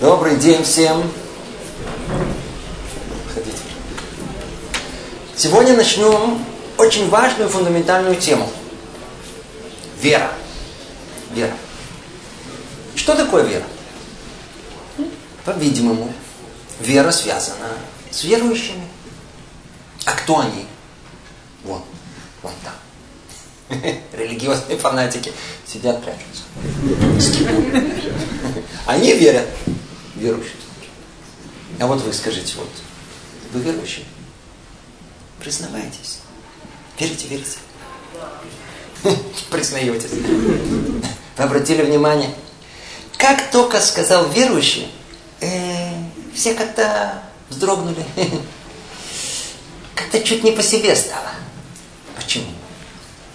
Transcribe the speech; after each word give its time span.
Добрый 0.00 0.36
день 0.36 0.62
всем. 0.62 1.10
Ходите. 3.32 3.56
Сегодня 5.34 5.74
начнем 5.74 6.44
очень 6.76 7.08
важную 7.08 7.48
фундаментальную 7.48 8.16
тему. 8.16 8.46
Вера. 9.98 10.30
Вера. 11.32 11.54
Что 12.94 13.14
такое 13.14 13.44
вера? 13.44 13.64
По-видимому, 15.46 16.12
вера 16.78 17.10
связана 17.10 17.68
с 18.10 18.22
верующими. 18.22 18.86
А 20.04 20.12
кто 20.12 20.40
они? 20.40 20.66
Вон, 21.64 21.80
вон 22.42 22.52
там. 22.62 23.78
Религиозные 24.12 24.76
фанатики 24.76 25.32
сидят, 25.66 26.04
прячутся. 26.04 26.42
Они 28.84 29.14
верят. 29.14 29.46
Верующие. 30.16 30.56
А 31.78 31.86
вот 31.86 32.02
вы 32.02 32.12
скажите, 32.12 32.54
вот, 32.56 32.70
вы 33.52 33.60
верующие? 33.60 34.04
Признавайтесь. 35.40 36.20
Верите, 36.98 37.28
верите? 37.28 37.58
Признаетесь. 39.50 40.10
Вы 40.10 41.44
обратили 41.44 41.82
внимание, 41.82 42.34
как 43.18 43.50
только 43.50 43.80
сказал 43.80 44.28
верующий, 44.30 44.88
э, 45.40 45.90
все 46.34 46.54
как-то 46.54 47.22
вздрогнули. 47.48 48.04
Как-то 49.94 50.20
чуть 50.22 50.44
не 50.44 50.52
по 50.52 50.62
себе 50.62 50.94
стало. 50.94 51.30
Почему? 52.14 52.46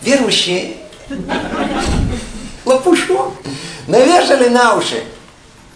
Верующие 0.04 0.78
лопушу 2.66 3.34
навешали 3.88 4.50
на 4.50 4.76
уши. 4.76 5.04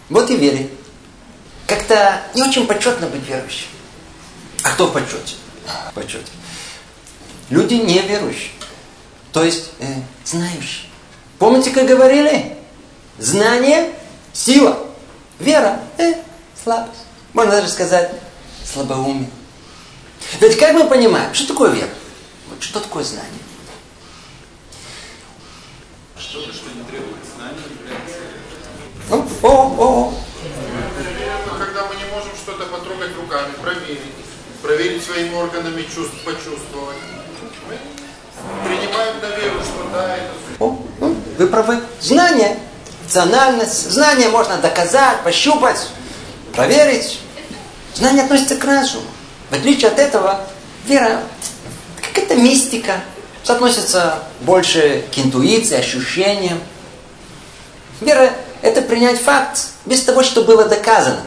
Вот 0.08 0.30
и 0.30 0.36
верят. 0.36 0.70
Как-то 1.66 2.22
не 2.34 2.42
очень 2.42 2.66
почетно 2.66 3.06
быть 3.08 3.26
верующим. 3.26 3.68
А 4.62 4.70
кто 4.70 4.86
в 4.86 4.92
почете? 4.92 5.34
Почете. 5.94 6.30
Люди 7.50 7.74
неверующие. 7.74 8.50
То 9.32 9.44
есть 9.44 9.70
э, 9.80 9.86
знающие. 10.24 10.88
Помните, 11.38 11.70
как 11.70 11.86
говорили? 11.86 12.56
Знание– 13.18 13.92
сила. 14.32 14.78
Вера– 15.38 15.80
э, 15.98 16.14
слабость. 16.62 17.00
Можно 17.32 17.52
даже 17.52 17.68
сказать 17.68 18.12
слабоумие. 18.64 19.30
Ведь 20.40 20.58
как 20.58 20.72
мы 20.74 20.88
понимаем, 20.88 21.34
что 21.34 21.48
такое 21.48 21.70
вера? 21.70 21.90
Вот 22.48 22.62
что 22.62 22.80
такое 22.80 23.04
знание? 23.04 23.30
Что-то, 26.18 26.52
что 26.52 26.70
не 26.70 26.82
требует 26.84 27.22
знания, 27.36 27.62
является... 27.78 28.18
Ну, 29.10 29.28
о, 29.42 29.48
о, 29.48 29.84
о. 29.84 30.14
Когда 31.58 31.86
мы 31.86 31.96
не 31.96 32.04
можем 32.04 32.34
что-то 32.36 32.66
потрогать 32.66 33.14
руками, 33.36 33.52
проверить, 33.62 34.00
проверить 34.62 35.04
своими 35.04 35.34
органами 35.34 35.82
чувств, 35.82 36.14
почувствовать. 36.24 36.96
Мы 37.68 38.68
принимаем 38.68 39.16
на 39.20 39.26
веру, 39.36 39.60
что 39.60 39.88
да, 39.92 40.16
это 40.16 40.74
вы 41.38 41.46
правы. 41.48 41.80
Знание, 42.00 42.58
рациональность. 43.04 43.90
Знание 43.90 44.28
можно 44.28 44.56
доказать, 44.56 45.22
пощупать, 45.22 45.88
проверить. 46.54 47.20
Знание 47.94 48.24
относится 48.24 48.56
к 48.56 48.64
разуму. 48.64 49.04
В 49.50 49.54
отличие 49.54 49.90
от 49.90 49.98
этого, 49.98 50.40
вера 50.86 51.22
какая-то 52.00 52.36
мистика. 52.36 53.00
Относится 53.46 54.24
больше 54.40 55.04
к 55.14 55.18
интуиции, 55.18 55.76
ощущениям. 55.76 56.58
Вера– 58.00 58.32
это 58.62 58.82
принять 58.82 59.20
факт 59.20 59.68
без 59.84 60.02
того, 60.02 60.24
что 60.24 60.42
было 60.42 60.64
доказано. 60.64 61.22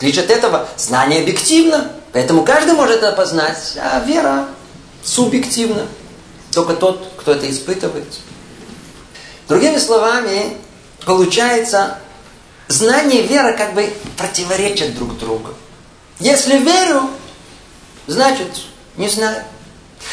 Отличие 0.00 0.24
от 0.24 0.30
этого, 0.30 0.66
знание 0.78 1.20
объективно. 1.20 1.90
Поэтому 2.14 2.42
каждый 2.42 2.72
может 2.72 3.02
это 3.02 3.12
познать, 3.12 3.74
а 3.76 4.00
вера 4.00 4.48
субъективна. 5.04 5.86
Только 6.52 6.72
тот, 6.72 7.06
кто 7.18 7.32
это 7.32 7.50
испытывает. 7.50 8.06
Другими 9.46 9.76
словами, 9.76 10.56
получается, 11.04 11.98
знание 12.68 13.24
и 13.24 13.26
вера 13.26 13.52
как 13.52 13.74
бы 13.74 13.92
противоречат 14.16 14.94
друг 14.94 15.18
другу. 15.18 15.50
Если 16.18 16.56
верю, 16.56 17.02
значит 18.06 18.48
не 18.96 19.10
знаю. 19.10 19.44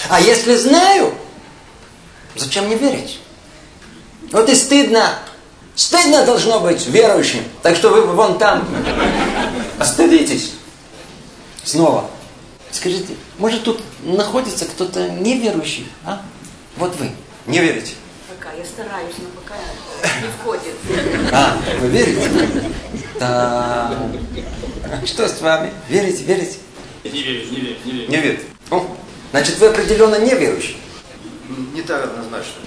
А 0.09 0.19
если 0.19 0.57
знаю, 0.57 1.13
зачем 2.35 2.65
мне 2.65 2.75
верить? 2.75 3.21
Вот 4.33 4.49
и 4.49 4.53
стыдно. 4.55 5.17
Стыдно 5.75 6.25
должно 6.25 6.59
быть 6.59 6.85
верующим. 6.87 7.45
Так 7.63 7.77
что 7.77 7.89
вы 7.89 8.01
вон 8.01 8.37
там 8.37 8.67
остыдитесь. 9.77 10.53
Снова. 11.63 12.09
Скажите, 12.71 13.15
может 13.37 13.63
тут 13.63 13.81
находится 14.03 14.65
кто-то 14.65 15.09
неверующий? 15.09 15.87
А? 16.05 16.21
Вот 16.77 16.95
вы. 16.97 17.11
Не 17.45 17.59
верите? 17.59 17.93
Пока 18.29 18.53
я 18.53 18.63
стараюсь, 18.65 19.15
но 19.19 19.29
пока 19.41 19.55
не 20.21 20.27
входит. 20.39 20.75
А, 21.31 21.57
вы 21.79 21.87
верите? 21.87 22.29
Да. 23.19 23.97
Что 25.05 25.27
с 25.27 25.41
вами? 25.41 25.71
Верите, 25.89 26.23
верите? 26.23 26.57
Не 27.03 27.21
верю, 27.23 27.45
не 27.51 27.55
верю, 27.57 27.75
не 27.85 27.91
верю. 27.91 28.09
Не 28.11 28.17
верите. 28.17 28.43
О, 28.69 28.85
значит, 29.31 29.57
вы 29.59 29.67
определенно 29.67 30.19
неверующий. 30.19 30.77
не 31.73 31.81
так 31.81 32.03
однозначно. 32.03 32.61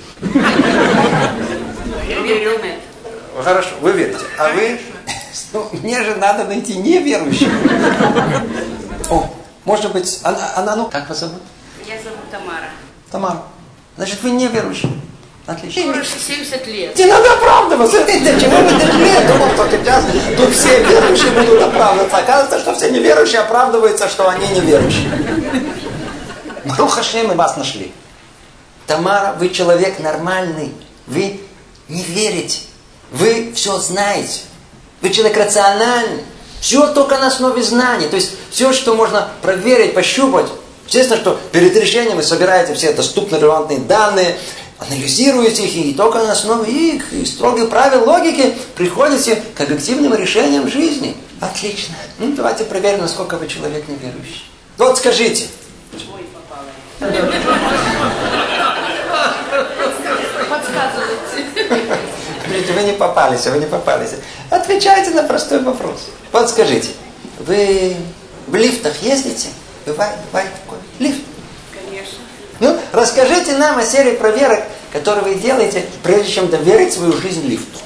Я 2.08 2.20
верю 2.20 2.58
в 2.58 2.64
это. 2.64 3.42
Хорошо, 3.42 3.70
вы 3.80 3.92
верите. 3.92 4.20
А 4.38 4.52
вы? 4.52 4.78
Ну, 5.52 5.68
мне 5.82 6.02
же 6.02 6.16
надо 6.16 6.44
найти 6.44 6.76
неверующего. 6.76 7.52
О, 9.10 9.30
может 9.64 9.92
быть, 9.92 10.20
она, 10.22 10.38
она, 10.56 10.76
ну, 10.76 10.86
как 10.86 11.08
вас 11.08 11.20
зовут? 11.20 11.42
Меня 11.84 11.96
зовут 12.02 12.30
Тамара. 12.30 12.70
Тамара. 13.10 13.42
Значит, 13.96 14.22
вы 14.22 14.30
неверующий. 14.30 14.90
Отлично. 15.46 15.82
Мне 15.82 15.90
уже 15.90 16.04
70 16.04 16.66
лет. 16.68 16.96
Не 16.96 17.06
надо 17.06 17.32
оправдываться. 17.32 18.04
Ты 18.04 18.20
для 18.20 18.38
чего 18.38 18.56
вы 18.56 18.70
дошли? 18.70 19.08
Я 19.08 19.26
думал, 19.26 19.48
что 19.54 19.68
сейчас 19.70 20.04
тут 20.36 20.54
все 20.54 20.82
верующие 20.84 21.30
будут 21.32 21.62
оправдываться. 21.62 22.16
Оказывается, 22.18 22.60
что 22.60 22.74
все 22.74 22.90
неверующие 22.90 23.40
оправдываются, 23.40 24.08
что 24.08 24.28
они 24.28 24.46
неверующие. 24.48 25.10
Рухашем 26.78 27.28
мы 27.28 27.34
вас 27.34 27.56
нашли. 27.56 27.92
Тамара, 28.86 29.34
вы 29.38 29.48
человек 29.48 29.98
нормальный. 29.98 30.72
Вы 31.06 31.40
не 31.88 32.02
верите. 32.02 32.60
Вы 33.10 33.52
все 33.54 33.78
знаете. 33.78 34.42
Вы 35.00 35.10
человек 35.10 35.36
рациональный. 35.36 36.22
Все 36.60 36.88
только 36.88 37.18
на 37.18 37.28
основе 37.28 37.62
знаний. 37.62 38.06
То 38.08 38.16
есть 38.16 38.32
все, 38.50 38.72
что 38.72 38.94
можно 38.94 39.28
проверить, 39.42 39.94
пощупать. 39.94 40.46
Естественно, 40.86 41.20
что 41.20 41.40
перед 41.52 41.74
решением 41.76 42.16
вы 42.16 42.22
собираете 42.22 42.74
все 42.74 42.92
доступные 42.92 43.38
релевантные 43.38 43.78
данные, 43.78 44.36
анализируете 44.78 45.64
их, 45.64 45.76
и 45.76 45.94
только 45.94 46.18
на 46.18 46.32
основе 46.32 46.72
их 46.72 47.12
и 47.12 47.24
строгих 47.24 47.70
правил 47.70 48.08
логики 48.08 48.54
приходите 48.76 49.42
к 49.56 49.60
объективным 49.60 50.14
решениям 50.14 50.68
жизни. 50.68 51.16
Отлично. 51.40 51.94
Ну, 52.18 52.32
давайте 52.32 52.64
проверим, 52.64 53.00
насколько 53.00 53.36
вы 53.36 53.46
человек 53.46 53.86
неверующий. 53.88 54.50
Вот 54.76 54.98
скажите, 54.98 55.46
Ой, 55.92 56.26
попала. 56.34 57.86
Смотрите, 62.60 62.72
вы 62.72 62.82
не 62.82 62.92
попались, 62.92 63.46
вы 63.46 63.58
не 63.58 63.66
попались. 63.66 64.10
Отвечайте 64.50 65.10
на 65.10 65.22
простой 65.22 65.62
вопрос. 65.62 66.08
Вот 66.30 66.50
скажите, 66.50 66.90
вы 67.38 67.96
в 68.46 68.54
лифтах 68.54 69.00
ездите? 69.02 69.48
Бывает, 69.86 70.16
бывает 70.26 70.50
такое. 70.62 70.80
Лифт. 70.98 71.22
Конечно. 71.72 72.18
Ну, 72.60 72.78
расскажите 72.92 73.56
нам 73.56 73.78
о 73.78 73.82
серии 73.82 74.12
проверок, 74.12 74.62
которые 74.92 75.34
вы 75.34 75.40
делаете, 75.40 75.86
прежде 76.02 76.32
чем 76.32 76.48
доверить 76.48 76.92
свою 76.92 77.14
жизнь 77.14 77.46
лифту. 77.46 77.78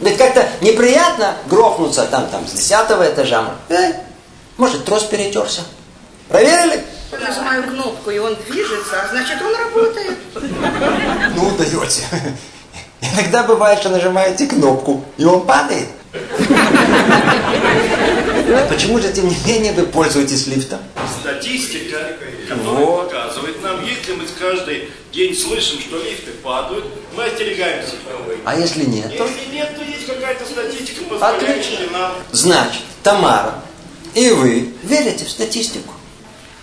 Ведь 0.00 0.18
как-то 0.18 0.48
неприятно 0.60 1.36
грохнуться 1.46 2.06
там, 2.06 2.26
там, 2.30 2.48
с 2.48 2.52
десятого 2.52 3.08
этажа. 3.08 3.54
Э, 3.68 3.92
может, 4.56 4.84
трос 4.84 5.04
перетерся. 5.04 5.60
Проверили? 6.28 6.82
Нажимаю 7.12 7.62
кнопку, 7.62 8.10
и 8.10 8.18
он 8.18 8.36
движется, 8.48 9.02
а 9.02 9.08
значит, 9.08 9.40
он 9.40 9.54
работает. 9.54 10.18
Ну, 11.36 11.50
даете. 11.56 12.02
Иногда 13.02 13.42
бывает, 13.42 13.80
что 13.80 13.88
нажимаете 13.88 14.46
кнопку, 14.46 15.04
и 15.18 15.24
он 15.24 15.44
падает. 15.44 15.88
Почему 18.68 18.98
же, 18.98 19.12
тем 19.12 19.28
не 19.28 19.36
менее, 19.46 19.72
вы 19.72 19.86
пользуетесь 19.86 20.46
лифтом? 20.46 20.78
Статистика, 21.20 22.16
которая 22.48 22.86
Вот. 22.86 23.10
показывает 23.10 23.62
нам, 23.62 23.84
если 23.84 24.14
мы 24.14 24.24
каждый 24.38 24.88
день 25.12 25.34
слышим, 25.34 25.80
что 25.80 25.96
лифты 25.98 26.30
падают, 26.42 26.84
мы 27.16 27.24
остерегаемся. 27.24 27.94
А 28.44 28.56
если 28.56 28.84
нет, 28.84 29.16
то... 29.16 29.24
Если 29.26 29.52
нет, 29.52 29.76
то 29.76 29.82
есть 29.82 30.06
какая-то 30.06 30.44
статистика, 30.44 31.04
позволяющая 31.04 31.90
нам... 31.90 32.12
Значит, 32.30 32.82
Тамара 33.02 33.62
и 34.14 34.30
вы 34.30 34.72
верите 34.82 35.24
в 35.24 35.30
статистику. 35.30 35.94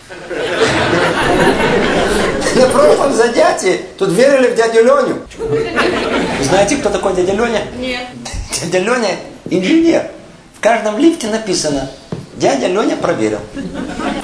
На 2.56 2.68
прошлом 2.68 3.14
занятии 3.14 3.86
тут 3.98 4.10
верили 4.10 4.48
в 4.52 4.56
дядю 4.56 4.84
Леню. 4.84 5.20
Знаете, 6.44 6.78
кто 6.78 6.90
такой 6.90 7.14
дядя 7.14 7.34
Леня? 7.34 7.66
Нет. 7.78 8.08
Дядя 8.62 8.80
Леня 8.80 9.16
инженер. 9.50 10.12
В 10.56 10.60
каждом 10.60 10.98
лифте 10.98 11.28
написано 11.28 11.90
Дядя 12.40 12.68
Леня 12.68 12.96
проверил. 12.96 13.40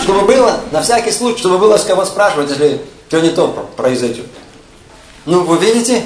Чтобы 0.01 0.21
было, 0.21 0.61
на 0.71 0.81
всякий 0.81 1.11
случай, 1.11 1.39
чтобы 1.39 1.57
было 1.57 1.77
с 1.77 1.83
кого 1.83 2.05
спрашивать, 2.05 2.49
если 2.49 2.81
что 3.09 3.19
не 3.19 3.29
то 3.29 3.69
произойдет. 3.75 4.27
Ну, 5.25 5.43
вы 5.43 5.57
видите, 5.57 6.03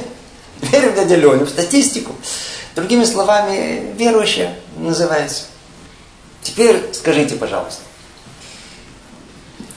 верим 0.61 0.95
дядя 0.95 1.15
Леня 1.15 1.45
в 1.45 1.49
статистику. 1.49 2.15
Другими 2.75 3.03
словами, 3.03 3.93
верующая 3.95 4.55
называется. 4.77 5.45
Теперь 6.41 6.81
скажите, 6.93 7.35
пожалуйста, 7.35 7.81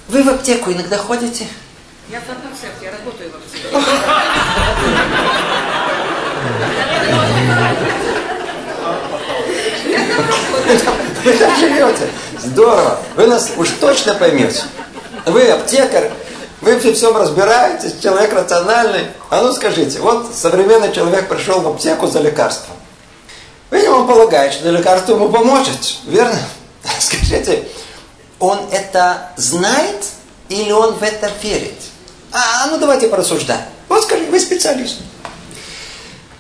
вы 0.09 0.23
в 0.23 0.29
аптеку 0.29 0.73
иногда 0.73 0.97
ходите? 0.97 1.47
Я 2.09 2.21
фармацевт, 2.21 2.83
я 2.83 2.91
работаю 2.91 3.31
в 3.31 3.37
аптеке. 3.37 3.69
Вы 11.25 11.33
так 11.35 11.57
живете. 11.57 12.11
Здорово. 12.39 12.99
Вы 13.15 13.27
нас 13.29 13.53
уж 13.57 13.71
точно 13.81 14.15
поймете. 14.15 14.63
Вы 15.27 15.49
аптекарь, 15.51 16.11
вы 16.61 16.77
в 16.77 16.93
всем 16.93 17.17
разбираетесь, 17.17 18.01
человек 18.03 18.33
рациональный. 18.33 19.07
А 19.31 19.43
ну 19.43 19.53
скажите, 19.53 20.01
вот 20.01 20.35
современный 20.35 20.93
человек 20.93 21.29
пришел 21.29 21.61
в 21.61 21.69
аптеку 21.69 22.09
за 22.09 22.21
лекарством. 22.21 22.77
Вы 23.71 23.79
ему 23.79 24.07
полагаете, 24.07 24.57
что 24.57 24.71
лекарство 24.71 25.15
ему 25.15 25.29
поможет, 25.29 25.99
верно? 26.05 26.39
Скажите, 26.99 27.69
он 28.39 28.59
это 28.73 29.31
знает 29.37 30.05
или 30.49 30.73
он 30.73 30.95
в 30.95 31.03
это 31.03 31.31
верит? 31.43 31.92
А, 32.33 32.67
ну 32.71 32.79
давайте 32.79 33.09
порассуждаем. 33.09 33.63
Вот 33.89 34.05
скажите, 34.05 34.31
вы 34.31 34.41
специалист. 34.41 34.99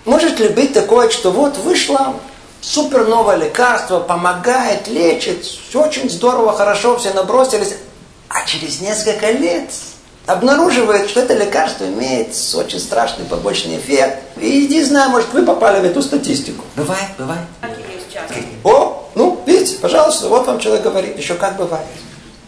Может 0.04 0.40
ли 0.40 0.48
быть 0.48 0.72
такое, 0.72 1.10
что 1.10 1.30
вот 1.30 1.58
вышло 1.58 2.14
супер 2.60 3.06
новое 3.06 3.36
лекарство, 3.36 4.00
помогает, 4.00 4.88
лечит, 4.88 5.44
все 5.44 5.84
очень 5.84 6.08
здорово, 6.08 6.52
хорошо, 6.52 6.96
все 6.96 7.12
набросились. 7.12 7.74
А 8.28 8.46
через 8.46 8.80
несколько 8.80 9.30
лет 9.30 9.70
обнаруживает, 10.26 11.10
что 11.10 11.20
это 11.20 11.34
лекарство 11.34 11.84
имеет 11.84 12.28
очень 12.54 12.80
страшный 12.80 13.26
побочный 13.26 13.76
эффект. 13.76 14.22
И 14.38 14.68
не 14.68 14.82
знаю, 14.84 15.10
может 15.10 15.32
вы 15.32 15.44
попали 15.44 15.80
в 15.80 15.84
эту 15.84 16.02
статистику. 16.02 16.64
Бывает, 16.76 17.08
бывает. 17.18 17.42
О, 18.64 19.08
ну, 19.14 19.42
видите, 19.44 19.76
пожалуйста, 19.78 20.28
вот 20.28 20.46
вам 20.46 20.58
человек 20.58 20.82
говорит, 20.82 21.18
еще 21.18 21.34
как 21.34 21.56
бывает. 21.56 21.86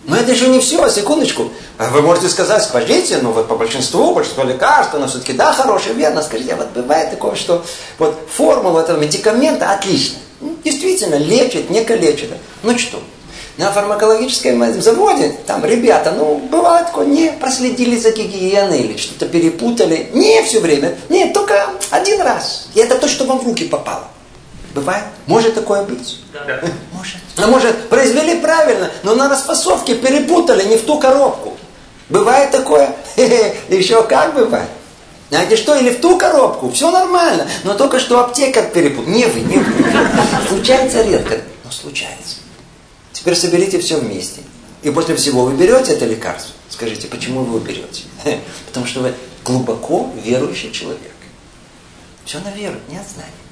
Но 0.06 0.16
это 0.16 0.32
еще 0.32 0.48
не 0.48 0.60
все, 0.60 0.88
секундочку. 0.88 1.50
Вы 1.78 2.02
можете 2.02 2.28
сказать, 2.28 2.62
скажите, 2.62 3.18
ну 3.22 3.32
вот 3.32 3.48
по 3.48 3.56
большинству, 3.56 4.14
большинство 4.14 4.44
лекарств, 4.44 4.94
но 4.94 5.06
все-таки 5.06 5.32
да, 5.32 5.52
хорошее, 5.52 5.94
верно. 5.94 6.22
Скажите, 6.22 6.52
а 6.52 6.56
вот 6.56 6.70
бывает 6.70 7.10
такое, 7.10 7.34
что 7.34 7.64
вот 7.98 8.16
формула 8.30 8.80
этого 8.80 8.98
медикамента 8.98 9.70
отличная. 9.70 10.20
Ну, 10.40 10.56
действительно, 10.62 11.14
лечит, 11.14 11.70
не 11.70 11.82
калечит. 11.84 12.30
Ну 12.62 12.78
что, 12.78 13.00
на 13.56 13.70
фармакологическом 13.70 14.80
заводе, 14.82 15.34
там 15.46 15.64
ребята, 15.64 16.12
ну, 16.12 16.36
бывает 16.36 16.88
такое, 16.88 17.06
не 17.06 17.30
проследили 17.32 17.96
за 17.96 18.10
гигиеной 18.10 18.80
или 18.80 18.98
что-то 18.98 19.26
перепутали. 19.26 20.08
Не 20.12 20.42
все 20.42 20.60
время, 20.60 20.98
нет, 21.08 21.32
только 21.32 21.70
один 21.90 22.20
раз. 22.20 22.68
И 22.74 22.80
это 22.80 22.98
то, 22.98 23.08
что 23.08 23.24
вам 23.24 23.38
в 23.38 23.46
руки 23.46 23.64
попало. 23.64 24.04
Бывает? 24.74 25.04
Может 25.26 25.54
такое 25.54 25.84
быть? 25.84 26.20
Да. 26.32 26.60
Может. 26.92 27.16
А 27.36 27.46
может, 27.46 27.88
произвели 27.88 28.40
правильно, 28.40 28.90
но 29.04 29.14
на 29.14 29.28
распасовке 29.28 29.94
перепутали 29.94 30.64
не 30.64 30.76
в 30.76 30.82
ту 30.82 30.98
коробку. 30.98 31.56
Бывает 32.08 32.50
такое? 32.50 32.94
Еще 33.16 34.02
как 34.02 34.34
бывает? 34.34 34.68
Знаете 35.30 35.56
что, 35.56 35.76
или 35.76 35.90
в 35.90 36.00
ту 36.00 36.18
коробку, 36.18 36.70
все 36.70 36.90
нормально, 36.90 37.48
но 37.62 37.74
только 37.74 37.98
что 37.98 38.20
аптекарь 38.20 38.70
перепутал. 38.72 39.10
Не 39.10 39.26
вы, 39.26 39.40
не 39.40 39.56
вы. 39.56 39.72
Случается 40.48 41.02
редко, 41.02 41.40
но 41.64 41.70
случается. 41.70 42.36
Теперь 43.12 43.36
соберите 43.36 43.78
все 43.78 43.98
вместе. 43.98 44.42
И 44.82 44.90
после 44.90 45.16
всего 45.16 45.44
вы 45.44 45.54
берете 45.54 45.92
это 45.92 46.04
лекарство. 46.04 46.52
Скажите, 46.68 47.06
почему 47.06 47.40
вы 47.40 47.56
его 47.56 47.58
берете? 47.58 48.02
Потому 48.66 48.86
что 48.86 49.00
вы 49.00 49.14
глубоко 49.44 50.10
верующий 50.22 50.72
человек. 50.72 51.12
Все 52.24 52.38
на 52.40 52.50
веру, 52.50 52.76
не 52.88 52.98
от 52.98 53.08
знания. 53.08 53.43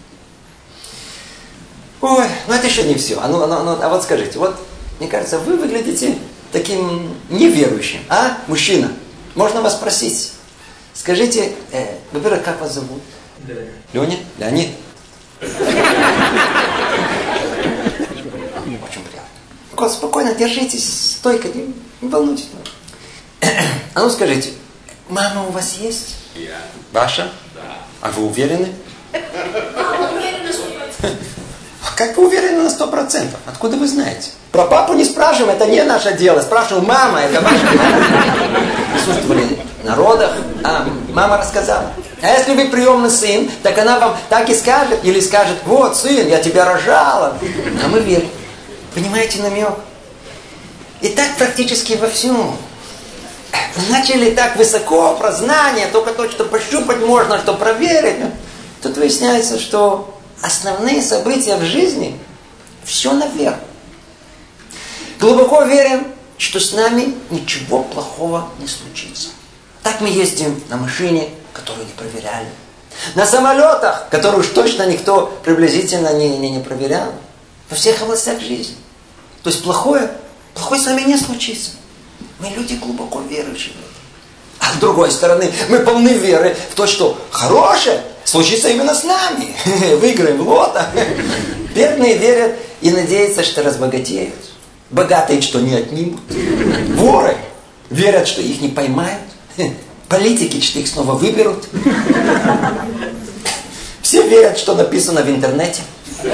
Ой, 2.03 2.27
ну 2.49 2.55
это 2.55 2.67
еще 2.67 2.83
не 2.83 2.97
все. 2.97 3.21
А, 3.21 3.29
ну, 3.29 3.47
ну, 3.47 3.63
ну, 3.63 3.79
а 3.81 3.89
вот 3.89 4.03
скажите, 4.03 4.37
вот, 4.39 4.57
мне 4.99 5.09
кажется, 5.09 5.39
вы 5.39 5.57
выглядите 5.57 6.19
таким 6.51 7.15
неверующим. 7.31 8.01
А, 8.09 8.39
мужчина, 8.49 8.91
можно 9.37 9.63
вас 9.63 9.77
спросить? 9.77 10.33
Скажите, 10.95 11.53
э, 11.71 11.97
во-первых, 12.11 12.43
как 12.43 12.61
вас 12.61 12.75
зовут? 12.75 13.01
Леня. 13.47 13.71
Леня? 13.93 14.19
Леонид? 14.39 14.69
Очень 15.41 15.55
приятно. 19.05 19.89
Спокойно 19.89 20.35
держитесь, 20.35 21.13
стойко, 21.19 21.49
не, 21.49 21.73
не 22.01 22.09
волнуйтесь. 22.09 22.49
А 23.95 24.01
ну 24.01 24.11
скажите, 24.11 24.51
мама 25.09 25.47
у 25.47 25.51
вас 25.51 25.75
есть? 25.75 26.17
Я. 26.35 26.59
Ваша? 26.93 27.31
Да. 27.55 27.61
А 28.01 28.11
вы 28.11 28.25
уверены? 28.27 28.73
Как 32.03 32.17
вы 32.17 32.27
уверены 32.27 32.63
на 32.65 32.69
сто 32.69 32.89
процентов? 32.89 33.39
Откуда 33.47 33.77
вы 33.77 33.87
знаете? 33.87 34.31
Про 34.51 34.65
папу 34.65 34.93
не 34.95 35.05
спрашиваем, 35.05 35.51
это 35.51 35.67
не 35.67 35.85
наше 35.85 36.15
дело. 36.15 36.41
Спрашиваем, 36.41 36.85
мама, 36.85 37.21
это 37.21 37.41
ваша 37.41 37.65
мама. 37.65 38.05
Присутствовали 38.93 39.61
на 39.85 39.95
родах, 39.95 40.33
а 40.65 40.85
мама 41.15 41.37
рассказала. 41.37 41.93
А 42.21 42.27
если 42.27 42.57
вы 42.57 42.67
приемный 42.67 43.09
сын, 43.09 43.49
так 43.63 43.79
она 43.79 44.01
вам 44.01 44.17
так 44.29 44.51
и 44.51 44.55
скажет, 44.57 45.05
или 45.05 45.21
скажет, 45.21 45.59
вот, 45.65 45.97
сын, 45.97 46.27
я 46.27 46.43
тебя 46.43 46.65
рожала. 46.65 47.39
А 47.85 47.89
мы 47.89 48.01
верим. 48.01 48.31
Понимаете 48.97 49.41
намек? 49.41 49.71
И 51.03 51.09
так 51.11 51.37
практически 51.39 51.93
во 51.93 52.09
всем. 52.09 52.57
Начали 53.91 54.33
так 54.33 54.57
высоко 54.57 55.15
про 55.15 55.31
знания, 55.31 55.87
только 55.93 56.13
то, 56.15 56.29
что 56.29 56.47
пощупать 56.47 56.99
можно, 56.99 57.39
что 57.39 57.55
проверить. 57.55 58.17
Тут 58.83 58.97
выясняется, 58.97 59.61
что 59.61 60.13
основные 60.43 61.01
события 61.01 61.57
в 61.57 61.63
жизни, 61.65 62.19
все 62.85 63.13
наверх. 63.13 63.57
Глубоко 65.19 65.63
верим, 65.63 66.09
что 66.37 66.59
с 66.59 66.73
нами 66.73 67.15
ничего 67.31 67.85
плохого 67.85 68.49
не 68.59 68.67
случится. 68.67 69.29
Так 69.83 70.01
мы 70.01 70.09
ездим 70.09 70.61
на 70.69 70.77
машине, 70.77 71.29
которую 71.53 71.87
не 71.87 71.93
проверяли. 71.93 72.49
На 73.15 73.25
самолетах, 73.25 74.09
которые 74.11 74.41
уж 74.41 74.49
точно 74.49 74.87
никто 74.87 75.27
приблизительно 75.45 76.13
не, 76.13 76.37
не, 76.39 76.51
не 76.51 76.61
проверял. 76.61 77.13
Во 77.71 77.77
всех 77.77 78.03
областях 78.03 78.41
жизни. 78.41 78.77
То 79.43 79.51
есть 79.51 79.63
плохое, 79.63 80.11
плохое 80.55 80.81
с 80.81 80.85
нами 80.85 81.03
не 81.03 81.17
случится. 81.17 81.71
Мы 82.39 82.49
люди 82.49 82.75
глубоко 82.75 83.21
верующие. 83.21 83.75
А 84.59 84.73
с 84.73 84.77
другой 84.77 85.11
стороны, 85.11 85.53
мы 85.69 85.81
полны 85.81 86.11
веры 86.11 86.57
в 86.71 86.75
то, 86.75 86.87
что 86.87 87.19
хорошее 87.31 88.03
случится 88.33 88.71
именно 88.71 88.95
с 88.95 89.05
нами. 89.05 89.55
Выиграем 90.01 90.41
лото. 90.49 90.87
Бедные 91.75 92.17
верят 92.17 92.55
и 92.81 92.91
надеются, 92.91 93.45
что 93.45 93.63
разбогатеют. 93.63 94.35
Богатые, 94.91 95.43
что 95.43 95.61
не 95.61 95.75
отнимут. 95.75 96.21
Воры 96.97 97.37
верят, 97.91 98.27
что 98.27 98.41
их 98.41 98.63
не 98.63 98.69
поймают. 98.69 99.21
Политики, 100.09 100.63
что 100.63 100.79
их 100.79 100.89
снова 100.89 101.13
выберут. 101.13 101.69
Все 104.01 104.27
верят, 104.27 104.59
что 104.59 104.75
написано 104.75 105.23
в 105.23 105.29
интернете. 105.29 105.83
По 106.23 106.29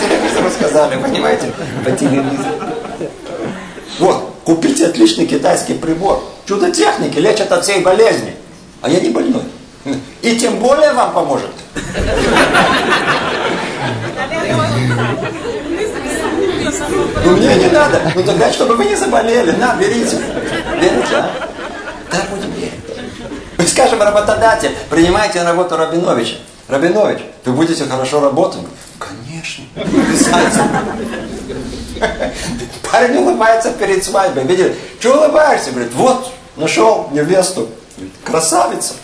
телевизору 0.00 0.50
сказали, 0.50 1.00
понимаете? 1.00 1.52
По 1.84 1.92
телевизору. 1.92 2.56
Вот, 4.00 4.34
купите 4.44 4.86
отличный 4.86 5.26
китайский 5.26 5.74
прибор. 5.74 6.22
Чудо 6.46 6.72
техники 6.72 7.18
лечат 7.18 7.52
от 7.52 7.62
всей 7.62 7.80
болезни. 7.80 8.34
А 8.80 8.90
я 8.90 8.98
не 9.00 9.10
больной. 9.10 9.41
И 10.22 10.36
тем 10.36 10.58
более 10.58 10.92
вам 10.92 11.12
поможет. 11.12 11.50
Ну 17.24 17.36
мне 17.36 17.54
не 17.56 17.68
надо. 17.68 18.00
Ну 18.14 18.22
тогда, 18.22 18.52
чтобы 18.52 18.76
вы 18.76 18.84
не 18.84 18.94
заболели, 18.94 19.50
на, 19.52 19.74
берите. 19.74 20.16
Берите, 20.80 21.16
а? 21.16 21.30
Да, 22.10 22.18
будем 22.30 22.52
верить. 22.52 22.72
Мы 23.58 23.66
скажем, 23.66 24.00
работодатель, 24.00 24.76
принимайте 24.90 25.40
на 25.40 25.46
работу 25.50 25.76
Рабиновича. 25.76 26.36
Рабинович, 26.68 27.18
вы 27.44 27.52
будете 27.52 27.84
хорошо 27.84 28.20
работать? 28.20 28.60
Конечно. 28.98 29.64
Парень 32.90 33.16
улыбается 33.16 33.72
перед 33.72 34.04
свадьбой. 34.04 34.44
Видите, 34.44 34.74
что 35.00 35.18
улыбаешься? 35.18 35.70
Говорит, 35.70 35.92
вот, 35.94 36.32
нашел 36.56 37.08
невесту. 37.12 37.68
Красавица. 38.24 38.94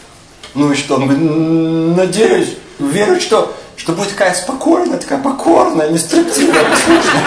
Ну 0.55 0.73
и 0.73 0.77
что? 0.77 0.99
Ну, 0.99 1.95
надеюсь, 1.95 2.57
верю, 2.79 3.21
что, 3.21 3.55
что 3.77 3.93
будет 3.93 4.11
такая 4.11 4.35
спокойная, 4.35 4.99
такая 4.99 5.19
покорная, 5.19 5.91
не 5.91 5.99
строптивая, 5.99 6.65
послушная. 6.65 7.25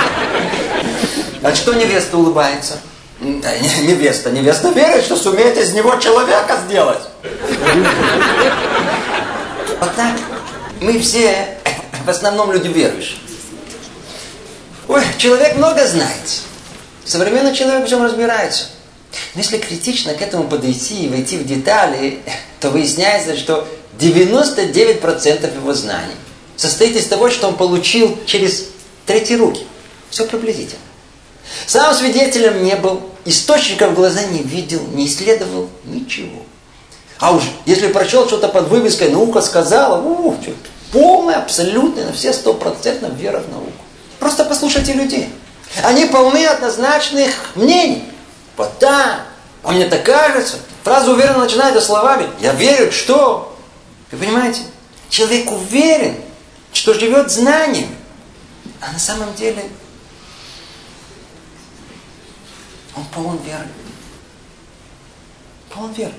А 1.43 1.55
что 1.55 1.73
невеста 1.73 2.17
улыбается? 2.17 2.79
Невеста, 3.19 4.31
невеста 4.31 4.69
верит, 4.69 5.03
что 5.05 5.15
сумеет 5.15 5.57
из 5.57 5.73
него 5.73 5.95
человека 5.97 6.57
сделать. 6.65 7.03
Вот 9.79 9.95
так 9.95 10.15
мы 10.81 10.99
все 10.99 11.57
в 12.03 12.09
основном 12.09 12.51
люди 12.51 12.67
верующие. 12.67 13.19
Ой, 14.87 15.03
человек 15.17 15.55
много 15.57 15.85
знает. 15.87 16.41
Современный 17.05 17.55
человек 17.55 17.85
в 17.85 17.89
чем 17.89 18.03
разбирается. 18.03 18.65
Но 19.35 19.41
если 19.41 19.57
критично 19.57 20.13
к 20.13 20.21
этому 20.21 20.45
подойти 20.45 21.05
и 21.05 21.09
войти 21.09 21.37
в 21.37 21.45
детали, 21.45 22.19
то 22.59 22.69
выясняется, 22.69 23.35
что 23.35 23.67
99% 23.99 25.55
его 25.55 25.73
знаний 25.73 26.15
состоит 26.55 26.95
из 26.95 27.07
того, 27.07 27.29
что 27.29 27.47
он 27.47 27.55
получил 27.55 28.17
через 28.25 28.67
третьи 29.05 29.35
руки. 29.35 29.65
Все 30.09 30.25
приблизительно. 30.25 30.79
Сам 31.65 31.93
свидетелем 31.93 32.63
не 32.63 32.75
был, 32.75 33.01
источников 33.25 33.91
в 33.91 33.95
глаза 33.95 34.23
не 34.23 34.43
видел, 34.43 34.81
не 34.93 35.07
исследовал 35.07 35.69
ничего. 35.85 36.43
А 37.19 37.31
уж 37.31 37.43
если 37.65 37.87
прочел 37.87 38.27
что-то 38.27 38.47
под 38.47 38.69
вывеской 38.69 39.09
«наука 39.09 39.41
сказала», 39.41 40.01
ух, 40.01 40.35
полная, 40.91 41.37
абсолютная, 41.37 42.07
на 42.07 42.13
все 42.13 42.33
стопроцентно 42.33 43.07
вера 43.07 43.39
в 43.39 43.49
науку. 43.49 43.71
Просто 44.19 44.43
послушайте 44.43 44.93
людей. 44.93 45.29
Они 45.83 46.05
полны 46.05 46.45
однозначных 46.45 47.55
мнений. 47.55 48.03
Вот 48.61 48.73
да, 48.79 49.21
а 49.63 49.71
мне 49.71 49.87
так 49.87 50.03
кажется. 50.03 50.59
Фраза 50.83 51.09
уверенно 51.09 51.39
начинается 51.39 51.81
словами 51.81 52.29
«я 52.39 52.53
верю, 52.53 52.91
что...» 52.91 53.57
Вы 54.11 54.19
понимаете? 54.19 54.61
Человек 55.09 55.51
уверен, 55.51 56.15
что 56.71 56.93
живет 56.93 57.31
знанием. 57.31 57.89
А 58.79 58.91
на 58.91 58.99
самом 58.99 59.33
деле 59.33 59.63
он 62.95 63.03
полон 63.05 63.39
веры. 63.43 63.67
Полон 65.73 65.91
веры. 65.93 66.13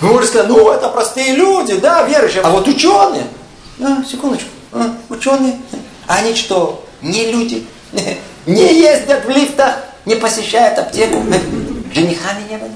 Вы 0.00 0.08
можете 0.12 0.28
сказать, 0.28 0.48
ну 0.48 0.70
это 0.70 0.90
простые 0.90 1.34
люди, 1.34 1.76
да, 1.76 2.04
верующие. 2.04 2.42
А 2.42 2.50
вот 2.50 2.68
ученые, 2.68 3.26
а, 3.80 4.04
секундочку, 4.04 4.48
а, 4.70 4.94
ученые, 5.08 5.60
они 6.06 6.36
что, 6.36 6.86
не 7.00 7.32
люди? 7.32 7.66
Не 8.46 8.80
ездят 8.80 9.24
в 9.24 9.30
лифтах, 9.30 9.84
не 10.04 10.16
посещают 10.16 10.78
аптеку, 10.78 11.22
женихами 11.92 12.48
не 12.48 12.56
были. 12.56 12.72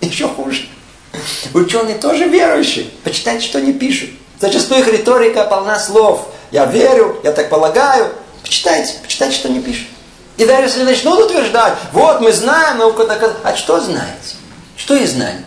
Еще 0.00 0.28
хуже. 0.28 0.68
Ученые 1.54 1.96
тоже 1.96 2.28
верующие. 2.28 2.86
Почитайте, 3.04 3.44
что 3.44 3.58
они 3.58 3.72
пишут. 3.72 4.10
Зачастую 4.40 4.80
их 4.80 4.88
риторика 4.88 5.44
полна 5.44 5.78
слов. 5.78 6.28
Я 6.50 6.66
верю, 6.66 7.20
я 7.24 7.32
так 7.32 7.48
полагаю. 7.48 8.12
Почитайте, 8.42 8.94
почитайте, 9.02 9.36
что 9.36 9.48
они 9.48 9.60
пишут. 9.60 9.88
И 10.36 10.46
даже 10.46 10.68
если 10.68 10.84
начнут 10.84 11.18
утверждать, 11.18 11.74
вот 11.92 12.20
мы 12.20 12.32
знаем, 12.32 12.78
наука 12.78 13.04
доказывает. 13.06 13.44
А 13.44 13.56
что 13.56 13.80
знаете? 13.80 14.36
Что 14.76 14.94
есть 14.94 15.14
знание? 15.14 15.44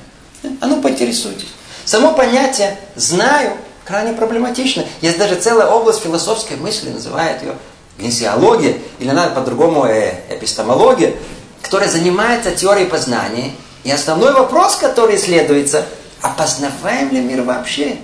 А 0.59 0.67
ну 0.67 0.81
поинтересуйтесь. 0.81 1.47
Само 1.85 2.13
понятие 2.13 2.77
«знаю» 2.95 3.53
крайне 3.85 4.13
проблематично. 4.13 4.85
Есть 5.01 5.17
даже 5.17 5.35
целая 5.35 5.67
область 5.67 6.01
философской 6.01 6.57
мысли, 6.57 6.89
называют 6.89 7.41
ее 7.41 7.55
гнесиология, 8.01 8.77
или 8.99 9.11
надо 9.11 9.33
по-другому 9.35 9.85
э, 9.85 10.13
эпистемология, 10.29 11.13
которая 11.61 11.89
занимается 11.89 12.51
теорией 12.51 12.87
познания. 12.87 13.51
И 13.83 13.91
основной 13.91 14.33
вопрос, 14.33 14.75
который 14.75 15.15
исследуется, 15.15 15.85
опознаваем 16.21 17.11
ли 17.11 17.21
мир 17.21 17.43
вообще? 17.43 17.97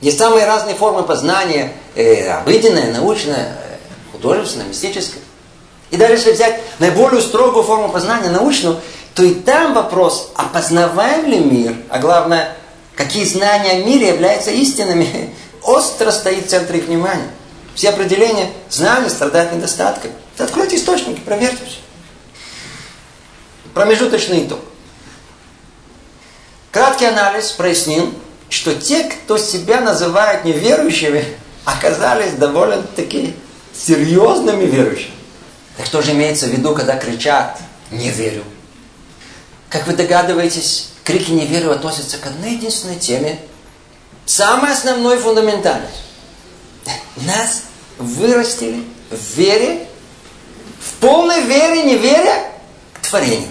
Есть 0.00 0.18
самые 0.18 0.46
разные 0.46 0.74
формы 0.74 1.02
познания, 1.02 1.72
э, 1.94 2.30
обыденная, 2.30 2.92
научная, 2.92 3.58
э, 3.62 3.76
художественная, 4.12 4.68
мистическая. 4.68 5.22
И 5.90 5.96
даже 5.96 6.14
если 6.14 6.32
взять 6.32 6.60
наиболее 6.78 7.20
строгую 7.20 7.64
форму 7.64 7.88
познания, 7.88 8.30
научную, 8.30 8.80
то 9.14 9.24
и 9.24 9.34
там 9.34 9.74
вопрос, 9.74 10.30
опознаваем 10.36 11.26
ли 11.26 11.38
мир, 11.38 11.74
а 11.88 11.98
главное, 11.98 12.56
какие 12.94 13.24
знания 13.24 13.70
о 13.72 13.84
мире 13.84 14.08
являются 14.08 14.50
истинными, 14.50 15.34
остро 15.62 16.10
стоит 16.12 16.46
в 16.46 16.50
центре 16.50 16.78
их 16.78 16.86
внимания. 16.86 17.30
Все 17.78 17.90
определения 17.90 18.50
знания 18.70 19.08
страдают 19.08 19.52
недостатками. 19.52 20.12
Откройте 20.36 20.74
источники, 20.74 21.20
проверьте 21.20 21.64
все. 21.64 21.78
Промежуточный 23.72 24.44
итог. 24.44 24.58
Краткий 26.72 27.04
анализ 27.04 27.52
прояснил, 27.52 28.12
что 28.50 28.74
те, 28.74 29.04
кто 29.04 29.38
себя 29.38 29.80
называют 29.80 30.44
неверующими, 30.44 31.24
оказались 31.64 32.32
довольно-таки 32.32 33.36
серьезными 33.72 34.64
верующими. 34.64 35.14
Так 35.76 35.86
что 35.86 36.02
же 36.02 36.10
имеется 36.10 36.46
в 36.46 36.50
виду, 36.50 36.74
когда 36.74 36.96
кричат 36.96 37.60
«не 37.92 38.10
верю»? 38.10 38.42
Как 39.68 39.86
вы 39.86 39.92
догадываетесь, 39.92 40.88
крики 41.04 41.30
«не 41.30 41.46
верю» 41.46 41.70
относятся 41.70 42.18
к 42.18 42.26
одной 42.26 42.54
единственной 42.54 42.96
теме, 42.98 43.38
самой 44.26 44.72
основной 44.72 45.16
фундаментальной. 45.18 45.86
Нас 47.18 47.67
вырастили 47.98 48.84
в 49.10 49.36
вере, 49.36 49.86
в 50.80 50.94
полной 51.00 51.42
вере, 51.42 51.82
не 51.82 51.96
веря 51.96 52.50
к 52.94 53.00
творению. 53.00 53.48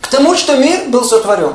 К 0.00 0.08
тому, 0.08 0.34
что 0.34 0.56
мир 0.56 0.88
был 0.88 1.04
сотворен. 1.04 1.54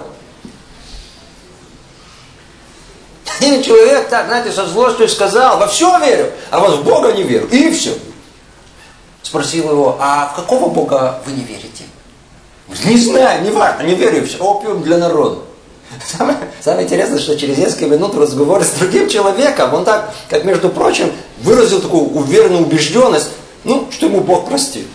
Один 3.39 3.61
человек 3.61 4.09
так, 4.09 4.27
знаете, 4.27 4.51
со 4.51 4.65
злостью 4.65 5.07
сказал, 5.09 5.59
во 5.59 5.67
все 5.67 5.99
верю, 5.99 6.31
а 6.49 6.59
вот 6.59 6.79
в 6.79 6.83
Бога 6.83 7.11
не 7.11 7.23
верю. 7.23 7.47
И 7.49 7.71
все. 7.71 7.95
Спросил 9.21 9.69
его, 9.69 9.97
а 9.99 10.31
в 10.33 10.35
какого 10.35 10.69
Бога 10.69 11.21
вы 11.25 11.33
не 11.33 11.43
верите? 11.43 11.83
Не 12.85 12.97
знаю, 12.97 13.43
не 13.43 13.51
важно, 13.51 13.83
не 13.83 13.95
верю, 13.95 14.25
все. 14.25 14.37
Опиум 14.37 14.81
для 14.81 14.97
народа. 14.97 15.41
Самое, 16.05 16.37
самое 16.61 16.85
интересное, 16.85 17.19
что 17.19 17.37
через 17.37 17.57
несколько 17.57 17.87
минут 17.87 18.15
разговора 18.15 18.63
с 18.63 18.71
другим 18.71 19.09
человеком, 19.09 19.73
он 19.73 19.85
так, 19.85 20.13
как 20.29 20.43
между 20.43 20.69
прочим, 20.69 21.11
выразил 21.39 21.81
такую 21.81 22.09
уверенную 22.09 22.63
убежденность, 22.63 23.29
ну, 23.63 23.87
что 23.91 24.05
ему 24.05 24.21
Бог 24.21 24.47
простит. 24.47 24.87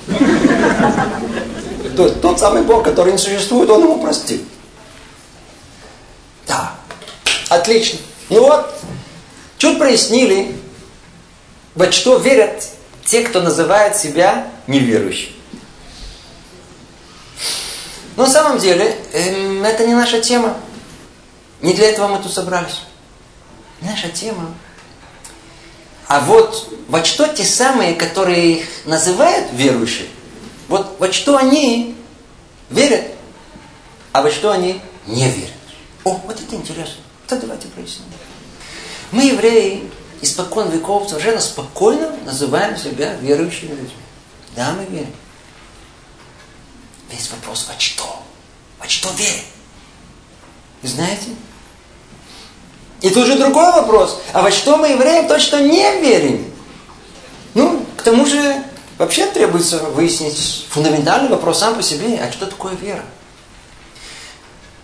То 1.97 2.09
тот 2.09 2.41
самый 2.41 2.63
Бог, 2.63 2.85
который 2.85 3.13
не 3.13 3.19
существует, 3.19 3.69
он 3.69 3.83
ему 3.83 4.01
простит. 4.01 4.43
Да, 6.47 6.75
отлично. 7.49 7.99
Ну 8.31 8.41
вот, 8.41 8.75
чуть 9.59 9.79
прояснили, 9.79 10.57
во 11.75 11.91
что 11.91 12.17
верят 12.17 12.69
те, 13.05 13.23
кто 13.23 13.41
называет 13.41 13.97
себя 13.97 14.49
неверующим. 14.67 15.33
Но 18.17 18.25
на 18.25 18.31
самом 18.31 18.59
деле, 18.59 18.97
эм, 19.13 19.65
это 19.65 19.87
не 19.87 19.95
наша 19.95 20.21
тема. 20.21 20.57
Не 21.63 21.75
для 21.75 21.91
этого 21.91 22.09
мы 22.09 22.23
тут 22.23 22.33
собрались. 22.33 22.81
Наша 23.81 24.09
тема. 24.09 24.55
А 26.09 26.21
вот 26.21 26.75
во 26.89 27.05
что 27.05 27.27
те 27.29 27.45
самые, 27.45 27.95
которые 27.95 28.59
их 28.59 28.67
называют 28.85 29.53
верующие, 29.53 30.09
вот 30.69 30.97
во 30.99 31.11
что 31.13 31.37
они 31.37 31.97
верят, 32.69 33.07
а 34.13 34.23
во 34.23 34.31
что 34.31 34.51
они 34.51 34.81
не 35.07 35.29
верят. 35.29 35.53
О, 36.05 36.21
вот 36.27 36.41
это 36.41 36.55
интересно. 36.57 37.03
Это 37.27 37.39
давайте 37.39 37.69
проясним. 37.69 38.07
Мы, 39.13 39.25
евреи, 39.25 39.91
испокон 40.21 40.71
веков 40.71 41.09
совершенно 41.09 41.41
спокойно 41.41 42.17
называем 42.25 42.77
себя 42.77 43.15
верующими 43.15 43.71
людьми. 43.71 43.93
Да, 44.57 44.73
мы 44.73 44.85
верим. 44.85 45.15
Весь 47.11 47.31
вопрос, 47.31 47.69
во 47.69 47.79
что? 47.79 48.23
Во 48.79 48.89
что 48.89 49.11
верим? 49.13 49.45
И 50.83 50.87
знаете? 50.89 51.29
И 53.03 53.11
тут 53.11 53.27
же 53.27 53.37
другой 53.37 53.73
вопрос. 53.73 54.21
А 54.33 54.43
во 54.43 54.51
что 54.51 54.77
мы, 54.77 54.89
евреям, 54.89 55.27
точно 55.27 55.61
не 55.61 56.01
верим? 56.01 56.53
Ну, 57.55 57.85
к 57.97 58.03
тому 58.03 58.25
же, 58.25 58.63
вообще 58.97 59.27
требуется 59.27 59.79
выяснить 59.79 60.67
фундаментальный 60.71 61.29
вопрос 61.29 61.59
сам 61.59 61.75
по 61.75 61.83
себе. 61.83 62.19
А 62.19 62.31
что 62.33 62.47
такое 62.47 62.75
вера? 62.75 63.05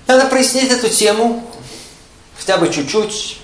Надо 0.08 0.26
прояснить 0.26 0.70
эту 0.70 0.88
тему 0.88 1.48
хотя 2.36 2.56
бы 2.58 2.72
чуть-чуть. 2.72 3.38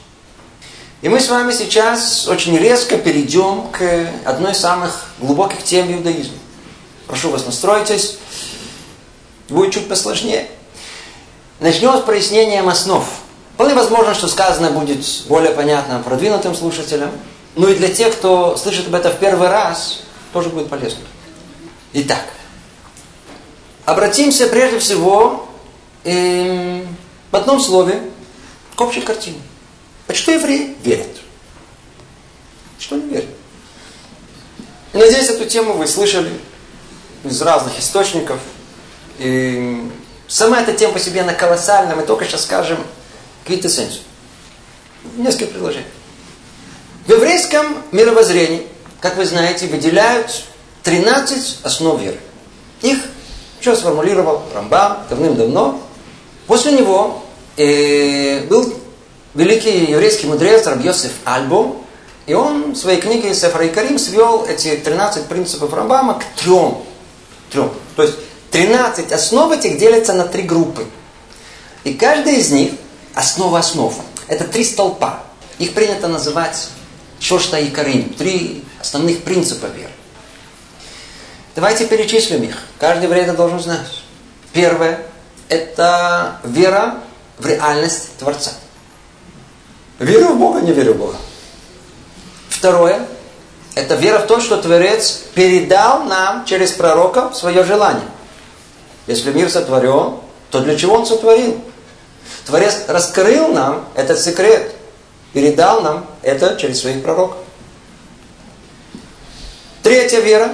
И 1.02 1.08
мы 1.08 1.20
с 1.20 1.28
вами 1.28 1.52
сейчас 1.52 2.26
очень 2.26 2.56
резко 2.56 2.96
перейдем 2.96 3.68
к 3.70 4.10
одной 4.24 4.52
из 4.52 4.58
самых 4.58 5.10
глубоких 5.20 5.62
тем 5.62 5.92
иудаизма. 5.94 6.38
Прошу 7.06 7.30
вас, 7.30 7.44
настройтесь. 7.46 8.16
Будет 9.48 9.74
чуть 9.74 9.88
посложнее. 9.88 10.48
Начнем 11.60 11.96
с 11.98 12.00
прояснением 12.00 12.68
основ. 12.68 13.04
Вполне 13.54 13.74
возможно, 13.74 14.14
что 14.14 14.26
сказано 14.26 14.70
будет 14.70 15.04
более 15.28 15.52
понятно 15.52 16.00
продвинутым 16.00 16.56
слушателям. 16.56 17.10
Ну 17.54 17.68
и 17.68 17.76
для 17.76 17.88
тех, 17.88 18.12
кто 18.12 18.56
слышит 18.56 18.88
об 18.88 18.94
этом 18.96 19.12
в 19.12 19.16
первый 19.16 19.48
раз, 19.48 20.00
тоже 20.32 20.48
будет 20.48 20.68
полезно. 20.68 21.04
Итак, 21.92 22.24
обратимся 23.84 24.48
прежде 24.48 24.80
всего 24.80 25.48
эм, 26.02 26.96
в 27.30 27.36
одном 27.36 27.60
слове 27.60 28.02
к 28.74 28.80
общей 28.80 29.02
картине. 29.02 29.38
А 30.08 30.14
что 30.14 30.32
евреи 30.32 30.76
верят? 30.82 31.16
Что 32.80 32.96
они 32.96 33.08
верят? 33.08 33.28
Надеюсь, 34.92 35.28
эту 35.28 35.44
тему 35.44 35.74
вы 35.74 35.86
слышали 35.86 36.32
из 37.22 37.40
разных 37.40 37.78
источников. 37.78 38.40
И 39.18 39.88
сама 40.26 40.60
эта 40.60 40.72
тема 40.72 40.94
по 40.94 40.98
себе, 40.98 41.20
она 41.20 41.34
колоссальна. 41.34 41.94
Мы 41.94 42.02
только 42.02 42.24
сейчас 42.24 42.42
скажем 42.42 42.78
квинтэссенцию. 43.44 44.02
Несколько 45.16 45.52
предложений. 45.52 45.86
В 47.06 47.10
еврейском 47.12 47.76
мировоззрении, 47.92 48.66
как 49.00 49.16
вы 49.16 49.26
знаете, 49.26 49.66
выделяют 49.66 50.44
13 50.82 51.58
основ 51.62 52.00
веры. 52.00 52.18
Их 52.82 52.98
что 53.64 53.76
сформулировал 53.76 54.42
Рамбам 54.54 54.98
давным-давно. 55.08 55.80
После 56.46 56.72
него 56.72 57.24
э, 57.56 58.42
был 58.46 58.74
великий 59.34 59.86
еврейский 59.86 60.26
мудрец 60.26 60.66
Рабьосиф 60.66 61.12
Альбо, 61.24 61.76
и 62.26 62.34
он 62.34 62.72
в 62.72 62.76
своей 62.76 63.00
книге 63.00 63.32
Сефра 63.34 63.64
и 63.64 63.70
Карим 63.70 63.98
свел 63.98 64.44
эти 64.44 64.76
13 64.76 65.28
принципов 65.28 65.72
Рамбама 65.72 66.20
к 66.20 66.24
трем. 66.42 66.76
трем. 67.50 67.72
То 67.96 68.02
есть 68.02 68.16
13 68.50 69.12
основ 69.12 69.50
этих 69.50 69.78
делятся 69.78 70.12
на 70.12 70.26
три 70.26 70.42
группы. 70.42 70.84
И 71.84 71.94
каждая 71.94 72.34
из 72.36 72.50
них 72.50 72.72
основа 73.14 73.58
основ. 73.58 73.94
Это 74.28 74.44
три 74.44 74.64
столпа. 74.64 75.20
Их 75.58 75.74
принято 75.74 76.08
называть 76.08 76.68
Шошта 77.20 77.58
и 77.58 77.70
Карим. 77.70 78.14
Три 78.14 78.64
основных 78.80 79.22
принципа 79.22 79.66
веры. 79.66 79.90
Давайте 81.54 81.86
перечислим 81.86 82.42
их. 82.42 82.58
Каждый 82.78 83.04
еврей 83.04 83.22
это 83.22 83.34
должен 83.34 83.60
знать. 83.60 84.02
Первое– 84.52 85.06
это 85.48 86.40
вера 86.42 86.96
в 87.38 87.46
реальность 87.46 88.16
Творца. 88.18 88.52
Верю 89.98 90.30
в 90.30 90.38
Бога, 90.38 90.60
не 90.60 90.72
верю 90.72 90.94
в 90.94 90.98
Бога. 90.98 91.16
Второе– 92.48 93.06
это 93.74 93.94
вера 93.94 94.18
в 94.18 94.26
то, 94.26 94.40
что 94.40 94.60
Творец 94.60 95.22
передал 95.34 96.04
нам 96.04 96.44
через 96.44 96.72
пророка 96.72 97.32
свое 97.32 97.62
желание. 97.64 98.08
Если 99.06 99.32
мир 99.32 99.50
сотворен, 99.50 100.16
то 100.50 100.60
для 100.60 100.76
чего 100.76 100.96
он 100.96 101.06
сотворил? 101.06 101.60
Творец 102.46 102.84
раскрыл 102.88 103.48
нам 103.48 103.88
этот 103.94 104.20
секрет, 104.20 104.74
передал 105.32 105.80
нам 105.82 106.06
это 106.22 106.56
через 106.56 106.80
своих 106.80 107.02
пророков. 107.02 107.38
Третья 109.82 110.20
вера 110.20 110.52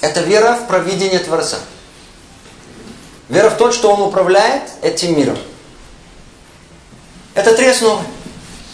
это 0.00 0.20
вера 0.20 0.54
в 0.54 0.68
провидение 0.68 1.18
Творца. 1.18 1.58
Вера 3.28 3.50
в 3.50 3.56
то, 3.56 3.72
что 3.72 3.92
Он 3.92 4.02
управляет 4.02 4.62
этим 4.82 5.18
миром. 5.18 5.38
Это 7.34 7.54
три 7.54 7.66
основы. 7.66 8.02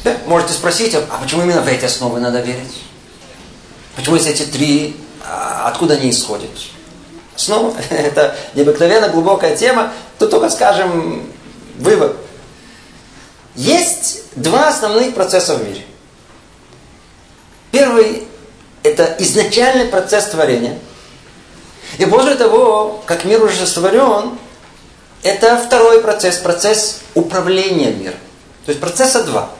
Да? 0.04 0.16
Можете 0.26 0.52
спросить, 0.52 0.94
а 0.94 1.18
почему 1.22 1.42
именно 1.42 1.62
в 1.62 1.68
эти 1.68 1.84
основы 1.84 2.20
надо 2.20 2.40
верить? 2.40 2.82
Почему 3.96 4.16
есть 4.16 4.28
эти 4.28 4.42
три, 4.42 4.96
а 5.24 5.68
откуда 5.68 5.94
они 5.94 6.10
исходят? 6.10 6.50
Снова, 7.36 7.74
это 7.90 8.36
необыкновенно 8.54 9.08
глубокая 9.08 9.56
тема. 9.56 9.92
Тут 10.18 10.30
только 10.30 10.50
скажем 10.50 11.26
вывод. 11.82 12.16
Есть 13.54 14.22
два 14.34 14.68
основных 14.68 15.14
процесса 15.14 15.56
в 15.56 15.66
мире. 15.66 15.82
Первый– 17.70 18.26
это 18.82 19.16
изначальный 19.18 19.86
процесс 19.86 20.26
творения– 20.26 20.78
и 21.98 22.04
более 22.04 22.36
того, 22.36 23.02
как 23.06 23.24
мир 23.24 23.42
уже 23.42 23.66
сотворен, 23.66 24.38
это 25.22 25.58
второй 25.58 26.00
процесс, 26.00 26.38
процесс 26.38 27.00
управления 27.14 27.92
миром. 27.92 28.18
То 28.64 28.70
есть 28.70 28.80
процесса 28.80 29.22
два. 29.24 29.50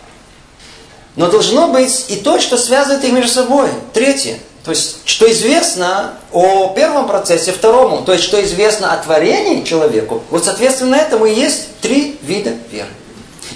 Но 1.16 1.30
должно 1.30 1.68
быть 1.68 2.06
и 2.08 2.16
то, 2.16 2.40
что 2.40 2.56
связывает 2.56 3.04
их 3.04 3.12
между 3.12 3.32
собой. 3.32 3.68
Третье. 3.92 4.38
То 4.64 4.70
есть, 4.70 5.08
что 5.08 5.30
известно 5.30 6.14
о 6.30 6.68
первом 6.68 7.08
процессе, 7.08 7.52
второму. 7.52 8.04
То 8.04 8.12
есть, 8.12 8.24
что 8.24 8.42
известно 8.44 8.92
о 8.92 8.96
творении 8.98 9.64
человеку. 9.64 10.22
Вот, 10.30 10.44
соответственно, 10.44 10.94
этому 10.94 11.26
и 11.26 11.34
есть 11.34 11.80
три 11.80 12.18
вида 12.22 12.54
веры. 12.70 12.90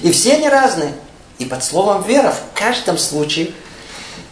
И 0.03 0.11
все 0.11 0.35
они 0.35 0.49
разные. 0.49 0.95
И 1.39 1.45
под 1.45 1.63
словом 1.63 2.03
вера 2.03 2.33
в 2.33 2.59
каждом 2.59 2.99
случае 2.99 3.53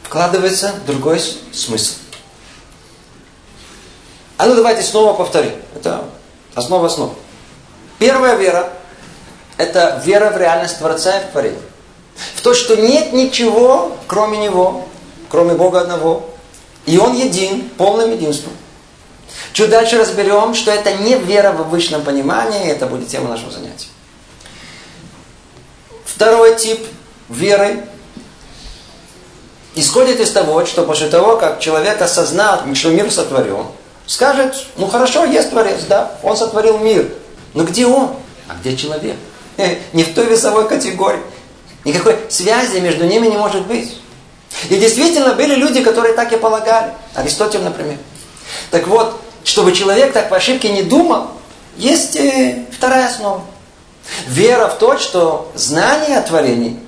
вкладывается 0.03 0.73
другой 0.87 1.21
смысл. 1.53 1.95
А 4.37 4.47
ну 4.47 4.55
давайте 4.57 4.83
снова 4.83 5.15
повторим. 5.15 5.53
Это 5.77 6.05
основа 6.55 6.87
основ. 6.87 7.13
Первая 7.99 8.35
вера– 8.35 8.73
это 9.59 10.03
вера 10.05 10.31
в 10.31 10.37
реальность 10.37 10.79
Творца 10.79 11.21
и 11.21 11.25
в 11.25 11.31
творение. 11.31 11.61
В 12.35 12.43
то, 12.43 12.53
что 12.53 12.77
нет 12.77 13.13
ничего, 13.13 13.97
кроме 14.09 14.39
Него, 14.39 14.89
кроме 15.31 15.55
Бога 15.55 15.81
одного. 15.81 16.34
И 16.87 16.99
Он 16.99 17.15
един, 17.17 17.69
полным 17.71 18.13
единством. 18.13 18.53
Чуть 19.53 19.71
дальше 19.71 19.99
разберем, 19.99 20.55
что 20.55 20.71
это 20.71 20.93
не 20.95 21.17
вера 21.17 21.53
в 21.53 21.61
обычном 21.61 22.03
понимании, 22.03 22.71
это 22.71 22.87
будет 22.87 23.09
тема 23.09 23.29
нашего 23.29 23.51
занятия. 23.51 23.89
Второй 26.05 26.57
тип 26.57 26.87
веры 27.29 27.85
исходит 29.75 30.21
из 30.21 30.31
того, 30.31 30.65
что 30.67 30.85
после 30.85 31.09
того, 31.09 31.37
как 31.37 31.61
человек 31.61 32.01
осознал, 32.03 32.63
что 32.75 32.91
мир 32.91 33.11
сотворен, 33.11 33.67
Скажет, 34.07 34.67
ну 34.77 34.87
хорошо, 34.87 35.25
есть 35.25 35.51
Творец, 35.51 35.85
да, 35.89 36.19
он 36.23 36.37
сотворил 36.37 36.79
мир. 36.79 37.09
Но 37.55 37.65
где 37.65 37.87
он? 37.87 38.11
А 38.49 38.55
где 38.61 38.77
человек? 38.77 39.17
Не 39.93 40.05
в 40.05 40.15
той 40.15 40.27
весовой 40.27 40.69
категории. 40.69 41.23
Никакой 41.85 42.19
связи 42.29 42.79
между 42.79 43.05
ними 43.05 43.27
не 43.29 43.37
может 43.37 43.67
быть. 43.67 43.99
И 44.71 44.77
действительно 44.77 45.35
были 45.35 45.55
люди, 45.55 45.83
которые 45.83 46.15
так 46.15 46.33
и 46.33 46.37
полагали. 46.37 46.93
Аристотель, 47.15 47.63
например. 47.63 47.99
Так 48.71 48.87
вот, 48.87 49.21
чтобы 49.45 49.73
человек 49.73 50.13
так 50.13 50.29
по 50.29 50.37
ошибке 50.37 50.71
не 50.71 50.83
думал, 50.83 51.29
есть 51.77 52.17
э, 52.17 52.65
вторая 52.73 53.09
основа. 53.09 53.43
Вера 54.27 54.69
в 54.69 54.79
то, 54.79 54.99
что 54.99 55.51
знание 55.55 56.19
о 56.19 56.23
творении 56.23 56.79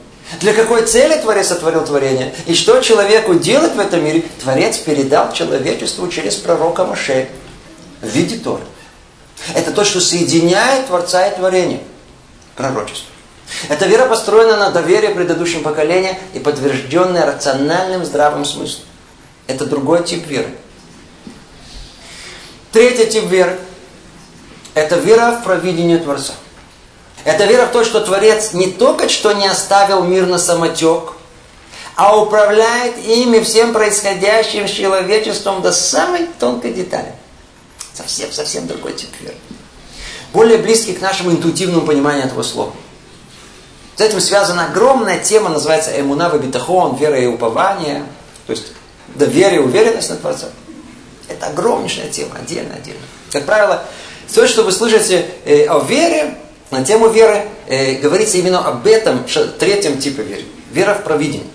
для 0.40 0.52
какой 0.52 0.84
цели 0.84 1.18
Творец 1.20 1.48
сотворил 1.48 1.84
творение? 1.84 2.34
И 2.46 2.54
что 2.54 2.80
человеку 2.80 3.34
делать 3.34 3.74
в 3.74 3.80
этом 3.80 4.04
мире? 4.04 4.24
Творец 4.42 4.76
передал 4.78 5.32
человечеству 5.32 6.08
через 6.08 6.34
пророка 6.34 6.84
Моше 6.84 7.28
в 8.02 8.08
виде 8.08 8.36
Торы. 8.36 8.64
Это 9.54 9.70
то, 9.70 9.84
что 9.84 10.00
соединяет 10.00 10.88
Творца 10.88 11.26
и 11.28 11.36
творение. 11.36 11.80
Пророчество. 12.56 13.15
Эта 13.68 13.86
вера 13.86 14.06
построена 14.06 14.56
на 14.56 14.70
доверии 14.70 15.12
предыдущим 15.12 15.62
поколениям 15.62 16.16
и 16.34 16.38
подтвержденная 16.38 17.26
рациональным 17.26 18.04
здравым 18.04 18.44
смыслом. 18.44 18.84
Это 19.46 19.66
другой 19.66 20.04
тип 20.04 20.26
веры. 20.26 20.50
Третий 22.72 23.06
тип 23.06 23.24
веры– 23.24 23.58
это 24.74 24.96
вера 24.96 25.38
в 25.40 25.44
провидение 25.44 25.98
Творца. 25.98 26.34
Это 27.24 27.46
вера 27.46 27.66
в 27.66 27.72
то, 27.72 27.84
что 27.84 28.00
Творец 28.00 28.52
не 28.52 28.66
только 28.68 29.08
что 29.08 29.32
не 29.32 29.46
оставил 29.46 30.04
мир 30.04 30.26
на 30.26 30.38
самотек, 30.38 31.14
а 31.96 32.20
управляет 32.20 32.98
ими 32.98 33.40
всем 33.40 33.72
происходящим 33.72 34.68
с 34.68 34.70
человечеством 34.70 35.62
до 35.62 35.72
самой 35.72 36.28
тонкой 36.38 36.74
детали. 36.74 37.14
Совсем, 37.94 38.30
совсем 38.30 38.66
другой 38.66 38.92
тип 38.92 39.08
веры. 39.20 39.34
Более 40.34 40.58
близкий 40.58 40.92
к 40.92 41.00
нашему 41.00 41.30
интуитивному 41.30 41.86
пониманию 41.86 42.26
этого 42.26 42.42
слова. 42.42 42.74
С 43.96 44.00
этим 44.00 44.20
связана 44.20 44.66
огромная 44.66 45.18
тема, 45.18 45.48
называется 45.48 45.98
эмуна 45.98 46.28
битахон, 46.28 46.96
вера 46.96 47.18
и 47.18 47.26
упование. 47.26 48.04
То 48.46 48.52
есть 48.52 48.72
доверие, 49.14 49.60
уверенность 49.60 50.10
на 50.10 50.16
Творца. 50.16 50.48
Это 51.28 51.46
огромнейшая 51.46 52.10
тема, 52.10 52.36
отдельно, 52.40 52.74
отдельно. 52.74 53.00
Как 53.32 53.46
правило, 53.46 53.82
то, 54.32 54.46
что 54.46 54.62
вы 54.64 54.72
слышите 54.72 55.26
э, 55.44 55.64
о 55.66 55.80
вере, 55.80 56.36
на 56.70 56.84
тему 56.84 57.08
веры 57.08 57.46
э, 57.68 57.94
говорится 57.94 58.36
именно 58.36 58.66
об 58.66 58.86
этом 58.86 59.24
третьем 59.58 59.98
типе 59.98 60.22
веры. 60.22 60.42
Вера 60.72 60.94
в 60.94 61.02
провидение. 61.02 61.46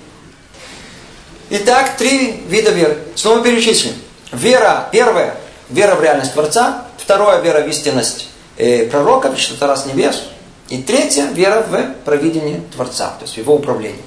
Итак, 1.52 1.98
три 1.98 2.44
вида 2.48 2.72
веры. 2.72 2.98
Снова 3.16 3.44
перечислим. 3.44 3.94
Вера, 4.32 4.90
первая, 4.92 5.36
вера 5.70 5.96
в 5.96 6.02
реальность 6.02 6.34
Творца. 6.34 6.88
Второе, 6.98 7.42
вера 7.42 7.62
в 7.62 7.68
истинность 7.68 8.30
э, 8.58 8.86
пророка, 8.86 9.36
что-то 9.38 9.68
раз 9.68 9.86
небес. 9.86 10.24
И 10.72 10.82
третье, 10.82 11.28
вера 11.28 11.62
в 11.62 12.04
провидение 12.06 12.64
Творца, 12.74 13.10
то 13.20 13.26
есть 13.26 13.36
в 13.36 13.38
его 13.38 13.54
управление. 13.54 14.02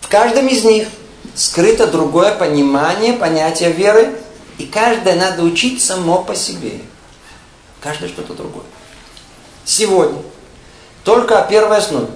В 0.00 0.08
каждом 0.08 0.48
из 0.48 0.64
них 0.64 0.88
скрыто 1.36 1.86
другое 1.86 2.34
понимание 2.34 3.12
понятия 3.12 3.70
веры, 3.70 4.12
и 4.58 4.66
каждое 4.66 5.14
надо 5.14 5.44
учить 5.44 5.80
само 5.80 6.24
по 6.24 6.34
себе. 6.34 6.80
Каждое 7.80 8.08
что-то 8.08 8.34
другое 8.34 8.64
сегодня 9.64 10.20
только 11.04 11.38
о 11.38 11.46
первой 11.46 11.78
основе. 11.78 12.08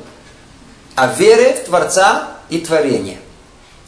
О 0.95 1.09
вере 1.09 1.55
в 1.55 1.67
Творца 1.67 2.29
и 2.49 2.59
творение. 2.59 3.19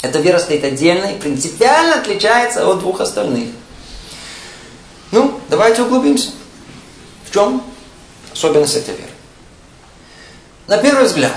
Эта 0.02 0.18
вера 0.20 0.38
стоит 0.38 0.64
отдельно 0.64 1.06
и 1.06 1.18
принципиально 1.18 1.96
отличается 1.96 2.68
от 2.68 2.80
двух 2.80 3.00
остальных. 3.00 3.48
Ну, 5.10 5.40
давайте 5.48 5.82
углубимся. 5.82 6.30
В 7.24 7.32
чем 7.32 7.62
особенность 8.32 8.76
этой 8.76 8.94
веры? 8.94 9.07
На 10.68 10.76
первый 10.76 11.06
взгляд, 11.06 11.32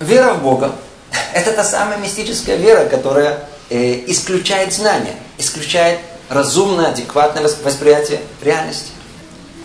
вера 0.00 0.34
в 0.34 0.42
Бога– 0.42 0.72
это 1.32 1.50
та 1.52 1.64
самая 1.64 1.96
мистическая 1.96 2.56
вера, 2.56 2.86
которая 2.90 3.48
э, 3.70 4.04
исключает 4.06 4.74
знания, 4.74 5.16
исключает 5.38 5.98
разумное, 6.28 6.88
адекватное 6.88 7.42
восприятие 7.42 8.20
реальности. 8.42 8.90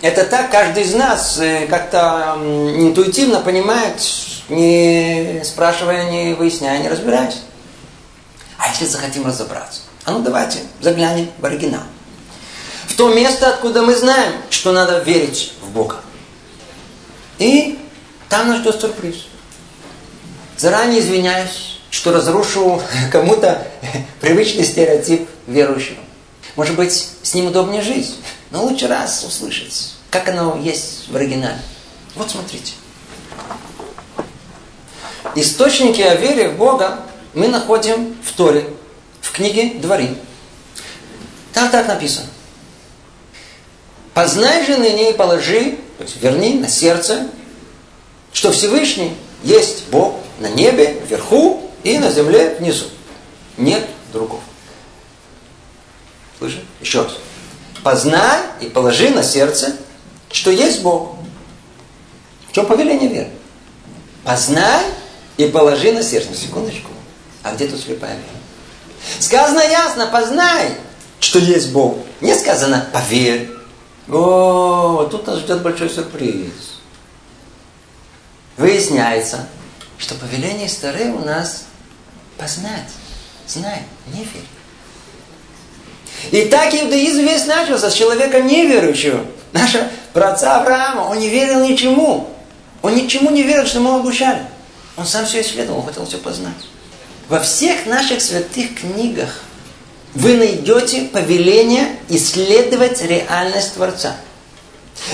Это 0.00 0.24
так 0.24 0.50
каждый 0.50 0.84
из 0.84 0.94
нас 0.94 1.38
э, 1.38 1.66
как-то 1.66 2.38
интуитивно 2.40 3.40
понимает, 3.40 4.00
не 4.48 5.42
спрашивая, 5.44 6.10
не 6.10 6.32
выясняя, 6.32 6.78
не 6.78 6.88
разбираясь. 6.88 7.42
А 8.56 8.70
если 8.70 8.86
захотим 8.86 9.26
разобраться? 9.26 9.82
А 10.06 10.12
ну 10.12 10.20
давайте 10.20 10.60
заглянем 10.80 11.30
в 11.36 11.44
оригинал. 11.44 11.82
В 12.88 12.96
то 12.96 13.12
место, 13.12 13.50
откуда 13.50 13.82
мы 13.82 13.94
знаем, 13.94 14.32
что 14.48 14.72
надо 14.72 15.00
верить 15.00 15.52
в 15.60 15.68
Бога. 15.68 15.96
И 17.38 17.78
там 18.28 18.48
нас 18.48 18.60
ждет 18.60 18.80
сюрприз. 18.80 19.16
Заранее 20.56 21.00
извиняюсь, 21.00 21.78
что 21.90 22.12
разрушу 22.12 22.82
кому-то 23.12 23.66
привычный 24.20 24.64
стереотип 24.64 25.28
верующего. 25.46 25.98
Может 26.56 26.76
быть, 26.76 27.10
с 27.22 27.34
ним 27.34 27.46
удобнее 27.46 27.82
жить, 27.82 28.16
но 28.50 28.64
лучше 28.64 28.88
раз 28.88 29.24
услышать, 29.24 29.92
как 30.10 30.28
оно 30.28 30.58
есть 30.58 31.08
в 31.08 31.16
оригинале. 31.16 31.58
Вот 32.14 32.30
смотрите. 32.30 32.72
Источники 35.34 36.00
о 36.00 36.14
вере 36.14 36.48
в 36.48 36.56
Бога 36.56 37.00
мы 37.34 37.48
находим 37.48 38.16
в 38.24 38.32
Торе, 38.32 38.70
в 39.20 39.32
книге 39.32 39.74
Дворим. 39.74 40.16
Там 41.52 41.70
так 41.70 41.86
написано. 41.86 42.28
Познай 44.14 44.64
же 44.64 44.78
ныне 44.78 45.10
и 45.10 45.14
положи, 45.14 45.76
то 45.98 46.04
есть 46.04 46.22
верни 46.22 46.54
на 46.54 46.68
сердце, 46.68 47.28
что 48.36 48.52
Всевышний 48.52 49.16
есть 49.42 49.88
Бог 49.88 50.16
на 50.40 50.50
небе, 50.50 51.00
вверху 51.08 51.70
и 51.82 51.98
на 51.98 52.10
земле 52.10 52.54
внизу. 52.60 52.84
Нет 53.56 53.82
другого. 54.12 54.42
Слышишь? 56.36 56.60
Еще 56.82 57.00
раз. 57.00 57.12
Познай 57.82 58.42
и 58.60 58.66
положи 58.66 59.08
на 59.08 59.22
сердце, 59.22 59.74
что 60.30 60.50
есть 60.50 60.82
Бог. 60.82 61.14
В 62.50 62.52
чем 62.52 62.66
повеление 62.66 63.08
веры? 63.08 63.30
Познай 64.22 64.84
и 65.38 65.46
положи 65.46 65.92
на 65.92 66.02
сердце. 66.02 66.34
Секундочку. 66.34 66.90
А 67.42 67.54
где 67.54 67.66
тут 67.66 67.80
слепая 67.80 68.16
вера? 68.16 69.18
Сказано 69.18 69.60
ясно, 69.60 70.08
познай, 70.08 70.74
что 71.20 71.38
есть 71.38 71.72
Бог. 71.72 71.96
Не 72.20 72.34
сказано 72.34 72.86
поверь. 72.92 73.50
О, 74.10 75.08
тут 75.10 75.26
нас 75.26 75.38
ждет 75.38 75.62
большой 75.62 75.88
сюрприз. 75.88 76.75
Выясняется, 78.56 79.46
что 79.98 80.14
повеление 80.14 80.68
стары 80.68 81.06
у 81.12 81.24
нас 81.24 81.64
познать, 82.38 82.90
знай, 83.46 83.82
не 84.08 84.24
верь. 84.24 84.44
И 86.30 86.48
так 86.48 86.74
иудаизм 86.74 87.20
весь 87.20 87.46
начался 87.46 87.90
с 87.90 87.94
человека 87.94 88.40
неверующего. 88.40 89.24
Наша 89.52 89.90
праца 90.12 90.56
Авраама, 90.60 91.02
он 91.02 91.18
не 91.18 91.28
верил 91.28 91.60
ничему. 91.60 92.28
Он 92.82 92.94
ничему 92.94 93.30
не 93.30 93.42
верил, 93.42 93.66
что 93.66 93.78
ему 93.78 93.96
обучали. 93.96 94.42
Он 94.96 95.06
сам 95.06 95.26
все 95.26 95.42
исследовал, 95.42 95.82
хотел 95.82 96.06
все 96.06 96.18
познать. 96.18 96.54
Во 97.28 97.40
всех 97.40 97.86
наших 97.86 98.22
святых 98.22 98.80
книгах 98.80 99.42
вы 100.14 100.36
найдете 100.36 101.02
повеление 101.02 101.96
исследовать 102.08 103.02
реальность 103.02 103.74
Творца. 103.74 104.16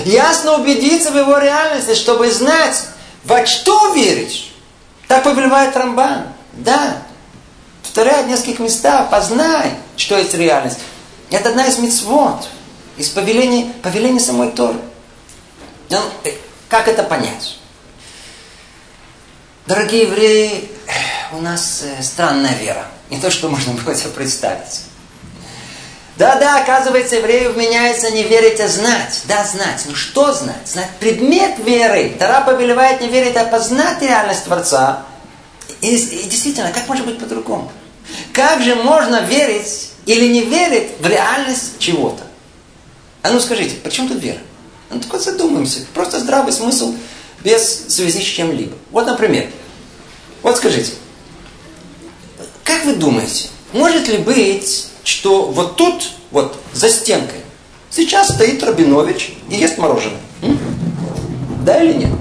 Ясно 0.05 0.55
убедиться 0.61 1.11
в 1.11 1.17
его 1.17 1.37
реальности, 1.37 1.95
чтобы 1.95 2.31
знать, 2.31 2.85
во 3.23 3.45
что 3.45 3.93
верить. 3.93 4.51
Так 5.07 5.23
повелевает 5.23 5.75
Рамбан. 5.75 6.27
Да. 6.53 7.03
Повторяет 7.81 8.25
в 8.25 8.29
нескольких 8.29 8.59
местах. 8.59 9.09
Познай, 9.09 9.73
что 9.97 10.17
есть 10.17 10.33
реальность. 10.33 10.79
Это 11.29 11.49
одна 11.49 11.65
из 11.65 11.77
мецвод, 11.79 12.47
из 12.97 13.09
повелений, 13.09 13.73
повелений 13.81 14.19
самой 14.19 14.51
Торы. 14.51 14.79
Э, 15.89 16.31
как 16.69 16.87
это 16.87 17.03
понять? 17.03 17.57
Дорогие 19.65 20.03
евреи, 20.03 20.69
у 21.31 21.41
нас 21.41 21.83
э, 21.83 22.03
странная 22.03 22.55
вера. 22.55 22.85
Не 23.09 23.19
то, 23.19 23.31
что 23.31 23.49
можно 23.49 23.73
было 23.85 23.95
себе 23.95 24.09
представить. 24.09 24.81
Да-да, 26.17 26.61
оказывается, 26.61 27.15
еврею 27.15 27.53
вменяется 27.53 28.11
не 28.11 28.23
верить, 28.23 28.59
а 28.59 28.67
знать. 28.67 29.23
Да, 29.27 29.43
знать. 29.45 29.83
Ну 29.87 29.95
что 29.95 30.31
знать? 30.33 30.67
Знать 30.67 30.89
предмет 30.99 31.57
веры. 31.59 32.15
Тара 32.19 32.45
повелевает 32.45 33.01
не 33.01 33.07
верить, 33.07 33.35
а 33.35 33.45
познать 33.45 34.01
реальность 34.01 34.43
Творца. 34.43 35.03
И, 35.81 35.95
и 35.95 36.23
действительно, 36.29 36.71
как 36.71 36.87
может 36.87 37.05
быть 37.05 37.17
по-другому? 37.17 37.71
Как 38.31 38.61
же 38.61 38.75
можно 38.75 39.21
верить 39.21 39.89
или 40.05 40.27
не 40.27 40.41
верить 40.41 40.91
в 40.99 41.07
реальность 41.07 41.79
чего-то? 41.79 42.23
А 43.23 43.31
ну 43.31 43.39
скажите, 43.39 43.75
почему 43.77 44.09
тут 44.09 44.21
вера? 44.21 44.39
Ну 44.91 44.99
только 44.99 45.17
задумаемся. 45.17 45.79
Просто 45.93 46.19
здравый 46.19 46.53
смысл 46.53 46.93
без 47.43 47.87
связи 47.87 48.21
с 48.21 48.25
чем-либо. 48.25 48.75
Вот, 48.91 49.07
например, 49.07 49.49
вот 50.43 50.57
скажите, 50.57 50.91
как 52.63 52.85
вы 52.85 52.95
думаете, 52.95 53.47
может 53.71 54.07
ли 54.07 54.17
быть 54.17 54.87
что 55.03 55.47
вот 55.47 55.75
тут, 55.75 56.11
вот 56.31 56.57
за 56.73 56.89
стенкой, 56.89 57.41
сейчас 57.89 58.29
стоит 58.29 58.63
Рабинович 58.63 59.33
и 59.49 59.55
ест 59.55 59.77
мороженое. 59.77 60.19
М? 60.41 60.57
Да 61.65 61.81
или 61.81 61.93
нет? 61.93 62.11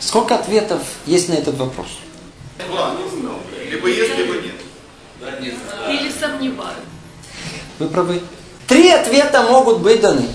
Сколько 0.00 0.36
ответов 0.36 0.82
есть 1.06 1.28
на 1.28 1.34
этот 1.34 1.56
вопрос? 1.58 1.88
Два. 2.68 2.94
Либо 3.70 3.88
есть, 3.88 4.16
либо 4.16 4.34
нет. 4.34 4.54
Или 5.88 6.10
сомневаюсь. 6.18 6.76
Вы 7.78 7.88
правы. 7.88 8.22
Три 8.66 8.90
ответа 8.90 9.42
могут 9.42 9.80
быть 9.80 10.00
даны. 10.00 10.28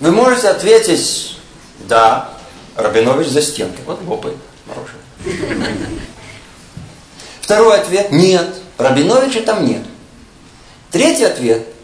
Вы 0.00 0.12
можете 0.12 0.48
ответить 0.48 1.38
«Да, 1.88 2.30
Рабинович 2.76 3.28
за 3.28 3.40
стенкой». 3.40 3.84
Вот 3.86 4.02
лопает 4.06 4.36
мороженое. 4.66 5.66
Второй 7.40 7.80
ответ– 7.80 8.10
нет, 8.12 8.56
Рабиновича 8.76 9.40
там 9.40 9.64
нет. 9.64 9.82
Третий 10.90 11.24
ответ– 11.24 11.66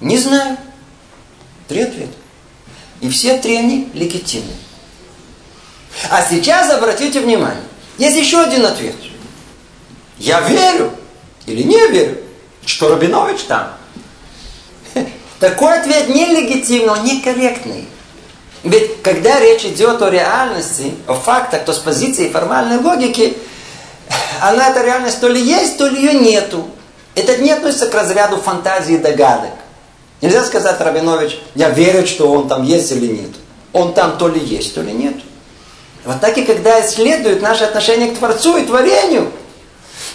не 0.00 0.16
знаю. 0.16 0.56
Три 1.66 1.82
ответа. 1.82 2.12
И 3.00 3.08
все 3.08 3.38
три 3.38 3.56
они 3.56 3.90
легитимны. 3.94 4.52
А 6.10 6.22
сейчас 6.22 6.70
обратите 6.70 7.20
внимание, 7.20 7.62
есть 7.98 8.16
еще 8.16 8.40
один 8.40 8.64
ответ. 8.64 8.94
Я 10.18 10.40
верю 10.40 10.92
или 11.46 11.62
не 11.62 11.88
верю, 11.88 12.18
что 12.64 12.88
Рабинович 12.88 13.42
там. 13.42 13.74
Такой 15.40 15.80
ответ 15.80 16.08
нелегитимный, 16.08 16.90
он 16.90 17.04
некорректный. 17.04 17.88
Ведь 18.64 19.02
когда 19.02 19.40
речь 19.40 19.64
идет 19.64 20.02
о 20.02 20.10
реальности, 20.10 20.94
о 21.06 21.14
фактах, 21.14 21.64
то 21.64 21.72
с 21.72 21.78
позиции 21.78 22.30
формальной 22.30 22.78
логики, 22.78 23.36
она 24.40 24.70
эта 24.70 24.84
реальность 24.84 25.20
то 25.20 25.28
ли 25.28 25.40
есть, 25.40 25.78
то 25.78 25.86
ли 25.86 26.00
ее 26.00 26.14
нету. 26.14 26.68
Это 27.18 27.36
не 27.38 27.50
относится 27.50 27.88
к 27.88 27.94
разряду 27.94 28.36
фантазии 28.36 28.94
и 28.94 28.98
догадок. 28.98 29.50
Нельзя 30.20 30.44
сказать, 30.44 30.80
Рабинович, 30.80 31.40
я 31.56 31.70
верю, 31.70 32.06
что 32.06 32.30
он 32.30 32.48
там 32.48 32.62
есть 32.62 32.92
или 32.92 33.06
нет. 33.08 33.30
Он 33.72 33.92
там 33.92 34.18
то 34.18 34.28
ли 34.28 34.38
есть, 34.38 34.72
то 34.76 34.82
ли 34.82 34.92
нет. 34.92 35.16
Вот 36.04 36.20
так 36.20 36.38
и 36.38 36.44
когда 36.44 36.80
исследуют 36.80 37.42
наше 37.42 37.64
отношение 37.64 38.12
к 38.12 38.18
Творцу 38.18 38.56
и 38.56 38.64
творению, 38.64 39.32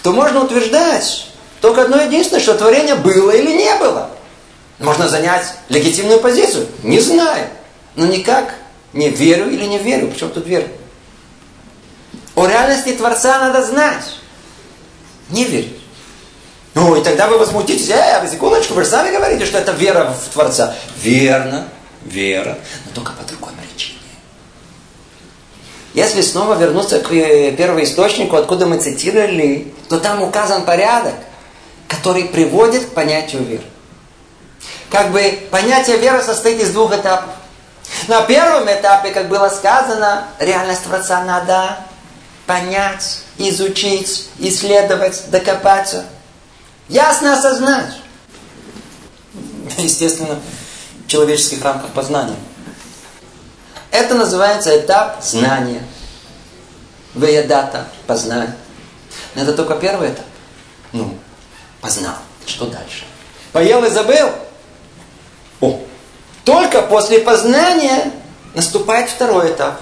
то 0.02 0.14
можно 0.14 0.46
утверждать 0.46 1.28
только 1.60 1.82
одно 1.82 2.02
единственное, 2.02 2.42
что 2.42 2.54
творение 2.54 2.96
было 2.96 3.32
или 3.32 3.52
не 3.52 3.76
было. 3.76 4.10
Можно 4.80 5.10
занять 5.10 5.56
легитимную 5.68 6.22
позицию. 6.22 6.68
Не 6.84 7.02
знаю. 7.02 7.50
Но 7.96 8.06
никак 8.06 8.56
не 8.94 9.10
верю 9.10 9.50
или 9.50 9.66
не 9.66 9.78
верю. 9.78 10.08
Почему 10.08 10.30
тут 10.30 10.48
верю? 10.48 10.70
О 12.36 12.48
реальности 12.48 12.94
Творца 12.94 13.40
надо 13.40 13.62
знать. 13.62 14.06
Не 15.30 15.44
верить. 15.44 15.83
Ну, 16.74 16.96
и 16.96 17.04
тогда 17.04 17.28
вы 17.28 17.38
возмутитесь, 17.38 17.90
э, 17.90 18.28
секундочку, 18.30 18.74
вы 18.74 18.84
же 18.84 18.90
сами 18.90 19.16
говорите, 19.16 19.46
что 19.46 19.60
это 19.60 19.74
вера 19.74 20.12
в 20.12 20.34
Творца. 20.34 20.76
Верно, 20.98 21.68
вера, 22.04 22.58
но 22.86 22.92
только 22.96 23.12
по 23.14 23.24
другой 23.26 23.52
причине. 23.54 24.00
Если 25.94 26.22
снова 26.22 26.56
вернуться 26.56 27.00
к 27.00 27.12
э, 27.12 27.52
первоисточнику, 27.52 28.38
откуда 28.38 28.66
мы 28.66 28.80
цитировали, 28.80 29.72
то 29.88 30.00
там 30.00 30.24
указан 30.24 30.66
порядок, 30.66 31.14
который 31.88 32.26
приводит 32.26 32.86
к 32.86 32.94
понятию 32.94 33.44
веры. 33.44 33.64
Как 34.90 35.12
бы 35.12 35.40
понятие 35.52 35.98
веры 35.98 36.24
состоит 36.24 36.60
из 36.60 36.72
двух 36.72 36.92
этапов. 36.92 37.30
На 38.08 38.24
первом 38.24 38.66
этапе, 38.66 39.12
как 39.12 39.28
было 39.28 39.50
сказано, 39.50 40.26
реальность 40.40 40.84
Творца 40.84 41.24
надо 41.24 41.78
понять, 42.48 43.20
изучить, 43.38 44.28
исследовать, 44.40 45.30
докопаться– 45.30 46.06
Ясно 46.90 47.34
осознать. 47.38 47.94
Естественно, 49.78 50.40
в 51.06 51.08
человеческих 51.08 51.64
рамках 51.64 51.92
познания. 51.92 52.36
Это 53.92 54.16
называется 54.16 54.78
этап 54.78 55.24
знания. 55.24 55.84
Веядата, 57.14 57.88
познать. 58.08 58.50
Но 59.36 59.44
это 59.44 59.54
только 59.54 59.76
первый 59.76 60.10
этап. 60.10 60.26
Ну, 60.92 61.18
познал. 61.82 62.16
Что 62.46 62.66
дальше? 62.66 63.06
Поел 63.52 63.84
и 63.84 63.90
забыл? 63.90 64.32
О, 65.62 65.80
только 66.44 66.82
после 66.82 67.20
познания 67.20 68.12
наступает 68.56 69.10
второй 69.10 69.52
этап. 69.52 69.80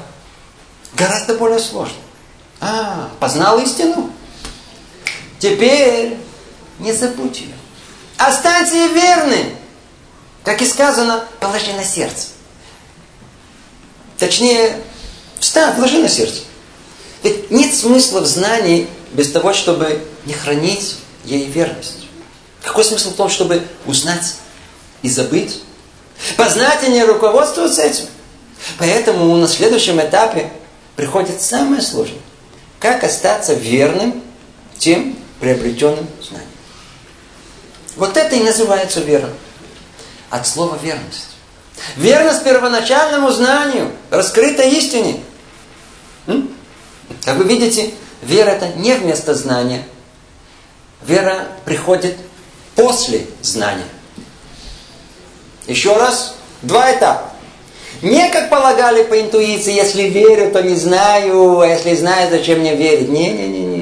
Гораздо 0.94 1.36
более 1.36 1.60
сложный. 1.60 1.96
А, 2.60 3.10
познал 3.20 3.60
истину? 3.60 4.12
Теперь 5.40 6.18
не 6.82 6.91
забудь 6.94 7.39
ее. 7.39 7.56
Останься 8.17 8.88
верным. 8.88 9.56
Как 10.44 10.62
и 10.62 10.65
сказано, 10.65 11.24
положи 11.39 11.72
на 11.74 11.84
сердце. 11.84 12.28
Точнее, 14.17 14.82
встань, 15.39 15.76
положи 15.76 16.00
на 16.00 16.10
сердце. 16.10 16.41
Ведь 17.24 17.52
нет 17.52 17.74
смысла 17.74 18.22
в 18.22 18.26
знании 18.26 18.88
без 19.13 19.32
того, 19.32 19.54
чтобы 19.54 20.04
не 20.26 20.34
хранить 20.34 20.98
ей 21.24 21.46
верность. 21.46 22.08
Какой 22.63 22.84
смысл 22.84 23.12
в 23.12 23.15
том, 23.15 23.30
чтобы 23.30 23.63
узнать 23.86 24.36
и 25.04 25.10
забыть? 25.10 25.62
Познать 26.38 26.84
и 26.88 26.91
не 26.91 27.04
руководствоваться 27.04 27.84
этим. 27.84 28.06
Поэтому 28.78 29.36
на 29.38 29.48
следующем 29.48 30.00
этапе 30.00 30.52
приходит 30.96 31.41
самое 31.41 31.82
сложное. 31.82 32.20
Как 32.80 33.04
остаться 33.04 33.54
верным 33.54 34.24
тем 34.78 35.15
приобретенным 35.39 36.08
знанием. 36.22 36.51
Вот 38.02 38.18
это 38.18 38.36
и 38.36 38.42
называется 38.42 39.00
вера. 39.00 39.30
От 40.32 40.48
слова 40.48 40.76
верность. 40.82 41.28
Верность 41.98 42.44
первоначальному 42.44 43.30
знанию, 43.30 43.92
раскрытой 44.10 44.72
истине. 44.72 45.20
Как 46.26 47.38
вы 47.38 47.44
видите, 47.44 47.92
вера 48.24 48.50
это 48.50 48.70
не 48.70 48.96
вместо 48.96 49.36
знания. 49.36 49.84
Вера 51.04 51.50
приходит 51.64 52.18
после 52.76 53.28
знания. 53.44 53.86
Еще 55.68 55.96
раз, 55.96 56.34
два 56.64 56.92
этапа. 56.92 57.30
Не 58.02 58.30
как 58.30 58.50
полагали 58.50 59.04
по 59.04 59.22
интуиции, 59.22 59.76
если 59.76 60.06
верю, 60.10 60.52
то 60.52 60.64
не 60.64 60.76
знаю, 60.76 61.60
а 61.60 61.68
если 61.68 61.94
знаю, 61.94 62.32
зачем 62.32 62.62
мне 62.62 62.76
верить. 62.76 63.10
Не-не-не-не. 63.10 63.81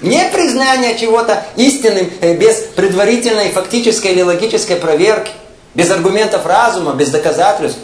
Не 0.00 0.28
признание 0.28 0.98
чего-то 0.98 1.44
истинным 1.56 2.10
э, 2.20 2.36
без 2.36 2.56
предварительной 2.74 3.50
фактической 3.50 4.12
или 4.12 4.22
логической 4.22 4.76
проверки, 4.76 5.32
без 5.74 5.90
аргументов 5.90 6.44
разума, 6.44 6.94
без 6.94 7.10
доказательств. 7.10 7.78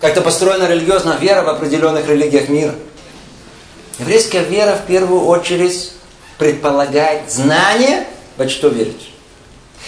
Как-то 0.00 0.22
построена 0.22 0.66
религиозная 0.66 1.16
вера 1.18 1.42
в 1.42 1.48
определенных 1.48 2.08
религиях 2.08 2.48
мира. 2.48 2.74
Еврейская 3.98 4.42
вера 4.42 4.74
в 4.74 4.86
первую 4.86 5.26
очередь 5.26 5.92
предполагает 6.38 7.30
знание, 7.30 8.06
во 8.36 8.48
что 8.48 8.68
верить. 8.68 9.10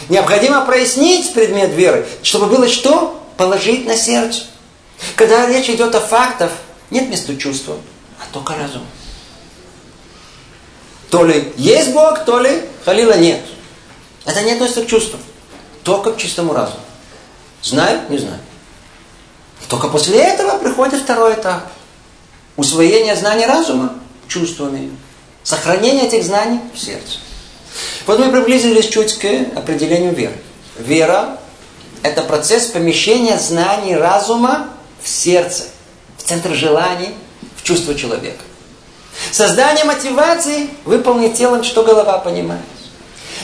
Необходимо 0.09 0.65
прояснить 0.65 1.33
предмет 1.33 1.71
веры, 1.73 2.07
чтобы 2.23 2.47
было 2.47 2.69
что? 2.69 3.21
Положить 3.37 3.87
на 3.87 3.97
сердце. 3.97 4.43
Когда 5.17 5.47
речь 5.47 5.69
идет 5.71 5.95
о 5.95 6.01
фактах, 6.01 6.53
нет 6.91 7.09
места 7.09 7.37
чувства, 7.37 7.77
а 8.21 8.33
только 8.33 8.55
разум. 8.55 8.83
То 11.15 11.23
ли 11.25 11.53
есть 11.57 11.93
Бог, 11.93 12.25
то 12.25 12.41
ли 12.41 12.65
халила 12.85 13.17
нет. 13.17 13.41
Это 14.25 14.43
не 14.43 14.51
относится 14.51 14.83
к 14.83 14.89
чувствам. 14.89 15.21
Только 15.85 16.11
к 16.11 16.17
чистому 16.17 16.53
разуму. 16.53 16.81
Знаю, 17.63 18.01
не 18.09 18.19
знаю. 18.19 18.41
Только 19.69 19.87
после 19.87 20.19
этого 20.19 20.59
приходит 20.59 21.03
второй 21.03 21.35
этап. 21.35 21.71
Усвоение 22.57 23.15
знаний 23.15 23.47
разума 23.47 23.95
чувствами. 24.27 24.91
Сохранение 25.45 26.09
этих 26.09 26.25
знаний 26.25 26.59
в 26.75 26.79
сердце. 26.81 27.19
Вот 28.09 28.19
мы 28.19 28.33
приблизились 28.33 28.89
чуть 28.89 29.17
к 29.17 29.25
определению 29.57 30.17
веры. 30.17 30.35
Вера– 30.81 31.39
это 32.03 32.23
процесс 32.23 32.67
помещения 32.67 33.39
знаний 33.39 33.95
разума 33.95 34.69
в 35.01 35.09
сердце, 35.09 35.67
в 36.19 36.25
центр 36.25 36.55
желаний, 36.55 37.11
в 37.57 37.63
чувство 37.63 37.95
человека. 37.95 38.43
Создание 39.35 39.85
мотивации 39.85 40.71
выполнить 40.85 41.37
телом, 41.37 41.65
что 41.65 41.83
голова 41.83 42.19
понимает. 42.19 42.63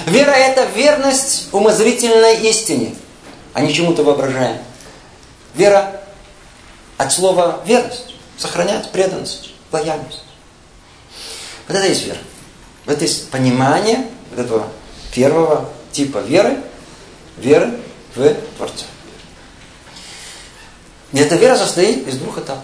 Вера– 0.07 0.31
это 0.31 0.67
верность 0.67 1.49
умозрительной 1.51 2.49
истине, 2.49 2.95
а 3.55 3.61
не 3.61 3.75
чему-то 3.75 4.05
воображаем. 4.05 4.59
Вера 5.57 6.01
от 6.97 7.13
слова 7.13 7.61
верность, 7.67 8.15
сохранять 8.39 8.93
преданность, 8.93 9.53
лояльность. 9.73 10.23
Вот 11.67 11.77
это 11.77 11.89
есть 11.89 12.07
вера. 12.07 12.19
Вот 12.87 12.93
это 12.95 13.03
есть 13.03 13.29
понимание 13.31 14.07
вот 14.31 14.45
этого 14.45 14.69
первого 15.13 15.69
типа 15.91 16.19
веры, 16.19 16.59
веры 17.37 17.81
в 18.15 18.33
Творца. 18.59 18.85
И 21.11 21.19
эта 21.19 21.35
вера 21.35 21.57
состоит 21.57 22.07
из 22.07 22.17
двух 22.19 22.39
этапов. 22.39 22.63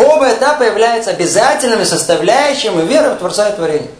Оба 0.00 0.32
этапа 0.32 0.62
являются 0.62 1.10
обязательными 1.10 1.84
составляющими 1.84 2.86
веры 2.86 3.10
в 3.10 3.18
Творца 3.18 3.50
и 3.50 3.56
Творения. 3.56 3.90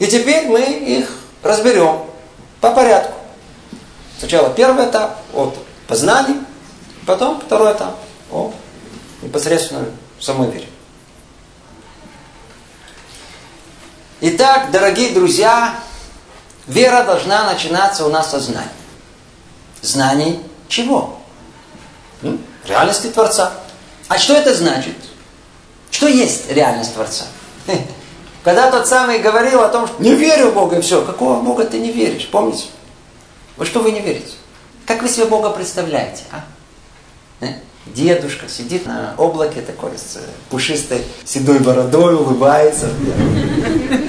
И 0.00 0.08
теперь 0.08 0.48
мы 0.48 0.60
их 0.60 1.08
разберем 1.44 2.02
по 2.60 2.72
порядку. 2.72 3.14
Сначала 4.18 4.50
первый 4.50 4.86
этап 4.86 5.20
от 5.34 5.56
познания, 5.86 6.44
потом 7.06 7.40
второй 7.40 7.74
этап 7.74 7.96
о 8.32 8.52
непосредственно 9.22 9.84
самой 10.18 10.50
вере. 10.50 10.66
Итак, 14.20 14.72
дорогие 14.72 15.10
друзья, 15.10 15.76
вера 16.66 17.04
должна 17.04 17.44
начинаться 17.44 18.04
у 18.04 18.08
нас 18.08 18.32
со 18.32 18.40
знаний. 18.40 18.68
Знаний 19.80 20.42
чего? 20.66 21.20
Реальности 22.66 23.08
Творца. 23.10 23.52
А 24.12 24.18
что 24.18 24.34
это 24.34 24.54
значит? 24.54 24.94
Что 25.90 26.06
есть 26.06 26.50
реальность 26.50 26.92
Творца? 26.92 27.24
Когда 28.44 28.70
тот 28.70 28.86
самый 28.86 29.20
говорил 29.20 29.62
о 29.62 29.68
том, 29.68 29.86
что 29.86 30.02
не 30.02 30.14
верю 30.14 30.50
в 30.50 30.54
Бога 30.54 30.76
и 30.76 30.80
все. 30.82 31.02
Какого 31.02 31.40
Бога 31.40 31.64
ты 31.64 31.78
не 31.78 31.90
веришь? 31.90 32.28
Помните? 32.30 32.64
Вот 33.56 33.66
что 33.66 33.80
вы 33.80 33.90
не 33.90 34.00
верите? 34.00 34.34
Как 34.84 35.00
вы 35.00 35.08
себе 35.08 35.24
Бога 35.24 35.48
представляете? 35.48 36.24
А? 36.30 36.44
Э? 37.40 37.54
Дедушка 37.86 38.50
сидит 38.50 38.84
на 38.84 39.14
облаке 39.16 39.62
такой 39.62 39.92
с 39.96 40.18
пушистой 40.50 41.00
седой 41.24 41.60
бородой, 41.60 42.14
улыбается. 42.14 42.90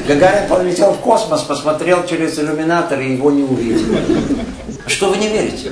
Гагарин 0.06 0.50
полетел 0.50 0.92
в 0.92 1.00
космос, 1.00 1.44
посмотрел 1.44 2.06
через 2.06 2.38
иллюминатор 2.38 3.00
и 3.00 3.14
его 3.14 3.32
не 3.32 3.44
увидел. 3.44 3.98
Что 4.86 5.12
вы 5.12 5.16
не 5.16 5.30
верите? 5.30 5.72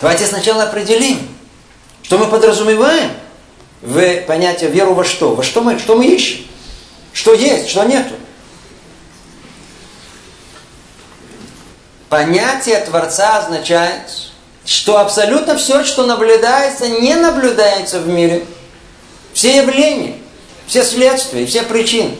Давайте 0.00 0.26
сначала 0.26 0.64
определим, 0.64 1.33
что 2.04 2.18
мы 2.18 2.26
подразумеваем 2.28 3.10
в 3.82 4.22
понятие 4.22 4.70
веру 4.70 4.94
во 4.94 5.04
что. 5.04 5.34
Во 5.34 5.42
что 5.42 5.60
мы, 5.60 5.78
что 5.78 5.96
мы 5.96 6.06
ищем? 6.06 6.46
Что 7.12 7.34
есть, 7.34 7.68
что 7.68 7.84
нету? 7.84 8.14
Понятие 12.08 12.78
Творца 12.80 13.38
означает 13.38 14.10
что 14.64 14.98
абсолютно 14.98 15.56
все, 15.56 15.84
что 15.84 16.06
наблюдается, 16.06 16.88
не 16.88 17.14
наблюдается 17.14 18.00
в 18.00 18.08
мире. 18.08 18.46
Все 19.32 19.56
явления, 19.56 20.16
все 20.66 20.82
следствия, 20.84 21.44
все 21.46 21.62
причины. 21.62 22.16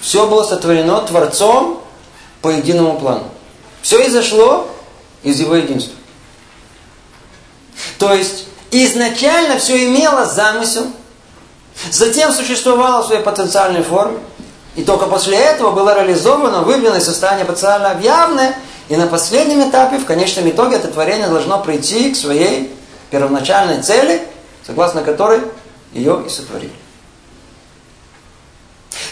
Все 0.00 0.26
было 0.28 0.44
сотворено 0.44 1.00
Творцом 1.00 1.82
по 2.40 2.50
единому 2.50 2.98
плану. 3.00 3.24
Все 3.82 4.06
изошло 4.06 4.70
из 5.22 5.40
его 5.40 5.56
единства. 5.56 5.94
То 7.98 8.14
есть 8.14 8.44
изначально 8.70 9.58
все 9.58 9.86
имело 9.86 10.24
замысел, 10.26 10.86
затем 11.90 12.32
существовало 12.32 13.02
в 13.02 13.06
своей 13.06 13.22
потенциальной 13.22 13.82
форме, 13.82 14.18
и 14.74 14.84
только 14.84 15.06
после 15.06 15.38
этого 15.38 15.70
было 15.70 15.94
реализовано, 15.94 16.62
выведено 16.62 16.96
из 16.96 17.04
состояния 17.04 17.44
потенциально 17.44 17.90
объявленное 17.90 18.56
и 18.88 18.96
на 18.96 19.06
последнем 19.06 19.68
этапе, 19.68 19.98
в 19.98 20.04
конечном 20.04 20.48
итоге, 20.48 20.76
это 20.76 20.88
творение 20.88 21.26
должно 21.28 21.58
прийти 21.58 22.12
к 22.12 22.16
своей 22.16 22.72
первоначальной 23.10 23.82
цели, 23.82 24.22
согласно 24.64 25.02
которой 25.02 25.40
ее 25.92 26.22
и 26.26 26.30
сотворили. 26.30 26.72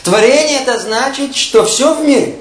Творение 0.04 0.60
это 0.60 0.78
значит, 0.78 1.34
что 1.34 1.64
все 1.64 1.94
в 1.94 2.04
мире, 2.04 2.38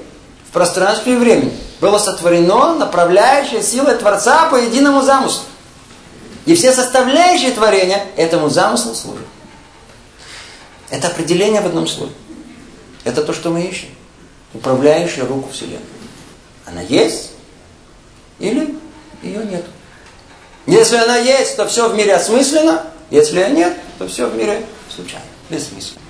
в 0.48 0.52
пространстве 0.52 1.14
и 1.14 1.16
времени, 1.16 1.56
было 1.80 1.98
сотворено 1.98 2.74
направляющей 2.74 3.62
силой 3.62 3.96
Творца 3.96 4.46
по 4.48 4.56
единому 4.56 5.02
замыслу. 5.02 5.42
И 6.46 6.54
все 6.54 6.72
составляющие 6.72 7.50
творения 7.52 8.04
этому 8.16 8.48
замыслу 8.48 8.94
служат. 8.94 9.26
Это 10.90 11.08
определение 11.08 11.60
в 11.60 11.66
одном 11.66 11.86
слове. 11.86 12.12
Это 13.04 13.22
то, 13.22 13.32
что 13.32 13.50
мы 13.50 13.62
ищем. 13.62 13.88
Управляющая 14.52 15.24
руку 15.24 15.50
Вселенной. 15.50 15.80
Она 16.66 16.80
есть 16.82 17.30
или 18.38 18.76
ее 19.22 19.44
нет. 19.44 19.64
Если 20.66 20.96
она 20.96 21.16
есть, 21.16 21.56
то 21.56 21.66
все 21.66 21.88
в 21.88 21.94
мире 21.94 22.14
осмысленно. 22.14 22.84
Если 23.10 23.38
ее 23.40 23.50
нет, 23.50 23.76
то 23.98 24.08
все 24.08 24.26
в 24.26 24.34
мире 24.34 24.64
случайно, 24.94 25.26
бессмысленно. 25.50 26.00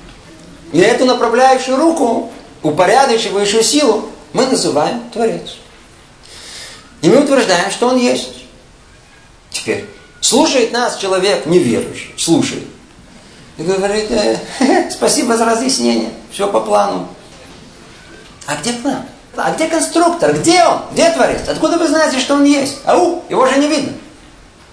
И 0.72 0.78
эту 0.78 1.04
направляющую 1.04 1.76
руку, 1.76 2.32
упорядочивающую 2.62 3.62
силу, 3.62 4.08
мы 4.32 4.46
называем 4.46 5.02
Творец. 5.12 5.56
И 7.02 7.08
мы 7.08 7.22
утверждаем, 7.22 7.70
что 7.70 7.88
Он 7.88 7.98
есть. 7.98 8.44
Теперь, 9.50 9.86
слушает 10.24 10.72
нас 10.72 10.96
человек 10.96 11.44
неверующий, 11.44 12.14
слушает. 12.16 12.64
И 13.58 13.62
говорит, 13.62 14.10
э, 14.10 14.38
спасибо 14.90 15.36
за 15.36 15.44
разъяснение, 15.44 16.10
все 16.32 16.48
по 16.50 16.60
плану. 16.60 17.08
А 18.46 18.56
где 18.56 18.72
план? 18.72 19.04
А 19.36 19.52
где 19.52 19.68
конструктор? 19.68 20.32
Где 20.32 20.64
он? 20.64 20.80
Где 20.92 21.10
Творец? 21.10 21.42
Откуда 21.46 21.76
вы 21.76 21.88
знаете, 21.88 22.18
что 22.18 22.34
он 22.34 22.44
есть? 22.44 22.78
Ау, 22.84 23.22
его 23.28 23.46
же 23.46 23.58
не 23.58 23.68
видно. 23.68 23.92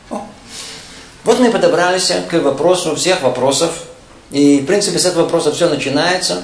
О. 0.09 0.21
Вот 1.25 1.39
мы 1.39 1.51
подобрались 1.51 2.11
к 2.29 2.33
вопросу 2.39 2.95
всех 2.95 3.21
вопросов. 3.21 3.71
И, 4.29 4.59
в 4.59 4.65
принципе, 4.65 4.99
с 4.99 5.05
этого 5.05 5.23
вопроса 5.23 5.51
все 5.51 5.67
начинается. 5.67 6.43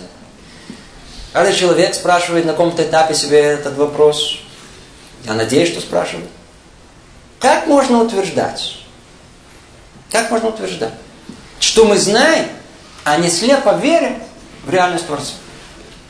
Каждый 1.32 1.56
человек 1.56 1.96
спрашивает 1.96 2.46
на 2.46 2.52
каком-то 2.52 2.84
этапе 2.84 3.13
себе 3.13 3.39
этот 3.39 3.78
вопрос. 3.78 4.39
Я 5.26 5.34
надеюсь, 5.34 5.70
что 5.70 5.80
спрашивает. 5.80 6.28
Как 7.39 7.67
можно 7.67 8.02
утверждать? 8.02 8.76
Как 10.12 10.32
можно 10.32 10.50
утверждать? 10.50 10.93
Что 11.60 11.86
мы 11.86 11.98
знаем, 11.98 12.48
а 13.04 13.17
не 13.17 13.30
слепо 13.30 13.76
верим 13.78 14.22
в 14.65 14.70
реальность 14.70 15.08
Творца. 15.08 15.34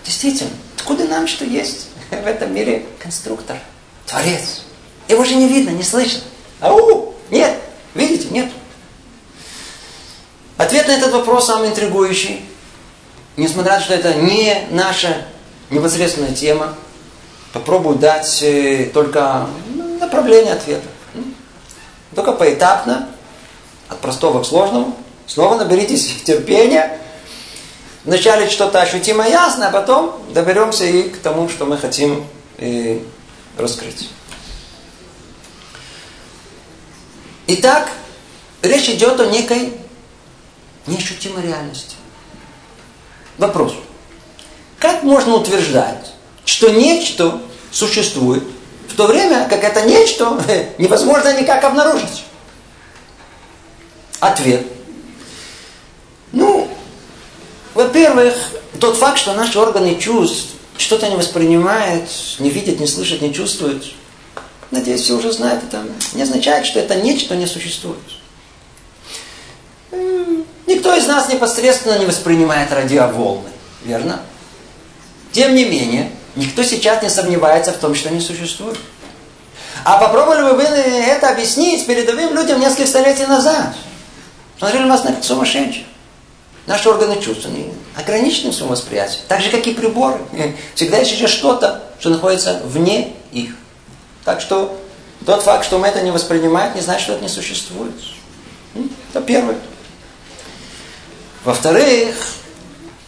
Действительно, 0.06 0.52
откуда 0.78 1.06
нам 1.06 1.28
что 1.28 1.46
есть 1.46 1.88
в 2.10 2.28
этом 2.28 2.54
мире 2.54 2.86
конструктор, 3.00 3.58
Творец? 4.06 4.64
Его 5.08 5.24
же 5.24 5.36
не 5.36 5.48
видно, 5.48 5.72
не 5.72 5.84
слышно. 5.84 6.22
Ау! 6.60 7.14
Нет, 7.30 7.58
видите, 7.94 8.30
нет. 8.30 8.50
Ответ 10.58 10.88
на 10.88 10.92
этот 10.92 11.12
вопрос 11.12 11.48
самый 11.48 11.70
интригующий. 11.70 12.44
Несмотря 13.36 13.74
на 13.74 13.78
то, 13.80 13.86
что 13.86 13.94
это 13.94 14.16
не 14.16 14.68
наша 14.72 15.26
непосредственная 15.70 16.34
тема, 16.34 16.74
попробую 17.54 17.98
дать 17.98 18.42
э, 18.42 18.90
только 18.94 19.48
направление 20.00 20.54
ответа. 20.54 20.88
Только 22.16 22.32
поэтапно, 22.32 23.10
от 23.90 24.00
простого 24.00 24.44
к 24.44 24.46
сложному. 24.46 24.96
Снова 25.28 25.56
наберитесь 25.56 26.22
терпения. 26.24 27.00
Вначале 28.04 28.50
что-то 28.50 28.82
ощутимо 28.82 29.28
ясно, 29.28 29.68
а 29.68 29.72
потом 29.72 30.18
доберемся 30.34 30.86
и 30.86 31.10
к 31.10 31.18
тому, 31.18 31.50
что 31.50 31.66
мы 31.66 31.78
хотим 31.78 32.26
и 32.58 33.04
э, 33.58 33.62
раскрыть. 33.62 34.10
Итак, 37.48 37.90
речь 38.62 38.90
идет 38.90 39.20
о 39.20 39.26
некой 39.26 39.74
неощутимой 40.86 41.44
реальности. 41.44 41.96
Вопрос. 43.38 43.74
Как 44.80 45.04
можно 45.04 45.36
утверждать, 45.36 46.14
что 46.46 46.70
нечто 46.70 47.42
существует, 47.72 48.44
в 48.90 48.96
то 48.96 49.08
время 49.08 49.48
как 49.50 49.64
это 49.64 49.82
нечто 49.82 50.42
невозможно 50.78 51.40
никак 51.40 51.64
обнаружить? 51.64 52.24
Ответ. 54.20 54.66
Ну, 56.32 56.68
во-первых, 57.74 58.36
тот 58.80 58.98
факт, 58.98 59.20
что 59.20 59.34
наши 59.34 59.60
органы 59.60 59.96
чувств 60.00 60.50
что-то 60.78 61.08
не 61.10 61.16
воспринимают, 61.16 62.10
не 62.40 62.50
видят, 62.50 62.80
не 62.80 62.88
слышат, 62.88 63.22
не 63.22 63.34
чувствуют, 63.34 63.94
надеюсь, 64.72 65.02
все 65.02 65.18
уже 65.18 65.32
знают, 65.32 65.64
это 65.64 65.84
не 66.14 66.24
означает, 66.24 66.66
что 66.66 66.80
это 66.80 66.96
нечто 66.96 67.36
не 67.36 67.46
существует. 67.46 67.98
Никто 70.66 70.96
из 70.96 71.08
нас 71.08 71.30
непосредственно 71.30 71.98
не 71.98 72.06
воспринимает 72.06 72.72
радиоволны, 72.72 73.50
верно? 73.84 74.22
Тем 75.32 75.56
не 75.56 75.66
менее, 75.66 76.12
никто 76.36 76.64
сейчас 76.64 77.04
не 77.04 77.10
сомневается 77.10 77.72
в 77.72 77.78
том, 77.78 77.96
что 77.96 78.10
они 78.10 78.20
существуют. 78.20 78.80
А 79.84 79.98
попробовали 80.00 80.42
бы 80.42 80.54
вы 80.58 80.64
это 80.64 81.30
объяснить 81.30 81.86
передовым 81.86 82.34
людям 82.34 82.60
несколько 82.60 82.88
столетий 82.88 83.26
назад? 83.26 83.76
Нас 84.60 85.04
на 85.04 85.22
сумасшедших. 85.22 85.84
Наши 86.66 86.90
органы 86.90 87.22
чувств, 87.22 87.46
они 87.46 87.72
ограничены 87.96 88.52
в 88.52 88.56
своем 88.56 88.72
восприятии. 88.72 89.20
Так 89.28 89.42
же, 89.42 89.50
как 89.50 89.66
и 89.68 89.74
приборы. 89.74 90.20
Всегда 90.76 90.98
есть 90.98 91.12
еще 91.12 91.28
что-то, 91.28 91.84
что 92.00 92.10
находится 92.10 92.60
вне 92.66 93.14
их. 93.32 93.56
Так 94.26 94.42
что 94.42 94.78
тот 95.26 95.44
факт, 95.44 95.66
что 95.66 95.80
мы 95.80 95.88
это 95.88 96.02
не 96.02 96.12
воспринимаем, 96.12 96.76
не 96.76 96.82
значит, 96.82 97.04
что 97.04 97.14
это 97.14 97.24
не 97.24 97.30
существует. 97.30 97.94
Это 99.10 99.22
первое. 99.22 99.58
Во-вторых, 101.46 102.16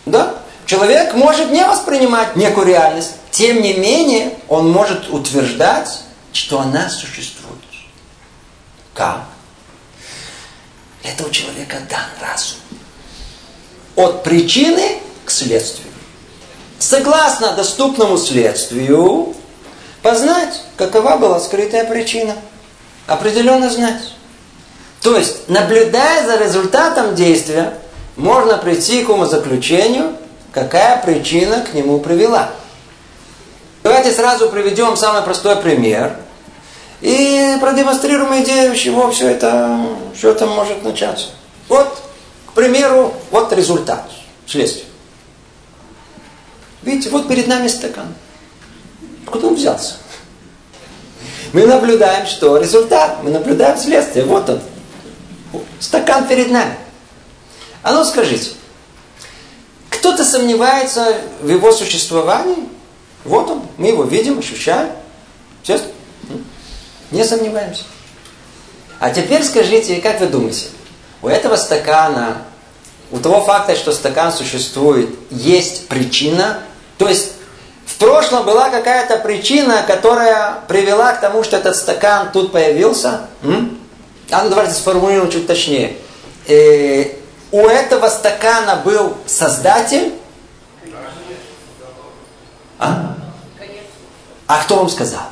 да, 0.06 0.36
человек 0.66 1.14
может 1.14 1.52
не 1.52 1.66
воспринимать 1.66 2.36
некую 2.36 2.68
реальность, 2.68 3.16
тем 3.32 3.62
не 3.62 3.74
менее 3.74 4.38
он 4.48 4.72
может 4.72 5.10
утверждать, 5.10 6.02
что 6.32 6.62
она 6.62 6.90
существует. 6.90 7.60
Как? 8.94 9.29
Этого 11.04 11.32
человека 11.32 11.78
дан 11.90 12.10
разум. 12.22 12.58
От 13.96 14.24
причины 14.24 15.00
к 15.26 15.32
следствию. 15.32 15.88
Согласно 16.78 17.54
доступному 17.54 18.18
следствию, 18.18 19.34
познать, 20.02 20.62
какова 20.78 21.18
была 21.18 21.40
скрытая 21.40 21.86
причина. 21.86 22.36
Определенно 23.08 23.70
знать. 23.70 24.14
То 25.02 25.18
есть, 25.18 25.50
наблюдая 25.50 26.26
за 26.26 26.38
результатом 26.38 27.16
действия, 27.16 27.74
можно 28.16 28.58
прийти 28.58 29.04
к 29.04 29.10
умозаключению, 29.10 30.16
какая 30.52 31.02
причина 31.02 31.62
к 31.62 31.74
нему 31.74 32.00
привела. 32.00 32.52
Давайте 33.84 34.12
сразу 34.12 34.50
приведем 34.50 34.98
самый 34.98 35.22
простой 35.22 35.56
пример 35.56 36.18
и 37.02 37.58
продемонстрируем 37.62 38.44
идею, 38.44 38.76
чего 38.76 39.12
все 39.12 39.30
это, 39.30 39.80
что 40.18 40.30
это 40.30 40.46
может 40.46 40.84
начаться. 40.84 41.28
Вот, 41.68 42.02
к 42.48 42.54
примеру, 42.54 43.14
вот 43.32 43.54
результат, 43.54 44.10
следствие. 44.46 44.86
Видите, 46.82 47.10
вот 47.10 47.28
перед 47.28 47.48
нами 47.48 47.68
стакан. 47.68 48.14
Откуда 49.26 49.48
он 49.48 49.56
взялся? 49.56 49.96
Мы 51.54 51.66
наблюдаем 51.66 52.26
что? 52.26 52.58
Результат. 52.58 53.24
Мы 53.24 53.32
наблюдаем 53.32 53.78
следствие. 53.78 54.26
Вот 54.26 54.50
он. 54.50 54.62
Стакан 55.80 56.28
перед 56.28 56.52
нами. 56.52 56.78
А 57.82 57.94
ну 57.94 58.04
скажите, 58.04 58.52
кто-то 59.90 60.24
сомневается 60.24 61.18
в 61.42 61.50
его 61.50 61.72
существовании? 61.72 62.70
Вот 63.24 63.50
он, 63.50 63.64
мы 63.78 63.88
его 63.88 64.04
видим, 64.04 64.40
ощущаем. 64.40 64.92
Честно? 65.64 65.90
Не 67.12 67.24
сомневаемся. 67.24 67.84
А 69.00 69.10
теперь 69.10 69.44
скажите, 69.44 70.02
как 70.02 70.20
вы 70.20 70.28
думаете, 70.28 70.68
у 71.22 71.28
этого 71.28 71.56
стакана, 71.56 72.38
у 73.12 73.18
того 73.18 73.42
факта, 73.42 73.76
что 73.76 73.92
стакан 73.92 74.32
существует, 74.32 75.10
есть 75.32 75.88
причина? 75.88 76.60
То 76.98 77.08
есть 77.08 77.34
в 77.86 77.96
прошлом 77.96 78.46
была 78.46 78.70
какая-то 78.70 79.18
причина, 79.18 79.84
которая 79.88 80.60
привела 80.68 81.14
к 81.14 81.22
тому, 81.22 81.44
что 81.44 81.58
этот 81.58 81.76
стакан 81.76 82.32
тут 82.32 82.52
появился? 82.52 83.28
М? 83.42 83.80
А 84.30 84.44
ну 84.44 84.50
давайте 84.50 84.74
сформулируем 84.74 85.32
чуть 85.32 85.48
точнее. 85.48 85.98
Э, 86.48 87.06
у 87.52 87.62
этого 87.62 88.10
стакана 88.10 88.76
был 88.76 89.18
создатель? 89.26 90.14
А? 92.78 93.16
А 94.46 94.64
кто 94.64 94.76
вам 94.78 94.90
сказал? 94.90 95.24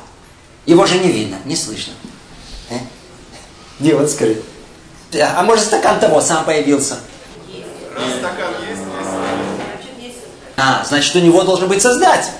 Его 0.68 0.84
же 0.84 0.98
не 0.98 1.10
видно, 1.10 1.38
не 1.46 1.56
слышно. 1.56 1.94
Э? 2.68 2.74
Не, 3.80 3.94
вот 3.94 4.10
скажи. 4.10 4.42
А 5.18 5.42
может 5.42 5.64
стакан 5.64 5.98
того 5.98 6.20
сам 6.20 6.44
появился? 6.44 6.98
Раз 7.96 8.12
стакан 8.18 8.52
есть, 8.68 8.82
есть. 9.98 10.18
А, 10.58 10.84
значит 10.86 11.16
у 11.16 11.20
него 11.20 11.42
должен 11.44 11.68
быть 11.68 11.80
создатель. 11.80 12.32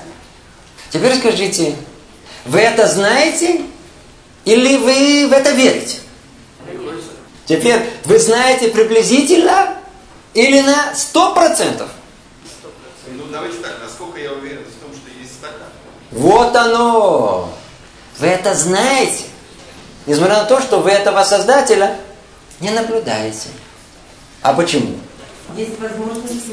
Теперь 0.90 1.16
скажите, 1.16 1.74
вы 2.44 2.58
это 2.60 2.86
знаете 2.86 3.62
или 4.44 4.76
вы 4.76 5.26
в 5.26 5.32
это 5.32 5.52
верите? 5.52 5.96
Теперь 7.46 7.80
вы 8.04 8.18
знаете 8.18 8.68
приблизительно 8.68 9.74
или 10.34 10.60
на 10.60 10.94
сто 10.94 11.32
процентов? 11.32 11.88
Ну 13.10 13.24
давайте 13.32 13.56
так, 13.60 13.78
насколько 13.82 14.18
я 14.18 14.34
уверен 14.34 14.64
в 14.64 14.84
том, 14.84 14.92
что 14.92 15.18
есть 15.18 15.32
стакан. 15.32 15.68
Вот 16.10 16.54
оно. 16.54 17.54
Вы 18.18 18.26
это 18.28 18.54
знаете. 18.54 19.24
Несмотря 20.06 20.38
на 20.38 20.44
то, 20.44 20.60
что 20.60 20.80
вы 20.80 20.90
этого 20.90 21.22
создателя 21.24 21.96
не 22.60 22.70
наблюдаете. 22.70 23.48
А 24.42 24.52
почему? 24.54 24.96
Есть 25.56 25.78
возможность 25.80 26.46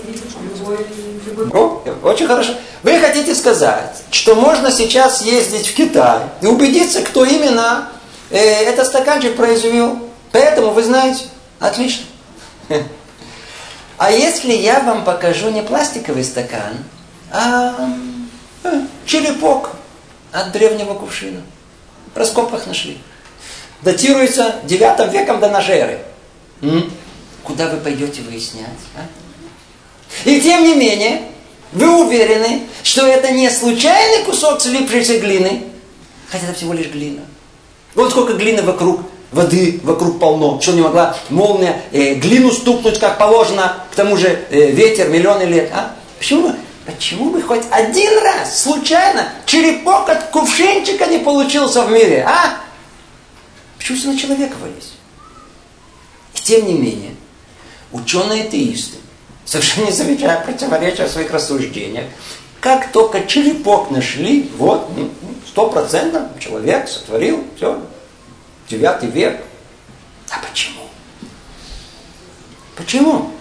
любой, 0.57 0.86
любой... 1.26 1.47
О, 1.49 1.84
очень 2.03 2.28
хорошо. 2.28 2.53
Вы 2.84 2.99
хотите 2.99 3.36
сказать, 3.36 4.03
что 4.11 4.36
можно 4.36 4.72
сейчас 4.72 5.22
ездить 5.22 5.68
в 5.68 5.76
Китай 5.76 6.22
и 6.41 6.47
убедиться, 6.47 7.01
кто 7.01 7.26
именно 7.26 7.89
э, 8.30 8.38
этот 8.38 8.88
стаканчик 8.88 9.36
произвел. 9.36 9.99
Поэтому 10.32 10.72
вы 10.72 10.84
знаете. 10.84 11.26
Отлично. 11.59 12.05
А 13.97 14.11
если 14.11 14.51
я 14.51 14.82
вам 14.82 15.05
покажу 15.05 15.49
не 15.51 15.61
пластиковый 15.61 16.26
стакан, 16.26 16.74
а 17.32 17.74
э, 18.66 18.82
черепок 19.05 19.70
от 20.34 20.51
древнего 20.51 20.95
кувшина. 20.95 21.41
В 22.16 22.18
раскопках 22.18 22.66
нашли. 22.66 22.97
Датируется 23.82 24.55
9 24.63 25.11
веком 25.11 25.41
до 25.41 25.49
нашей 25.49 25.76
эры. 25.76 25.99
М? 26.61 26.89
Куда 27.43 27.68
вы 27.68 27.78
пойдете 27.78 28.22
выяснять? 28.22 28.66
А? 28.95 29.05
И 30.28 30.39
тем 30.41 30.63
не 30.63 30.76
менее, 30.76 31.22
Вы 31.74 32.05
уверены, 32.05 32.61
что 32.84 33.05
это 33.05 33.32
не 33.32 33.49
случайный 33.49 34.24
кусок 34.24 34.61
слипшейся 34.61 35.20
глины, 35.20 35.63
хотя 36.30 36.45
это 36.45 36.55
всего 36.55 36.72
лишь 36.72 36.88
глина. 36.88 37.22
Вот 37.95 38.11
сколько 38.11 38.34
глины 38.34 38.61
вокруг, 38.61 39.01
воды 39.34 39.82
вокруг 39.84 40.18
полно, 40.20 40.61
что 40.61 40.72
не 40.72 40.82
могла 40.82 41.18
молния 41.30 41.82
э, 41.91 42.13
глину 42.13 42.51
стукнуть 42.51 42.97
как 42.97 43.18
положено, 43.18 43.74
к 43.91 43.95
тому 43.95 44.16
же 44.16 44.28
э, 44.51 44.72
ветер 44.72 45.09
миллионы 45.09 45.43
лет. 45.43 45.70
А? 45.74 45.95
Почему? 46.18 46.55
Почему 46.86 47.31
бы 47.31 47.41
хоть 47.41 47.63
один 47.71 48.23
раз 48.23 48.61
случайно 48.61 49.27
черепок 49.45 50.07
от 50.07 50.25
кувшинчика 50.25 51.07
не 51.07 51.17
получился 51.17 51.83
в 51.83 51.91
мире, 51.91 52.23
а? 52.27 52.59
Почему 53.77 53.97
все 53.97 54.07
на 54.09 54.17
человека 54.17 54.55
вались? 54.61 54.93
И 56.36 56.39
тем 56.41 56.67
не 56.67 56.73
менее, 56.73 57.15
ученые-атеисты, 57.91 58.97
совершенно 59.45 59.86
не 59.86 59.91
замечая 59.91 60.39
противоречия 60.41 61.07
в 61.07 61.11
своих 61.11 61.31
рассуждениях, 61.31 62.05
как 62.61 62.91
только 62.91 63.25
черепок 63.25 63.89
нашли, 63.89 64.51
вот, 64.57 64.89
ну, 64.95 65.09
стопроцентно 65.47 66.31
человек 66.39 66.88
сотворил, 66.88 67.43
все, 67.55 67.81
девятый 68.69 69.09
век. 69.09 69.41
А 70.29 70.39
почему? 70.39 70.81
Почему? 72.75 73.31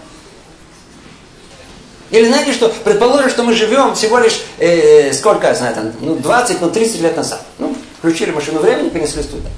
Или 2.14 2.28
знаете 2.28 2.52
что, 2.52 2.68
предположим, 2.68 3.28
что 3.28 3.42
мы 3.42 3.54
живем 3.54 3.96
всего 3.96 4.20
лишь, 4.20 4.40
э, 4.58 5.12
сколько, 5.12 5.48
я 5.48 5.54
знаю, 5.56 5.74
там, 5.74 5.92
ну, 6.00 6.14
20, 6.14 6.60
ну, 6.60 6.70
30 6.70 7.00
лет 7.00 7.16
назад. 7.16 7.42
Ну, 7.58 7.76
включили 7.98 8.30
машину 8.30 8.60
времени, 8.60 8.88
перенеслись 8.88 9.26
туда. 9.26 9.48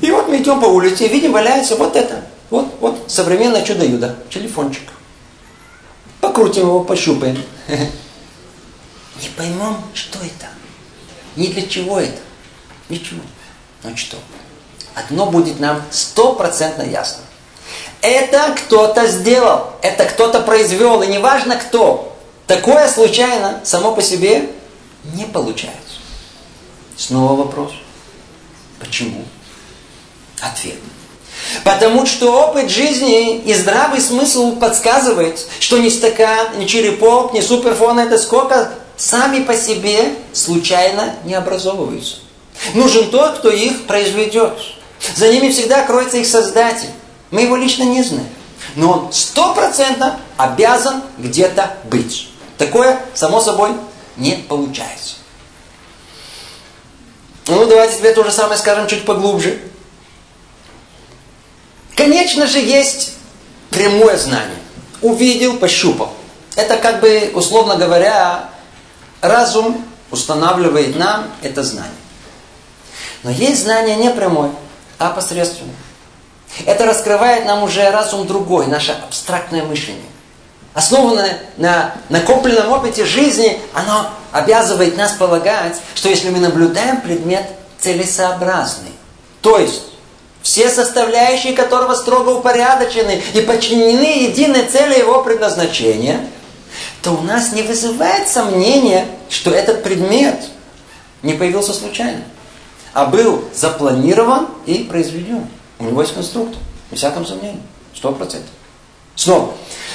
И 0.00 0.10
вот 0.10 0.26
мы 0.26 0.38
идем 0.38 0.60
по 0.60 0.64
улице 0.64 1.04
и 1.04 1.08
видим, 1.08 1.30
валяется 1.30 1.76
вот 1.76 1.94
это. 1.94 2.24
Вот, 2.50 2.66
вот, 2.80 3.04
современное 3.06 3.62
чудо-юдо, 3.62 4.16
телефончик. 4.28 4.82
Покрутим 6.20 6.62
его, 6.62 6.80
пощупаем. 6.82 7.40
Не 7.68 9.28
поймем, 9.36 9.76
что 9.94 10.18
это. 10.18 10.48
Ни 11.36 11.46
для 11.46 11.62
чего 11.62 12.00
это. 12.00 12.18
Ничего. 12.88 13.20
Ну 13.84 13.96
что? 13.96 14.16
Одно 14.96 15.26
будет 15.26 15.60
нам 15.60 15.80
стопроцентно 15.92 16.82
ясно. 16.82 17.22
Это 18.00 18.54
кто-то 18.56 19.06
сделал, 19.06 19.70
это 19.82 20.04
кто-то 20.04 20.40
произвел, 20.40 21.02
и 21.02 21.06
неважно 21.06 21.56
кто. 21.56 22.14
Такое 22.46 22.88
случайно 22.88 23.60
само 23.64 23.94
по 23.94 24.02
себе 24.02 24.50
не 25.14 25.24
получается. 25.24 25.78
Снова 26.96 27.34
вопрос. 27.34 27.72
Почему? 28.78 29.24
Ответ. 30.40 30.76
Потому 31.64 32.06
что 32.06 32.48
опыт 32.48 32.70
жизни 32.70 33.38
и 33.38 33.54
здравый 33.54 34.00
смысл 34.00 34.56
подсказывает, 34.56 35.40
что 35.60 35.78
ни 35.78 35.88
стакан, 35.88 36.58
ни 36.58 36.66
черепок, 36.66 37.32
ни 37.32 37.40
суперфон 37.40 37.98
это 37.98 38.18
сколько 38.18 38.72
сами 38.96 39.42
по 39.42 39.56
себе 39.56 40.14
случайно 40.32 41.14
не 41.24 41.34
образовываются. 41.34 42.16
Нужен 42.74 43.10
тот, 43.10 43.38
кто 43.38 43.50
их 43.50 43.86
произведет. 43.86 44.54
За 45.16 45.28
ними 45.28 45.50
всегда 45.50 45.82
кроется 45.84 46.18
их 46.18 46.26
создатель. 46.26 46.90
Мы 47.34 47.42
его 47.42 47.56
лично 47.56 47.82
не 47.82 48.00
знаем. 48.00 48.28
Но 48.76 48.92
он 48.92 49.12
стопроцентно 49.12 50.20
обязан 50.36 51.02
где-то 51.18 51.76
быть. 51.82 52.28
Такое, 52.58 53.04
само 53.12 53.40
собой, 53.40 53.72
не 54.16 54.36
получается. 54.48 55.16
Ну, 57.48 57.66
давайте 57.66 57.96
теперь 57.96 58.14
то 58.14 58.22
же 58.22 58.30
самое 58.30 58.56
скажем 58.56 58.86
чуть 58.86 59.04
поглубже. 59.04 59.60
Конечно 61.96 62.46
же, 62.46 62.60
есть 62.60 63.14
прямое 63.70 64.16
знание. 64.16 64.58
Увидел, 65.02 65.56
пощупал. 65.56 66.12
Это 66.54 66.76
как 66.76 67.00
бы, 67.00 67.32
условно 67.34 67.74
говоря, 67.74 68.48
разум 69.20 69.84
устанавливает 70.12 70.94
нам 70.94 71.32
это 71.42 71.64
знание. 71.64 71.90
Но 73.24 73.30
есть 73.30 73.64
знание 73.64 73.96
не 73.96 74.10
прямое, 74.10 74.52
а 75.00 75.10
посредственное. 75.10 75.74
Это 76.66 76.86
раскрывает 76.86 77.46
нам 77.46 77.62
уже 77.62 77.90
разум 77.90 78.26
другой, 78.26 78.66
наше 78.66 78.92
абстрактное 78.92 79.64
мышление. 79.64 80.02
Основанное 80.72 81.38
на 81.56 81.94
накопленном 82.08 82.72
опыте 82.72 83.04
жизни, 83.04 83.60
оно 83.72 84.10
обязывает 84.32 84.96
нас 84.96 85.12
полагать, 85.12 85.76
что 85.94 86.08
если 86.08 86.30
мы 86.30 86.40
наблюдаем 86.40 87.00
предмет 87.00 87.46
целесообразный, 87.78 88.92
то 89.40 89.58
есть 89.58 89.82
все 90.42 90.68
составляющие 90.68 91.54
которого 91.54 91.94
строго 91.94 92.30
упорядочены 92.30 93.22
и 93.34 93.40
подчинены 93.40 94.24
единой 94.28 94.66
цели 94.66 94.98
его 94.98 95.22
предназначения, 95.22 96.28
то 97.02 97.12
у 97.12 97.22
нас 97.22 97.52
не 97.52 97.62
вызывает 97.62 98.28
сомнения, 98.28 99.06
что 99.30 99.52
этот 99.52 99.82
предмет 99.82 100.44
не 101.22 101.34
появился 101.34 101.72
случайно, 101.72 102.22
а 102.92 103.06
был 103.06 103.44
запланирован 103.54 104.48
и 104.66 104.84
произведен. 104.84 105.46
У 105.84 105.88
него 105.88 106.00
есть 106.00 106.14
конструктор, 106.14 106.58
без 106.90 106.98
всяком 106.98 107.26
сомнении, 107.26 107.60
сто 107.94 108.12
процентов. 108.12 108.50
Снова, 109.16 109.52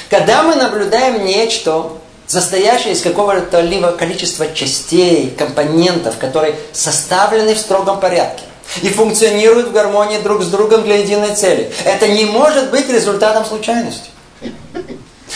когда 0.08 0.44
мы 0.44 0.54
наблюдаем 0.54 1.24
нечто, 1.24 1.92
состоящее 2.26 2.92
из 2.92 3.02
какого-то 3.02 3.60
либо 3.60 3.90
количества 3.92 4.46
частей, 4.54 5.30
компонентов, 5.30 6.16
которые 6.18 6.54
составлены 6.72 7.54
в 7.54 7.58
строгом 7.58 7.98
порядке, 7.98 8.44
и 8.82 8.88
функционируют 8.88 9.68
в 9.68 9.72
гармонии 9.72 10.18
друг 10.18 10.42
с 10.42 10.46
другом 10.46 10.84
для 10.84 10.98
единой 10.98 11.34
цели. 11.34 11.72
Это 11.84 12.06
не 12.06 12.24
может 12.24 12.70
быть 12.70 12.88
результатом 12.88 13.44
случайности. 13.44 14.10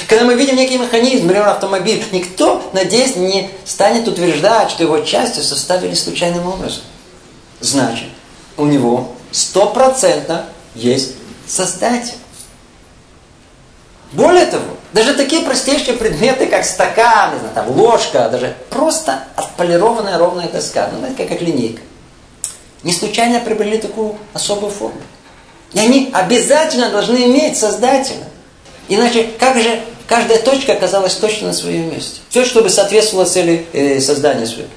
Когда 0.08 0.24
мы 0.24 0.34
видим 0.34 0.54
некий 0.54 0.78
механизм, 0.78 1.26
например, 1.26 1.48
автомобиль, 1.48 2.04
никто, 2.12 2.62
надеюсь, 2.72 3.16
не 3.16 3.50
станет 3.64 4.06
утверждать, 4.06 4.70
что 4.70 4.84
его 4.84 5.00
части 5.00 5.40
составили 5.40 5.94
случайным 5.94 6.46
образом. 6.46 6.82
Значит, 7.60 8.08
у 8.56 8.66
него 8.66 9.14
стопроцентно 9.34 10.46
есть 10.74 11.12
создатель. 11.46 12.14
Более 14.12 14.46
того, 14.46 14.76
даже 14.92 15.14
такие 15.14 15.42
простейшие 15.42 15.96
предметы, 15.96 16.46
как 16.46 16.64
стакан, 16.64 17.38
знаю, 17.38 17.54
там, 17.54 17.70
ложка, 17.70 18.28
даже 18.28 18.56
просто 18.70 19.24
отполированная 19.34 20.18
ровная 20.18 20.48
доска, 20.48 20.88
ну, 20.92 20.98
знаете, 20.98 21.26
как 21.26 21.40
линейка 21.40 21.80
не 22.84 22.92
случайно 22.92 23.40
приобрели 23.40 23.78
такую 23.78 24.16
особую 24.34 24.70
форму. 24.70 25.00
И 25.72 25.78
они 25.80 26.10
обязательно 26.12 26.90
должны 26.90 27.16
иметь 27.24 27.58
создателя. 27.58 28.28
Иначе 28.88 29.30
как 29.40 29.60
же 29.60 29.82
каждая 30.06 30.38
точка 30.38 30.74
оказалась 30.74 31.14
точно 31.16 31.48
на 31.48 31.52
своем 31.54 31.90
месте? 31.90 32.20
Все, 32.28 32.44
чтобы 32.44 32.68
соответствовало 32.68 33.26
цели 33.26 33.66
э, 33.72 34.00
создания 34.00 34.46
своего. 34.46 34.68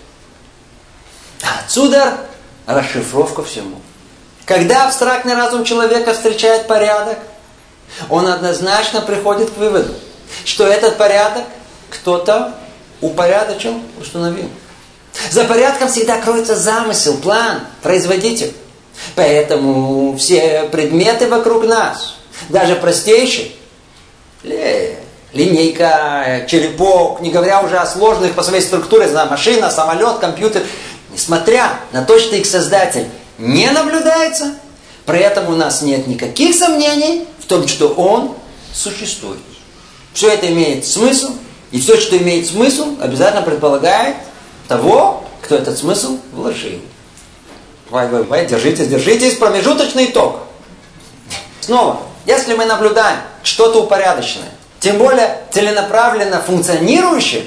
Отсюда 1.41 2.18
расшифровка 2.66 3.43
всему. 3.43 3.76
Когда 4.47 4.85
абстрактный 4.85 5.35
разум 5.35 5.65
человека 5.65 6.13
встречает 6.13 6.67
порядок, 6.67 7.19
он 8.09 8.25
однозначно 8.27 9.01
приходит 9.01 9.49
к 9.51 9.57
выводу, 9.57 9.93
что 10.45 10.65
этот 10.65 10.97
порядок 10.97 11.43
кто-то 11.89 12.53
упорядочил, 13.01 13.81
установил. 13.99 14.49
За 15.31 15.43
порядком 15.43 15.89
всегда 15.89 16.21
кроется 16.21 16.55
замысел, 16.55 17.17
план, 17.17 17.59
производитель. 17.81 18.53
Поэтому 19.15 20.15
все 20.17 20.69
предметы 20.71 21.27
вокруг 21.27 21.65
нас, 21.65 22.15
даже 22.47 22.77
простейшие, 22.77 23.51
линейка, 25.33 26.45
черепок, 26.47 27.19
не 27.19 27.31
говоря 27.31 27.61
уже 27.61 27.77
о 27.77 27.85
сложных 27.85 28.33
по 28.33 28.43
своей 28.43 28.61
структуре, 28.61 29.09
машина, 29.29 29.69
самолет, 29.69 30.19
компьютер, 30.19 30.63
несмотря 31.11 31.71
на 31.91 32.05
то, 32.05 32.17
что 32.17 32.37
их 32.37 32.45
создатель 32.45 33.07
не 33.38 33.69
наблюдается, 33.71 34.55
при 35.05 35.19
этом 35.19 35.49
у 35.49 35.55
нас 35.55 35.81
нет 35.81 36.07
никаких 36.07 36.55
сомнений 36.55 37.25
в 37.39 37.45
том, 37.45 37.67
что 37.67 37.89
он 37.89 38.35
существует. 38.73 39.39
Все 40.13 40.29
это 40.29 40.47
имеет 40.51 40.85
смысл, 40.85 41.33
и 41.71 41.79
все, 41.79 41.99
что 41.99 42.17
имеет 42.17 42.47
смысл, 42.47 42.95
обязательно 42.99 43.41
предполагает 43.41 44.15
того, 44.67 45.23
кто 45.41 45.55
этот 45.55 45.77
смысл 45.77 46.17
вложил. 46.33 46.79
Вай, 47.89 48.09
вай, 48.09 48.23
вай, 48.23 48.45
держитесь, 48.45 48.88
держитесь, 48.88 49.35
промежуточный 49.35 50.05
итог. 50.05 50.39
Снова, 51.61 51.99
если 52.25 52.55
мы 52.55 52.65
наблюдаем 52.65 53.19
что-то 53.43 53.83
упорядоченное, 53.83 54.51
тем 54.79 54.97
более 54.97 55.43
целенаправленно 55.51 56.41
функционирующее, 56.41 57.45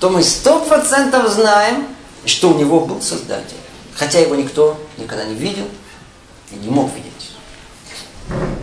то 0.00 0.08
мы 0.08 0.22
сто 0.22 0.60
процентов 0.60 1.30
знаем, 1.30 1.86
что 2.24 2.50
у 2.50 2.58
него 2.58 2.80
был 2.80 3.00
Создатель. 3.02 3.56
Хотя 3.96 4.18
его 4.18 4.34
никто 4.34 4.76
никогда 4.98 5.24
не 5.24 5.34
видел 5.34 5.68
и 6.50 6.56
не 6.56 6.68
мог 6.68 6.90
видеть. 6.94 7.30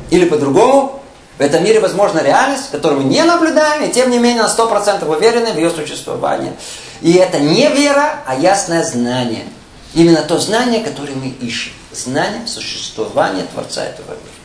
Или 0.10 0.28
по-другому, 0.28 1.02
в 1.38 1.42
этом 1.42 1.64
мире 1.64 1.80
возможна 1.80 2.20
реальность, 2.20 2.70
которую 2.72 3.02
мы 3.02 3.10
не 3.10 3.24
наблюдаем, 3.24 3.84
и 3.84 3.92
тем 3.92 4.12
не 4.12 4.20
менее 4.20 4.44
на 4.44 4.50
сто 4.50 4.68
процентов 4.68 5.10
уверены 5.10 5.54
в 5.54 5.58
ее 5.58 5.72
существовании. 5.72 6.54
И 7.02 7.14
это 7.14 7.40
не 7.40 7.68
вера, 7.70 8.20
а 8.26 8.36
ясное 8.36 8.84
знание. 8.84 9.46
Именно 9.94 10.22
то 10.24 10.40
знание, 10.40 10.84
которое 10.84 11.14
мы 11.14 11.30
ищем. 11.30 11.74
Знание 11.92 12.48
существования 12.48 13.44
Творца 13.52 13.84
этого 13.84 14.12
мира. 14.12 14.42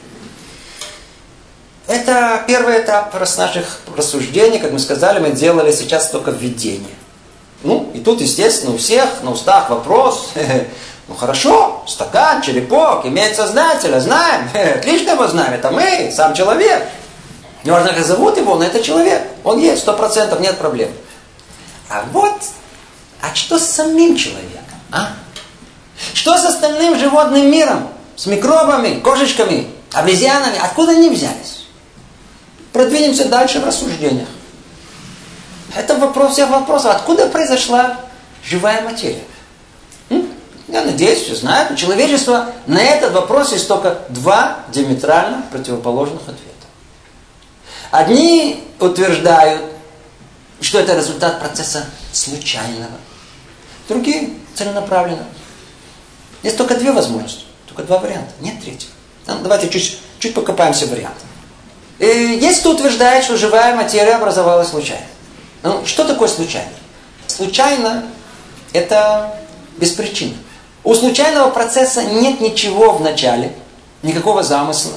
Это 1.86 2.42
первый 2.48 2.80
этап 2.80 3.14
наших 3.14 3.80
рассуждений, 3.96 4.58
как 4.58 4.72
мы 4.72 4.78
сказали, 4.78 5.20
мы 5.20 5.30
делали 5.30 5.70
сейчас 5.70 6.10
только 6.10 6.32
введение. 6.32 6.94
Ну, 7.62 7.90
и 7.94 8.00
тут, 8.00 8.20
естественно, 8.20 8.74
у 8.74 8.78
всех 8.78 9.22
на 9.22 9.32
устах 9.32 9.70
вопрос, 9.70 10.30
ну 11.08 11.14
хорошо, 11.14 11.82
стакан, 11.86 12.42
черепок, 12.42 13.06
имеет 13.06 13.36
создателя, 13.36 14.00
знаем, 14.00 14.48
отлично 14.78 15.10
его 15.10 15.26
знаем, 15.26 15.54
это 15.54 15.70
мы, 15.70 16.12
сам 16.14 16.34
человек. 16.34 16.86
Неважно, 17.64 17.92
как 17.92 18.04
зовут 18.04 18.36
его, 18.36 18.54
но 18.54 18.64
это 18.64 18.82
человек. 18.82 19.22
Он 19.42 19.58
есть, 19.58 19.82
сто 19.82 19.92
процентов, 19.94 20.38
нет 20.40 20.56
проблем. 20.56 20.90
А 21.88 22.04
вот, 22.12 22.34
а 23.20 23.34
что 23.34 23.58
с 23.58 23.64
самим 23.64 24.16
человеком, 24.16 24.78
а? 24.92 25.08
Что 26.14 26.36
с 26.36 26.44
остальным 26.44 26.98
животным 26.98 27.50
миром? 27.50 27.88
С 28.16 28.26
микробами, 28.26 29.00
кошечками, 29.00 29.68
обезьянами? 29.92 30.58
Откуда 30.62 30.92
они 30.92 31.10
взялись? 31.10 31.66
Продвинемся 32.72 33.26
дальше 33.26 33.60
в 33.60 33.66
рассуждениях. 33.66 34.28
Это 35.76 35.94
вопрос 35.96 36.32
всех 36.32 36.48
вопросов. 36.48 36.96
Откуда 36.96 37.26
произошла 37.26 37.98
живая 38.42 38.80
материя? 38.82 39.24
Я 40.68 40.82
надеюсь, 40.82 41.22
все 41.22 41.34
знают. 41.34 41.70
У 41.70 41.76
человечества 41.76 42.52
на 42.66 42.82
этот 42.82 43.12
вопрос 43.12 43.52
есть 43.52 43.68
только 43.68 43.98
два 44.08 44.60
диаметрально 44.72 45.44
противоположных 45.52 46.22
ответа. 46.22 46.40
Одни 47.90 48.64
утверждают, 48.80 49.62
что 50.60 50.80
это 50.80 50.96
результат 50.96 51.40
процесса 51.40 51.84
случайного. 52.12 52.96
Другие 53.86 54.30
целенаправленного. 54.54 55.28
Есть 56.42 56.56
только 56.56 56.74
две 56.74 56.90
возможности, 56.92 57.44
только 57.66 57.82
два 57.82 57.98
варианта, 57.98 58.32
нет 58.40 58.60
третьего. 58.60 58.92
Там, 59.24 59.42
давайте 59.42 59.68
чуть, 59.68 59.98
чуть 60.18 60.34
покопаемся 60.34 60.86
в 60.86 60.90
вариантах. 60.90 61.22
Есть 61.98 62.60
кто 62.60 62.70
утверждает, 62.72 63.24
что 63.24 63.36
живая 63.36 63.76
материя 63.76 64.16
образовалась 64.16 64.68
случайно. 64.68 65.06
Ну, 65.62 65.84
что 65.86 66.04
такое 66.04 66.28
случайно? 66.28 66.70
Случайно– 67.26 68.06
это 68.72 69.38
без 69.76 69.92
причины. 69.92 70.34
У 70.84 70.94
случайного 70.94 71.50
процесса 71.50 72.04
нет 72.04 72.40
ничего 72.40 72.92
в 72.92 73.00
начале, 73.00 73.52
никакого 74.02 74.42
замысла. 74.42 74.94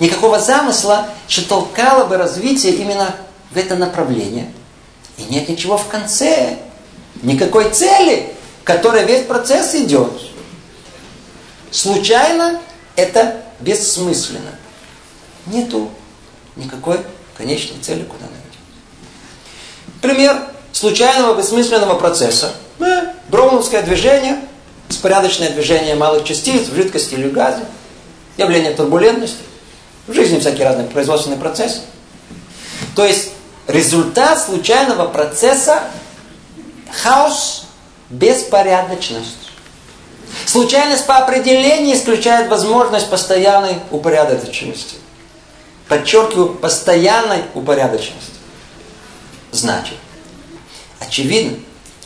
Никакого 0.00 0.40
замысла, 0.40 1.08
что 1.28 1.46
толкало 1.46 2.06
бы 2.06 2.16
развитие 2.16 2.72
именно 2.72 3.14
в 3.50 3.56
это 3.56 3.76
направление. 3.76 4.50
И 5.18 5.24
нет 5.24 5.48
ничего 5.48 5.76
в 5.76 5.86
конце, 5.88 6.58
никакой 7.22 7.70
цели, 7.70 8.34
которой 8.64 9.04
весь 9.04 9.26
процесс 9.26 9.74
идет. 9.74 10.12
Случайно– 11.70 12.60
это 12.96 13.42
бессмысленно. 13.60 14.50
Нету 15.46 15.90
никакой 16.56 17.00
конечной 17.36 17.78
цели, 17.80 18.02
куда 18.02 18.26
идем. 18.26 18.39
Пример 20.00 20.36
случайного 20.72 21.36
бессмысленного 21.36 21.98
процесса. 21.98 22.52
Броуновское 23.28 23.82
движение, 23.82 24.40
спорядочное 24.88 25.50
движение 25.50 25.94
малых 25.94 26.24
частиц 26.24 26.68
в 26.68 26.74
жидкости 26.74 27.14
или 27.14 27.28
в 27.28 27.32
газе, 27.32 27.64
явление 28.36 28.72
турбулентности, 28.72 29.42
в 30.06 30.14
жизни 30.14 30.40
всякие 30.40 30.66
разные 30.66 30.88
производственные 30.88 31.38
процессы. 31.38 31.80
То 32.96 33.04
есть 33.04 33.30
результат 33.68 34.40
случайного 34.40 35.06
процесса– 35.06 35.82
хаос, 37.02 37.66
беспорядочность. 38.08 39.36
Случайность 40.46 41.06
по 41.06 41.18
определению 41.18 41.96
исключает 41.96 42.48
возможность 42.48 43.08
постоянной 43.08 43.76
упорядоченности. 43.90 44.96
Подчеркиваю, 45.88 46.54
постоянной 46.54 47.44
упорядоченности. 47.54 48.39
Значит, 49.52 49.96
очевидно, 51.00 51.58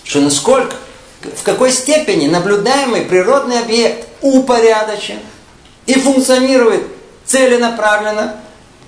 что 0.02 0.20
насколько, 0.20 0.76
в 1.22 1.42
какой 1.42 1.72
степени 1.72 2.28
наблюдаемый 2.28 3.02
природный 3.02 3.60
объект 3.60 4.08
упорядочен 4.20 5.18
и 5.86 5.94
функционирует 5.94 6.86
целенаправленно, 7.26 8.36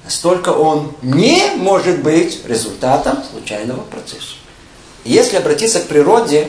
настолько 0.04 0.50
он 0.50 0.94
не 1.02 1.52
может 1.56 2.02
быть 2.02 2.44
результатом 2.46 3.22
случайного 3.30 3.82
процесса. 3.82 4.36
Если 5.04 5.36
обратиться 5.36 5.80
к 5.80 5.86
природе, 5.86 6.48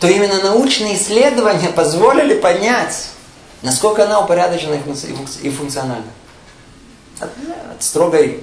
то 0.00 0.08
именно 0.08 0.40
научные 0.42 0.96
исследования 0.96 1.68
позволили 1.68 2.34
понять, 2.34 3.08
насколько 3.62 4.04
она 4.04 4.20
упорядочена 4.20 4.78
и 5.42 5.50
функциональна. 5.50 6.04
От, 7.20 7.30
от 7.72 7.82
строгой 7.82 8.42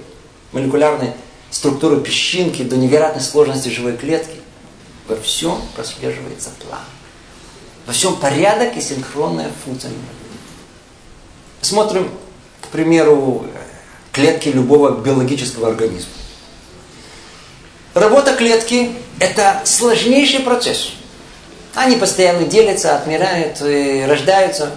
молекулярной 0.51 1.13
структуры 1.51 2.01
песчинки 2.01 2.63
до 2.63 2.77
невероятной 2.77 3.21
сложности 3.21 3.69
живой 3.69 3.97
клетки 3.97 4.35
во 5.07 5.15
всем 5.15 5.61
прослеживается 5.75 6.49
план. 6.59 6.81
Во 7.85 7.93
всем 7.93 8.15
порядок 8.17 8.77
и 8.77 8.81
синхронная 8.81 9.51
функция. 9.65 9.91
Смотрим, 11.61 12.09
к 12.61 12.67
примеру, 12.67 13.45
клетки 14.11 14.49
любого 14.49 15.01
биологического 15.01 15.69
организма. 15.69 16.11
Работа 17.93 18.35
клетки– 18.35 18.91
это 19.19 19.61
сложнейший 19.65 20.41
процесс– 20.41 20.91
они 21.75 21.95
постоянно 21.97 22.45
делятся, 22.45 22.95
отмирают, 22.95 23.61
рождаются. 23.61 24.71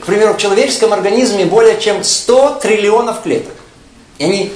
К 0.00 0.06
примеру, 0.06 0.34
в 0.34 0.38
человеческом 0.38 0.92
организме 0.92 1.44
более 1.44 1.80
чем 1.80 2.04
100 2.04 2.60
триллионов 2.62 3.22
клеток. 3.22 3.54
И 4.18 4.24
они 4.24 4.52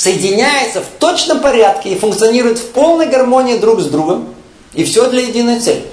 соединяются 0.00 0.80
в 0.80 0.86
точном 0.98 1.40
порядке 1.40 1.90
и 1.90 1.98
функционируют 1.98 2.58
в 2.58 2.70
полной 2.70 3.06
гармонии 3.06 3.58
друг 3.58 3.82
с 3.82 3.84
другом. 3.84 4.34
И 4.72 4.84
все 4.84 5.10
для 5.10 5.20
единой 5.20 5.60
цели. 5.60 5.84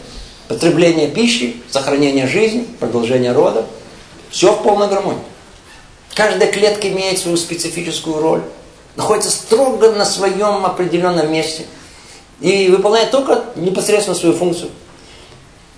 Потребление 0.48 1.10
пищи, 1.10 1.58
сохранение 1.70 2.26
жизни, 2.26 2.66
продолжение 2.80 3.34
рода. 3.34 3.66
Все 4.30 4.54
в 4.54 4.64
полной 4.64 4.88
гармонии. 4.88 5.20
Каждая 6.16 6.50
клетка 6.50 6.88
имеет 6.88 7.20
свою 7.20 7.36
специфическую 7.36 8.22
роль. 8.22 8.44
Находится 8.96 9.30
строго 9.30 9.92
на 9.92 10.06
своем 10.06 10.66
определенном 10.66 11.30
месте. 11.30 11.66
И 12.40 12.70
выполняет 12.70 13.12
только 13.12 13.44
непосредственно 13.58 14.16
свою 14.16 14.36
функцию. 14.36 14.70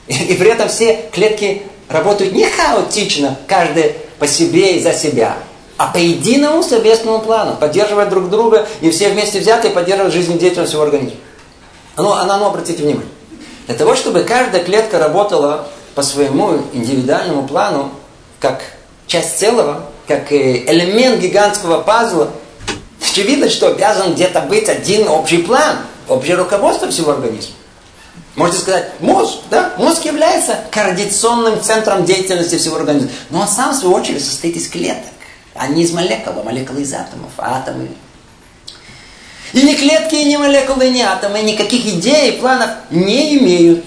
И 0.08 0.36
при 0.36 0.52
этом 0.52 0.70
все 0.70 1.10
клетки 1.12 1.64
работают 1.88 2.36
не 2.36 2.46
хаотично, 2.46 3.40
каждая 3.48 3.96
по 4.20 4.28
себе 4.28 4.78
и 4.78 4.84
за 4.84 4.94
себя, 4.94 5.36
а 5.80 5.88
по 5.88 5.98
единому 5.98 6.62
совместному 6.62 7.22
плану, 7.22 7.56
поддерживая 7.56 8.06
друг 8.06 8.30
друга, 8.30 8.68
и 8.82 8.92
все 8.92 9.08
вместе 9.08 9.40
взятые 9.40 9.72
поддерживают 9.72 10.14
жизнедеятельность 10.14 10.72
всего 10.72 10.84
организма. 10.84 11.18
Ну, 11.96 12.12
а 12.12 12.26
ну, 12.26 12.46
обратите 12.46 12.84
внимание. 12.84 13.10
Для 13.66 13.76
того, 13.76 13.96
чтобы 13.96 14.24
каждая 14.24 14.62
клетка 14.62 15.00
работала 15.00 15.70
по 15.96 16.02
своему 16.02 16.64
индивидуальному 16.74 17.48
плану, 17.48 17.92
как 18.42 18.62
часть 19.08 19.40
целого, 19.40 19.86
как 20.06 20.34
элемент 20.34 21.22
гигантского 21.22 21.80
пазла, 21.80 22.30
очевидно, 23.02 23.50
что 23.50 23.68
обязан 23.68 24.16
где-то 24.16 24.42
быть 24.42 24.68
один 24.68 25.08
общий 25.08 25.38
план, 25.38 25.78
общее 26.10 26.36
руководство 26.36 26.90
всего 26.90 27.12
организма. 27.12 27.56
Можете 28.36 28.60
сказать, 28.60 28.92
мозг, 29.00 29.38
да? 29.50 29.72
Мозг 29.78 30.04
является 30.04 30.60
координационным 30.72 31.62
центром 31.62 32.04
деятельности 32.04 32.58
всего 32.58 32.76
организма. 32.76 33.12
Но 33.30 33.40
он 33.42 33.48
сам, 33.48 33.72
в 33.72 33.76
свою 33.78 33.96
очередь, 33.96 34.26
состоит 34.26 34.58
из 34.58 34.68
клеток, 34.68 35.06
а 35.54 35.68
не 35.68 35.84
из 35.84 35.92
молекул, 35.92 36.40
а 36.40 36.44
молекулы 36.44 36.82
из 36.82 36.94
атомов, 36.94 37.32
а 37.38 37.58
атомы. 37.58 37.90
И 39.54 39.62
ни 39.62 39.74
клетки, 39.74 40.16
и 40.16 40.26
ни 40.26 40.38
молекулы, 40.38 40.90
ни 40.90 41.02
атомы 41.02 41.42
никаких 41.42 41.86
идей 41.86 42.32
и 42.32 42.40
планов 42.40 42.70
не 42.90 43.38
имеют. 43.38 43.86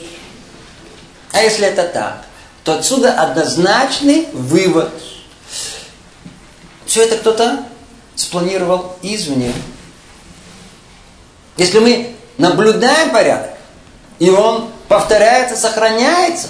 А 1.33 1.41
если 1.41 1.67
это 1.67 1.85
так, 1.85 2.25
то 2.65 2.75
отсюда 2.75 3.15
однозначный 3.15 4.29
вывод. 4.33 4.93
Все 6.85 7.05
это 7.05 7.17
кто-то 7.17 7.65
спланировал 8.17 8.97
извне. 9.03 9.53
Если 11.57 11.79
мы 11.79 12.15
наблюдаем 12.39 13.11
порядок, 13.11 13.51
и 14.19 14.31
он 14.31 14.71
повторяется, 14.89 15.57
сохраняется, 15.57 16.49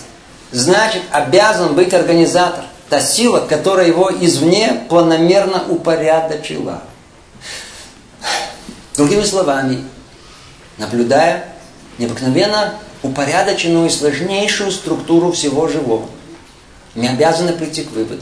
значит 0.51 1.03
обязан 1.11 1.75
быть 1.75 1.95
организатор. 1.95 2.65
Та 2.93 3.01
сила, 3.01 3.39
которая 3.49 3.87
его 3.87 4.11
извне 4.21 4.85
планомерно 4.91 5.65
упорядочила. 5.71 6.83
Другими 8.99 9.23
словами, 9.23 9.83
наблюдая 10.77 11.55
необыкновенно 11.97 12.75
упорядоченную 13.03 13.87
и 13.87 13.91
сложнейшую 13.91 14.71
структуру 14.71 15.33
всего 15.33 15.69
живого, 15.69 16.07
мы 16.95 17.09
обязаны 17.09 17.55
прийти 17.55 17.85
к 17.85 17.93
выводу, 17.93 18.21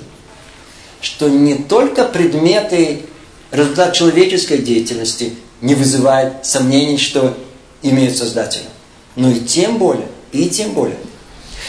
что 1.00 1.28
не 1.28 1.56
только 1.56 2.04
предметы, 2.04 3.06
результат 3.50 3.92
человеческой 3.94 4.58
деятельности 4.58 5.34
не 5.60 5.74
вызывает 5.74 6.46
сомнений, 6.46 6.96
что 6.98 7.36
имеют 7.82 8.16
создателя. 8.16 8.68
Ну 9.16 9.32
и 9.32 9.40
тем 9.40 9.78
более, 9.78 10.06
и 10.30 10.48
тем 10.48 10.74
более, 10.74 10.98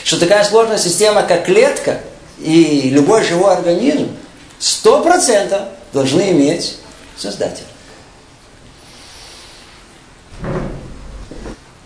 что 0.04 0.20
такая 0.20 0.44
сложная 0.44 0.78
система, 0.78 1.24
как 1.24 1.46
клетка 1.46 2.02
и 2.42 2.90
любой 2.90 3.24
живой 3.24 3.54
организм, 3.54 4.10
сто 4.60 5.02
процентов 5.02 5.62
должны 5.94 6.32
иметь 6.32 6.78
Создатель. 7.22 7.66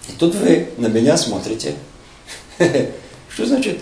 И 0.07 0.13
тут 0.17 0.33
вы 0.35 0.69
на 0.77 0.87
меня 0.87 1.17
смотрите. 1.17 1.75
Что 2.57 3.45
значит 3.45 3.81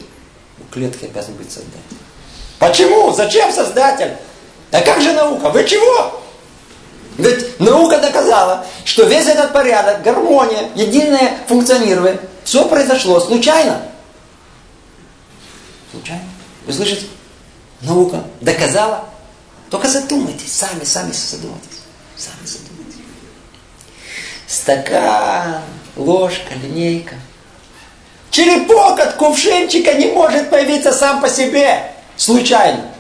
у 0.59 0.74
клетки 0.74 1.05
обязан 1.05 1.36
быть 1.36 1.51
создатель? 1.51 1.97
Почему? 2.57 3.13
Зачем 3.13 3.51
создатель? 3.53 4.15
А 4.71 4.82
как 4.82 4.99
же 4.99 5.13
наука? 5.13 5.51
Вы 5.51 5.63
чего? 5.65 6.24
Ведь 7.19 7.59
наука 7.59 7.99
доказала, 7.99 8.65
что 8.84 9.03
весь 9.03 9.28
этот 9.28 9.53
порядок, 9.53 10.01
гармония, 10.01 10.71
единое 10.74 11.38
функционирование, 11.47 12.19
все 12.43 12.67
произошло 12.67 13.19
случайно. 13.19 13.80
Случайно. 15.91 16.32
Вы 16.66 16.74
слышите? 16.74 17.07
Наука 17.82 18.24
доказала. 18.41 19.05
Только 19.70 19.88
задумайтесь, 19.88 20.51
сами, 20.51 20.84
сами 20.84 21.11
задумайтесь. 21.11 21.80
Сами 22.16 22.45
задумайтесь. 22.45 23.01
Стакан, 24.47 25.61
ложка, 25.95 26.53
линейка. 26.61 27.16
Черепок 28.30 28.99
от 28.99 29.16
кувшинчика 29.16 29.93
не 29.93 30.07
может 30.07 30.49
появиться 30.49 30.91
сам 30.91 31.22
по 31.22 31.30
себе. 31.30 31.91
Случайно. 32.16 32.93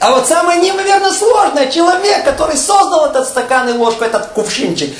А 0.00 0.12
вот 0.12 0.28
самое 0.28 0.60
неимоверно 0.60 1.12
сложное, 1.12 1.70
человек, 1.70 2.24
который 2.24 2.56
создал 2.56 3.06
этот 3.06 3.26
стакан 3.26 3.68
и 3.68 3.72
ложку, 3.72 4.04
этот 4.04 4.28
кувшинчик, 4.28 4.94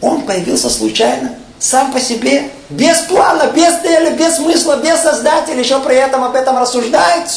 он 0.00 0.22
появился 0.22 0.70
случайно, 0.70 1.36
сам 1.64 1.92
по 1.92 2.00
себе, 2.00 2.50
без 2.68 2.98
плана, 2.98 3.50
без 3.50 3.80
цели, 3.80 4.14
без 4.14 4.36
смысла, 4.36 4.76
без 4.76 5.00
создателя, 5.00 5.60
еще 5.60 5.80
при 5.80 5.96
этом 5.96 6.22
об 6.22 6.34
этом 6.34 6.58
рассуждает. 6.58 7.28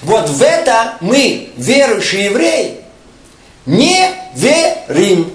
Вот 0.00 0.30
в 0.30 0.42
это 0.42 0.94
мы, 1.00 1.52
верующие 1.56 2.26
евреи, 2.26 2.80
не 3.66 4.10
верим. 4.34 5.30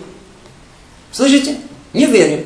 Слышите? 1.12 1.58
Не 1.94 2.08
верим. 2.08 2.46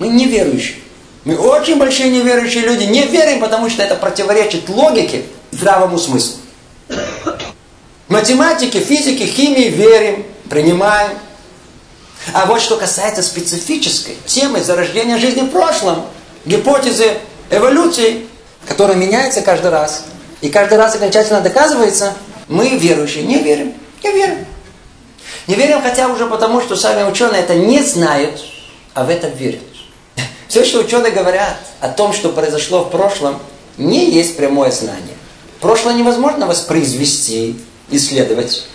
Мы 0.00 0.08
не 0.08 0.26
верующие. 0.26 0.78
Мы 1.24 1.36
очень 1.36 1.78
большие 1.78 2.10
неверующие 2.10 2.64
люди. 2.64 2.84
Не 2.84 3.02
верим, 3.06 3.38
потому 3.38 3.70
что 3.70 3.84
это 3.84 3.94
противоречит 3.94 4.68
логике, 4.68 5.22
здравому 5.52 5.96
смыслу. 5.98 6.38
Математике, 8.08 8.80
физике, 8.80 9.26
химии 9.26 9.68
верим, 9.68 10.26
принимаем. 10.50 11.16
А 12.32 12.46
вот 12.46 12.60
что 12.60 12.76
касается 12.76 13.22
специфической 13.22 14.16
темы 14.26 14.62
зарождения 14.62 15.18
жизни 15.18 15.42
в 15.42 15.50
прошлом, 15.50 16.06
гипотезы 16.44 17.18
эволюции, 17.50 18.26
которая 18.66 18.96
меняется 18.96 19.42
каждый 19.42 19.70
раз, 19.70 20.04
и 20.40 20.48
каждый 20.48 20.78
раз 20.78 20.94
окончательно 20.94 21.40
доказывается, 21.40 22.14
мы, 22.48 22.70
верующие, 22.70 23.24
не 23.24 23.38
верим. 23.38 23.74
Не 24.02 24.12
верим. 24.12 24.46
Не 25.46 25.54
верим 25.54 25.80
хотя 25.82 26.08
уже 26.08 26.26
потому, 26.26 26.60
что 26.60 26.76
сами 26.76 27.08
ученые 27.08 27.42
это 27.42 27.54
не 27.54 27.82
знают, 27.82 28.44
а 28.94 29.04
в 29.04 29.10
это 29.10 29.28
верят. 29.28 29.62
Все, 30.48 30.64
что 30.64 30.80
ученые 30.80 31.12
говорят 31.12 31.56
о 31.80 31.88
том, 31.88 32.12
что 32.12 32.30
произошло 32.30 32.84
в 32.84 32.90
прошлом, 32.90 33.38
не 33.76 34.10
есть 34.10 34.36
прямое 34.36 34.70
знание. 34.70 35.14
Прошлое 35.60 35.94
невозможно 35.94 36.46
воспроизвести, 36.46 37.60
исследовать. 37.90 38.66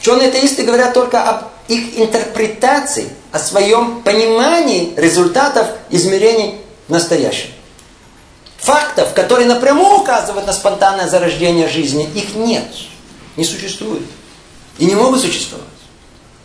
Ученые-атеисты 0.00 0.64
говорят 0.64 0.94
только 0.94 1.22
об 1.22 1.51
их 1.68 1.98
интерпретации, 1.98 3.10
о 3.30 3.38
своем 3.38 4.02
понимании 4.02 4.92
результатов 4.96 5.68
измерений 5.88 6.56
в 6.86 6.92
настоящем. 6.92 7.48
Фактов, 8.58 9.14
которые 9.14 9.48
напрямую 9.48 10.00
указывают 10.00 10.46
на 10.46 10.52
спонтанное 10.52 11.08
зарождение 11.08 11.68
жизни, 11.68 12.08
их 12.14 12.34
нет, 12.34 12.64
не 13.36 13.44
существует. 13.44 14.02
И 14.78 14.84
не 14.84 14.94
могут 14.94 15.20
существовать. 15.22 15.66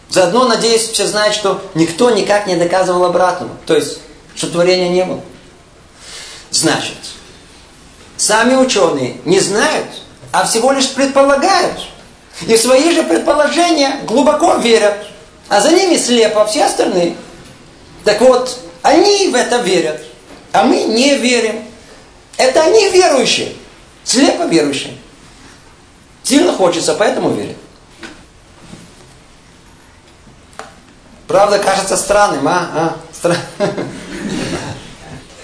Заодно, 0.10 0.48
надеюсь, 0.48 0.88
все 0.88 1.06
знают, 1.06 1.36
что 1.36 1.62
никто 1.76 2.10
никак 2.10 2.48
не 2.48 2.56
доказывал 2.56 3.04
обратного. 3.04 3.52
То 3.66 3.76
есть, 3.76 4.00
что 4.36 4.48
творения 4.48 4.90
не 4.90 5.04
было. 5.04 5.22
Значит, 6.50 6.96
Сами 8.18 8.56
ученые 8.56 9.18
не 9.26 9.40
знают, 9.40 9.88
а 10.32 10.44
всего 10.46 10.72
лишь 10.72 10.90
предполагают. 10.90 11.80
И 12.46 12.56
в 12.56 12.60
свои 12.60 12.92
же 12.94 13.04
предположения 13.04 14.02
глубоко 14.06 14.56
верят. 14.56 15.08
А 15.50 15.62
за 15.62 15.72
ними 15.72 15.98
слепо 15.98 16.46
все 16.46 16.66
остальные. 16.66 17.16
Так 18.04 18.22
вот, 18.22 18.60
они 18.82 19.30
в 19.30 19.36
это 19.36 19.58
верят, 19.58 20.02
а 20.52 20.64
мы 20.64 20.84
не 20.84 21.16
верим. 21.16 21.64
Это 22.38 22.62
они 22.62 22.90
верующие, 22.90 23.54
слепо 24.04 24.44
верующие. 24.44 24.94
Сильно 26.24 26.54
хочется, 26.54 26.94
поэтому 26.94 27.32
верят. 27.32 27.58
Правда, 31.28 31.60
кажется 31.60 31.98
странным, 31.98 32.48
а? 32.48 32.70
а? 32.74 32.98
Стра 33.14 33.36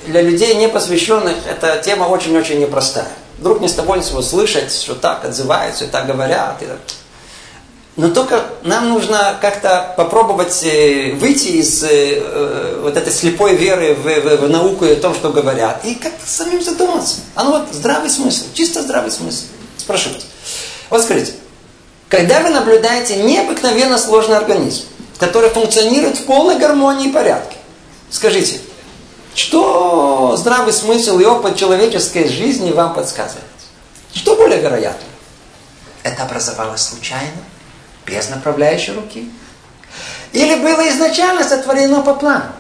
для 0.08 0.22
людей 0.22 0.56
непосвященных 0.56 1.36
эта 1.48 1.82
тема 1.82 2.06
очень-очень 2.06 2.60
непростая. 2.60 3.08
Вдруг 3.38 3.62
не 3.62 3.68
с 3.68 3.74
тобой 3.74 4.02
всего 4.02 4.22
слышать, 4.22 4.74
что 4.74 4.96
так 4.96 5.26
отзываются 5.26 5.86
и 5.86 5.88
так 5.88 6.08
говорят. 6.08 6.62
И... 6.62 6.68
Но 7.96 8.10
только 8.10 8.44
нам 8.64 8.90
нужно 8.90 9.38
как-то 9.40 9.94
попробовать 9.96 10.64
э, 10.64 11.14
выйти 11.14 11.50
из 11.50 11.84
э, 11.84 11.90
э, 11.92 12.80
вот 12.82 12.98
этой 12.98 13.14
слепой 13.14 13.56
веры 13.56 13.94
в, 13.94 14.04
в, 14.04 14.38
в 14.38 14.50
науку 14.50 14.86
и 14.86 14.94
о 14.94 14.96
том, 14.96 15.14
что 15.14 15.30
говорят, 15.30 15.86
и 15.86 15.94
как-то 15.94 16.28
самим 16.28 16.64
задуматься. 16.64 17.18
А 17.36 17.44
ну 17.44 17.52
вот 17.52 17.68
здравый 17.72 18.10
смысл, 18.10 18.46
чисто 18.54 18.82
здравый 18.82 19.12
смысл. 19.12 19.44
Спрошу 19.78 20.10
вас. 20.10 20.24
Вот 20.90 21.04
скажите, 21.04 21.34
когда 22.10 22.42
вы 22.42 22.50
наблюдаете 22.50 23.18
необыкновенно 23.18 24.00
сложный 24.00 24.38
организм, 24.38 24.86
который 25.20 25.50
функционирует 25.50 26.18
в 26.18 26.26
полной 26.26 26.58
гармонии 26.58 27.10
и 27.10 27.12
порядке, 27.12 27.58
скажите, 28.10 28.60
что 29.36 30.36
здравый 30.38 30.74
смысл 30.74 31.20
и 31.20 31.26
опыт 31.26 31.56
человеческой 31.58 32.28
жизни 32.28 32.72
вам 32.72 32.94
подсказывает? 32.94 33.44
Что 34.14 34.36
более 34.36 34.60
вероятно? 34.60 35.08
Это 36.04 36.24
образовалось 36.24 36.82
случайно, 36.82 37.42
без 38.06 38.30
направляющей 38.30 38.94
руки? 38.94 39.32
Или 40.34 40.56
было 40.56 40.88
изначально 40.90 41.44
сотворено 41.44 42.02
по 42.02 42.14
плану? 42.16 42.52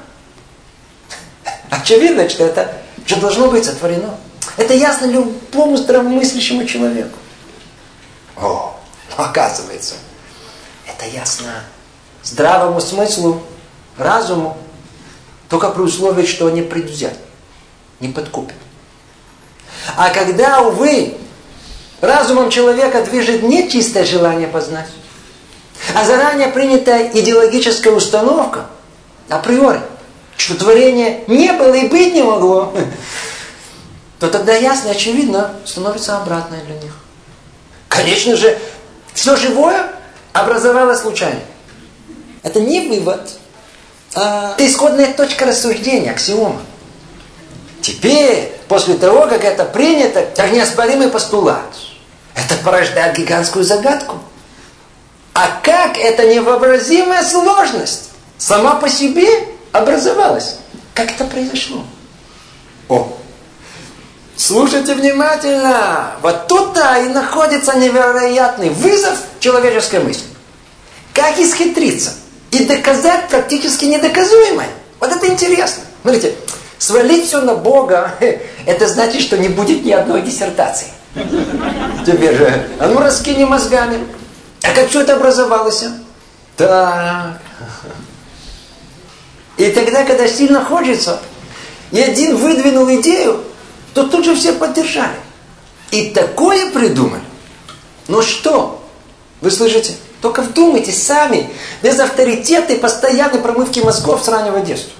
Очевидно, 1.69 2.29
что 2.29 2.45
это 2.45 2.83
что 3.05 3.19
должно 3.19 3.49
быть 3.49 3.65
сотворено. 3.65 4.17
Это 4.57 4.73
ясно 4.73 5.05
любому 5.05 5.77
здравомыслящему 5.77 6.65
человеку. 6.65 7.17
О, 8.35 8.79
оказывается, 9.17 9.95
это 10.87 11.05
ясно 11.05 11.63
здравому 12.23 12.79
смыслу, 12.81 13.41
разуму, 13.97 14.57
только 15.53 15.69
при 15.69 15.83
условии, 15.83 16.25
что 16.25 16.47
он 16.47 16.55
не 16.55 16.63
предвзят, 16.63 17.13
не 17.99 18.07
подкупит. 18.07 18.55
А 19.95 20.09
когда, 20.09 20.61
увы, 20.61 21.13
разумом 22.01 22.49
человека 22.49 23.03
движет 23.03 23.43
не 23.43 23.69
чистое 23.69 24.03
желание 24.03 24.47
познать, 24.47 24.89
а 25.93 26.05
заранее 26.05 26.47
принятая 26.47 27.11
идеологическая 27.13 27.93
установка, 27.93 28.65
априори, 29.29 29.81
что 30.37 30.55
творение 30.55 31.23
не 31.27 31.51
было 31.53 31.75
и 31.75 31.87
быть 31.87 32.15
не 32.15 32.23
могло, 32.23 32.73
то 34.19 34.29
тогда 34.29 34.55
ясно 34.55 34.87
и 34.87 34.91
очевидно 34.93 35.53
становится 35.65 36.17
обратное 36.17 36.63
для 36.63 36.79
них. 36.79 36.93
Конечно 37.89 38.35
же, 38.35 38.57
все 39.13 39.35
живое 39.35 39.93
образовалось 40.31 41.01
случайно. 41.01 41.41
Это 42.41 42.59
не 42.59 42.87
вывод, 42.87 43.37
это 44.15 44.55
исходная 44.59 45.13
точка 45.13 45.45
рассуждения, 45.45 46.11
аксиома. 46.11 46.61
Теперь, 47.81 48.53
после 48.67 48.95
того, 48.95 49.27
как 49.27 49.43
это 49.43 49.65
принято, 49.65 50.25
как 50.35 50.51
неоспоримый 50.51 51.09
постулат, 51.09 51.75
это 52.35 52.55
порождает 52.63 53.17
гигантскую 53.17 53.65
загадку. 53.65 54.19
А 55.33 55.59
как 55.63 55.97
эта 55.97 56.27
невообразимая 56.27 57.23
сложность 57.23 58.11
сама 58.37 58.75
по 58.75 58.87
себе 58.87 59.27
образовалась? 59.71 60.57
Как 60.93 61.11
это 61.11 61.25
произошло? 61.25 61.83
О, 62.87 63.17
слушайте 64.37 64.93
внимательно. 64.93 66.11
Вот 66.21 66.47
тут-то 66.47 66.99
и 67.03 67.09
находится 67.09 67.77
невероятный 67.77 68.69
вызов 68.69 69.17
человеческой 69.39 70.01
мысли. 70.01 70.25
Как 71.13 71.39
исхитриться? 71.39 72.11
И 72.53 72.65
доказать 72.65 73.29
практически 73.29 73.85
недоказуемое. 73.85 74.69
Вот 74.99 75.11
это 75.11 75.27
интересно. 75.27 75.83
Смотрите, 76.01 76.35
свалить 76.77 77.25
все 77.25 77.41
на 77.41 77.55
Бога, 77.55 78.13
это 78.65 78.87
значит, 78.87 79.21
что 79.21 79.37
не 79.37 79.49
будет 79.49 79.83
ни 79.83 79.91
одной 79.91 80.21
диссертации. 80.21 80.87
Теперь 82.05 82.35
же, 82.35 82.69
а 82.79 82.87
ну 82.87 82.99
раскини 82.99 83.43
мозгами. 83.45 84.05
А 84.61 84.73
как 84.73 84.89
все 84.89 85.01
это 85.01 85.15
образовалось? 85.15 85.83
Так. 86.55 87.39
И 89.57 89.69
тогда, 89.71 90.03
когда 90.03 90.27
сильно 90.27 90.63
хочется, 90.63 91.19
и 91.91 91.99
один 91.99 92.37
выдвинул 92.37 92.89
идею, 92.99 93.43
то 93.93 94.03
тут 94.03 94.25
же 94.25 94.35
все 94.35 94.53
поддержали. 94.53 95.15
И 95.91 96.09
такое 96.09 96.71
придумали. 96.71 97.21
Ну 98.07 98.21
что? 98.21 98.83
Вы 99.41 99.51
слышите? 99.51 99.95
Только 100.23 100.41
вдумайтесь 100.41 101.03
сами, 101.03 101.51
без 101.81 101.99
авторитета 101.99 102.71
и 102.71 102.79
постоянной 102.79 103.41
промывки 103.41 103.81
мозгов 103.81 104.23
с 104.23 104.29
раннего 104.29 104.61
детства. 104.61 104.93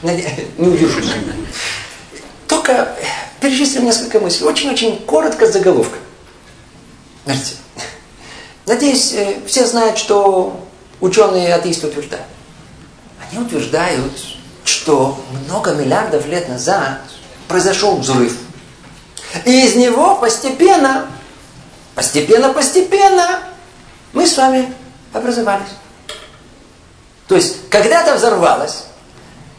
Не 0.02 0.68
удержусь. 0.68 1.10
Только 2.46 2.94
перечислим 3.40 3.86
несколько 3.86 4.20
мыслей. 4.20 4.46
Очень-очень 4.46 4.98
коротко 5.06 5.50
заголовка. 5.50 5.96
Знаете, 7.24 7.54
надеюсь, 8.66 9.12
э, 9.12 9.40
все 9.46 9.66
знают, 9.66 9.98
что 9.98 10.66
ученые 11.00 11.54
атеисты 11.54 11.86
утверждают. 11.86 12.26
Они 13.20 13.40
утверждают, 13.40 14.12
что 14.64 15.22
много 15.46 15.72
миллиардов 15.72 16.26
лет 16.26 16.48
назад 16.48 17.00
произошел 17.50 17.96
взрыв. 17.96 18.32
И 19.44 19.66
из 19.66 19.76
него 19.76 20.16
постепенно 20.16 21.06
Постепенно-постепенно 21.94 23.40
мы 24.14 24.26
с 24.26 24.34
вами 24.36 24.72
образовались. 25.12 25.68
То 27.28 27.36
есть, 27.36 27.68
когда-то 27.68 28.14
взорвалось, 28.14 28.84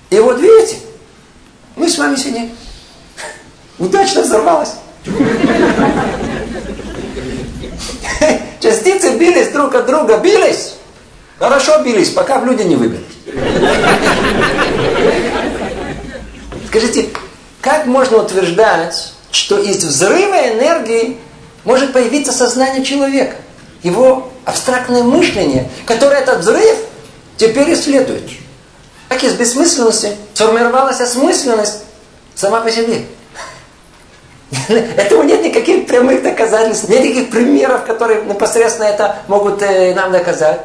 и 0.10 0.20
вот 0.20 0.40
видите, 0.40 0.78
мы 1.76 1.88
с 1.88 2.00
вами 2.00 2.16
сидим. 2.16 2.50
Удачно 3.78 4.24
взорвалось. 4.24 4.72
Частицы 8.60 9.18
бились 9.18 9.50
друг 9.50 9.76
от 9.76 9.86
друга, 9.86 10.18
бились. 10.18 10.74
Хорошо 11.38 11.84
бились, 11.84 12.10
пока 12.10 12.40
в 12.40 12.46
люди 12.46 12.64
не 12.64 12.76
выбились. 12.76 13.06
Скажите, 16.70 17.10
как 17.62 17.86
можно 17.86 18.18
утверждать, 18.18 19.14
что 19.32 19.58
из 19.60 19.84
взрыва 19.84 20.50
энергии 20.50 21.18
может 21.64 21.94
появиться 21.94 22.32
сознание 22.32 22.84
человека, 22.84 23.36
его 23.84 24.32
абстрактное 24.46 25.04
мышление, 25.04 25.70
которое 25.86 26.22
этот 26.22 26.40
взрыв 26.40 26.78
теперь 27.38 27.74
исследует. 27.74 28.24
Как 29.10 29.24
из 29.24 29.34
бессмысленности 29.34 30.16
сформировалась 30.34 31.02
осмысленность 31.02 31.84
сама 32.36 32.62
по 32.62 32.72
себе. 32.72 33.06
Этому 34.98 35.24
нет 35.24 35.44
никаких 35.44 35.86
прямых 35.86 36.24
доказательств, 36.24 36.90
нет 36.90 37.04
никаких 37.04 37.30
примеров, 37.30 37.86
которые 37.86 38.24
непосредственно 38.24 38.88
это 38.88 39.18
могут 39.28 39.62
э, 39.62 39.94
нам 39.94 40.12
доказать. 40.12 40.62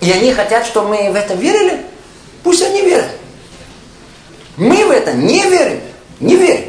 И 0.00 0.10
они 0.10 0.32
хотят, 0.32 0.66
чтобы 0.66 0.88
мы 0.88 1.10
в 1.10 1.14
это 1.14 1.34
верили. 1.34 1.82
Пусть 2.42 2.62
они 2.62 2.82
верят. 2.82 3.10
Мы 4.56 4.84
в 4.84 4.90
это 4.90 5.12
не 5.12 5.42
верим. 5.42 5.80
Не 6.24 6.36
верим. 6.36 6.64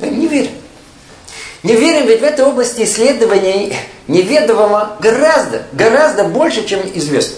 Не 0.00 0.26
верим. 0.26 0.50
Не 1.62 1.76
верим, 1.76 2.06
ведь 2.06 2.20
в 2.20 2.24
этой 2.24 2.44
области 2.44 2.82
исследований 2.82 3.76
неведомого 4.08 4.96
гораздо, 4.98 5.62
гораздо 5.72 6.24
больше, 6.24 6.66
чем 6.66 6.80
известно. 6.94 7.36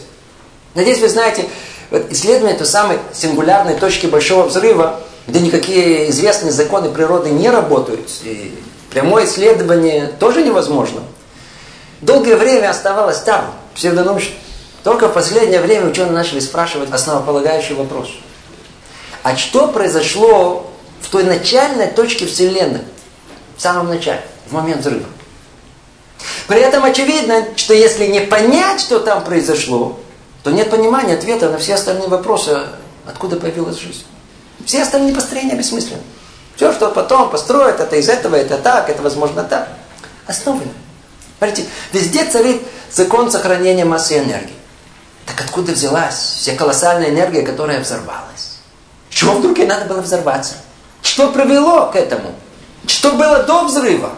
Надеюсь, 0.75 1.01
вы 1.01 1.09
знаете, 1.09 1.45
вот 1.91 2.07
исследование 2.11 2.57
той 2.57 2.67
самой 2.67 2.99
сингулярной 3.13 3.75
точки 3.75 4.07
большого 4.07 4.47
взрыва, 4.47 5.01
где 5.27 5.41
никакие 5.41 6.09
известные 6.11 6.53
законы 6.53 6.89
природы 6.89 7.29
не 7.29 7.51
работают, 7.51 8.09
и 8.25 8.55
прямое 8.91 9.27
исследование 9.27 10.07
тоже 10.19 10.43
невозможно. 10.43 11.03
Долгое 12.01 12.37
время 12.37 12.71
оставалось 12.71 13.19
там, 13.19 13.53
псевдонаучно. 13.75 14.35
Только 14.83 15.09
в 15.09 15.13
последнее 15.13 15.61
время 15.61 15.89
ученые 15.89 16.13
начали 16.13 16.41
спрашивать 16.41 16.91
основополагающий 16.91 17.75
вопрос. 17.75 18.09
А 19.23 19.37
что 19.37 19.69
произошло 19.69 20.70
той 21.11 21.25
начальной 21.25 21.89
точке 21.89 22.27
Вселенной? 22.27 22.83
в 23.61 23.63
самом 23.63 23.89
начале, 23.89 24.25
в 24.47 24.55
момент 24.55 24.81
взрыва. 24.81 25.05
При 26.49 26.61
этом 26.61 26.83
очевидно, 26.83 27.45
что 27.57 27.75
если 27.75 28.07
не 28.07 28.21
понять, 28.21 28.81
что 28.81 29.01
там 29.01 29.23
произошло, 29.23 30.01
то 30.43 30.51
нет 30.51 30.71
понимания 30.71 31.13
ответа 31.13 31.51
на 31.51 31.59
все 31.59 31.75
остальные 31.75 32.09
вопросы, 32.09 32.59
откуда 33.07 33.37
появилась 33.37 33.77
жизнь. 33.79 34.07
Все 34.65 34.81
остальные 34.81 35.15
построения 35.15 35.57
бессмысленны. 35.57 36.01
Все, 36.57 36.73
что 36.73 36.89
потом 36.89 37.29
построят, 37.29 37.81
это 37.81 37.97
из 37.97 38.09
этого, 38.09 38.35
это 38.35 38.57
так, 38.57 38.89
это 38.89 39.03
возможно 39.03 39.45
так. 39.45 39.69
Основано. 40.27 40.73
Смотрите, 41.37 41.69
везде 41.93 42.25
царит 42.25 42.63
закон 42.91 43.31
сохранения 43.31 43.85
массы 43.85 44.17
энергии. 44.17 44.55
Так 45.27 45.39
откуда 45.43 45.73
взялась 45.73 46.15
вся 46.15 46.57
колоссальная 46.57 47.11
энергия, 47.11 47.43
которая 47.43 47.81
взорвалась? 47.81 48.57
Чего 49.11 49.35
вдруг 49.35 49.59
ей 49.59 49.67
надо 49.67 49.85
было 49.85 50.01
взорваться? 50.01 50.55
Что 51.03 51.29
привело 51.29 51.91
к 51.91 51.97
этому? 51.97 52.35
Что 52.87 53.13
было 53.13 53.43
до 53.43 53.65
взрыва? 53.65 54.13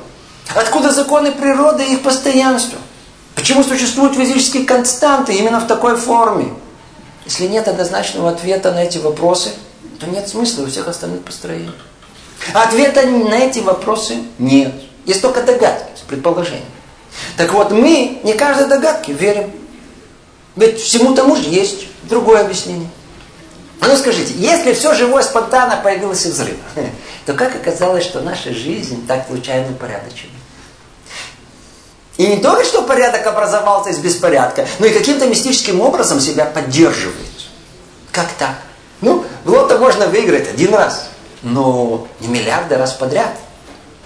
Откуда 0.55 0.93
законы 0.93 1.33
природы 1.33 1.85
и 1.85 1.95
их 1.95 2.03
постоянство? 2.03 2.79
Почему 3.35 3.65
существуют 3.65 4.15
физические 4.15 4.65
константы 4.65 5.35
именно 5.35 5.61
в 5.61 5.67
такой 5.67 5.97
форме? 5.97 6.53
Если 7.25 7.47
нет 7.47 7.69
однозначного 7.69 8.31
ответа 8.31 8.73
на 8.73 8.83
эти 8.83 8.99
вопросы, 8.99 9.53
то 9.99 10.07
нет 10.07 10.29
смысла 10.29 10.65
у 10.65 10.67
всех 10.67 10.89
остальных 10.89 11.23
построений. 11.23 11.73
Ответа 12.53 13.07
на 13.07 13.35
эти 13.35 13.61
вопросы 13.61 14.19
нет. 14.39 14.73
Есть 15.07 15.23
только 15.23 15.43
догадки, 15.43 16.03
предположения. 16.09 16.65
Так 17.37 17.53
вот, 17.53 17.71
мы 17.71 18.21
не 18.23 18.35
каждой 18.35 18.67
догадке 18.67 19.13
верим. 19.13 19.51
Ведь 20.57 20.81
всему 20.81 21.15
тому 21.15 21.37
же 21.37 21.45
есть 21.49 21.87
другое 22.05 22.41
объяснение. 22.41 22.89
Ну 23.85 23.97
скажите, 23.97 24.35
если 24.35 24.73
все 24.75 24.95
живое 24.95 25.23
спонтанно 25.23 25.81
появилось 25.83 26.25
из 26.25 26.35
взрыва, 26.35 26.59
то 27.27 27.35
как 27.35 27.55
оказалось, 27.57 28.05
что 28.05 28.21
наша 28.21 28.55
жизнь 28.55 29.07
так 29.07 29.27
случайно 29.27 29.73
упорядочена? 29.73 30.31
И 32.17 32.27
не 32.27 32.37
только, 32.37 32.65
что 32.65 32.83
порядок 32.83 33.27
образовался 33.27 33.91
из 33.91 33.99
беспорядка, 33.99 34.67
но 34.79 34.87
и 34.87 34.91
каким-то 34.91 35.27
мистическим 35.27 35.81
образом 35.81 36.21
себя 36.21 36.45
поддерживает. 36.45 37.17
Как 38.13 38.29
так? 38.39 38.55
Ну, 39.01 39.25
в 39.45 39.51
лото 39.51 39.79
можно 39.79 40.07
выиграть 40.07 40.49
один 40.49 40.75
раз, 40.75 41.09
но 41.43 42.07
не 42.21 42.29
миллиарды 42.29 42.77
раз 42.77 42.93
подряд. 42.93 43.33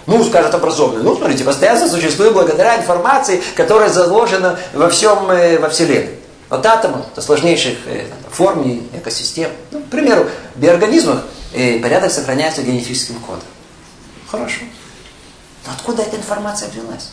Ну, 0.06 0.24
скажет 0.24 0.54
образованный, 0.54 1.02
ну, 1.02 1.16
смотрите, 1.16 1.44
постоянство 1.44 1.88
существует 1.88 2.32
благодаря 2.32 2.76
информации, 2.76 3.42
которая 3.56 3.90
заложена 3.90 4.58
во 4.72 4.88
всем, 4.88 5.28
э, 5.30 5.58
во 5.58 5.68
Вселенной. 5.68 6.20
От 6.48 6.64
атомов 6.64 7.06
до 7.14 7.22
сложнейших 7.22 7.78
э, 7.86 8.06
форм 8.30 8.62
и 8.62 8.96
экосистем. 8.96 9.50
Ну, 9.72 9.80
к 9.80 9.86
примеру, 9.86 10.28
в 10.54 10.60
биорганизмах 10.60 11.24
э, 11.52 11.80
порядок 11.80 12.12
сохраняется 12.12 12.62
генетическим 12.62 13.16
кодом. 13.16 13.42
Хорошо. 14.30 14.60
Но 15.66 15.72
откуда 15.72 16.02
эта 16.02 16.16
информация 16.16 16.68
взялась? 16.68 17.10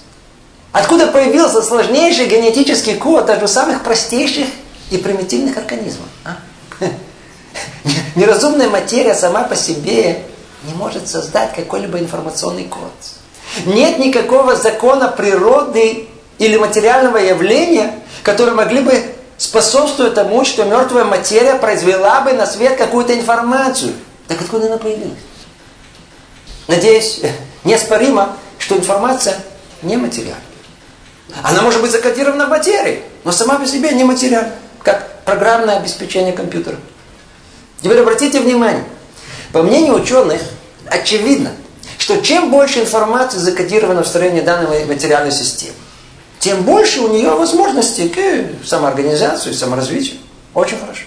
Откуда 0.71 1.07
появился 1.07 1.61
сложнейший 1.61 2.27
генетический 2.27 2.95
код 2.95 3.25
даже 3.25 3.45
у 3.45 3.47
самых 3.47 3.83
простейших 3.83 4.47
и 4.91 4.97
примитивных 4.97 5.57
организмов? 5.57 6.07
А? 6.23 6.37
Неразумная 8.15 8.69
материя 8.69 9.15
сама 9.15 9.43
по 9.43 9.55
себе 9.55 10.23
не 10.63 10.73
может 10.75 11.07
создать 11.07 11.55
какой-либо 11.55 11.99
информационный 11.99 12.65
код. 12.65 12.91
Нет 13.65 13.99
никакого 13.99 14.55
закона 14.55 15.07
природы 15.07 16.07
или 16.39 16.57
материального 16.57 17.17
явления, 17.17 17.99
которые 18.23 18.55
могли 18.55 18.81
бы 18.81 19.12
способствовать 19.43 20.13
тому, 20.13 20.45
что 20.45 20.63
мертвая 20.63 21.03
материя 21.03 21.55
произвела 21.55 22.21
бы 22.21 22.31
на 22.31 22.45
свет 22.45 22.77
какую-то 22.77 23.13
информацию. 23.13 23.93
Так 24.29 24.39
откуда 24.39 24.67
она 24.67 24.77
появилась? 24.77 25.19
Надеюсь, 26.69 27.19
неоспоримо, 27.65 28.37
что 28.57 28.77
информация 28.77 29.35
нематериальна. 29.81 30.39
Она 31.41 31.61
может 31.61 31.81
быть 31.81 31.91
закодирована 31.91 32.45
в 32.45 32.49
материи, 32.49 33.01
но 33.25 33.33
сама 33.33 33.59
по 33.59 33.65
себе 33.65 33.91
не 33.91 34.05
материальна, 34.05 34.53
как 34.81 35.23
программное 35.25 35.77
обеспечение 35.77 36.31
компьютера. 36.31 36.77
Теперь 37.81 37.99
обратите 37.99 38.39
внимание, 38.39 38.85
по 39.51 39.61
мнению 39.61 39.95
ученых, 39.95 40.41
очевидно, 40.87 41.51
что 41.97 42.21
чем 42.21 42.49
больше 42.49 42.79
информации 42.79 43.39
закодировано 43.39 44.03
в 44.03 44.07
строении 44.07 44.39
данной 44.39 44.85
материальной 44.85 45.33
системы, 45.33 45.75
тем 46.43 46.63
больше 46.63 46.99
у 46.99 47.07
нее 47.07 47.29
возможностей 47.29 48.09
к 48.09 48.67
самоорганизации, 48.67 49.53
саморазвитию. 49.53 50.19
Очень 50.53 50.77
хорошо. 50.77 51.03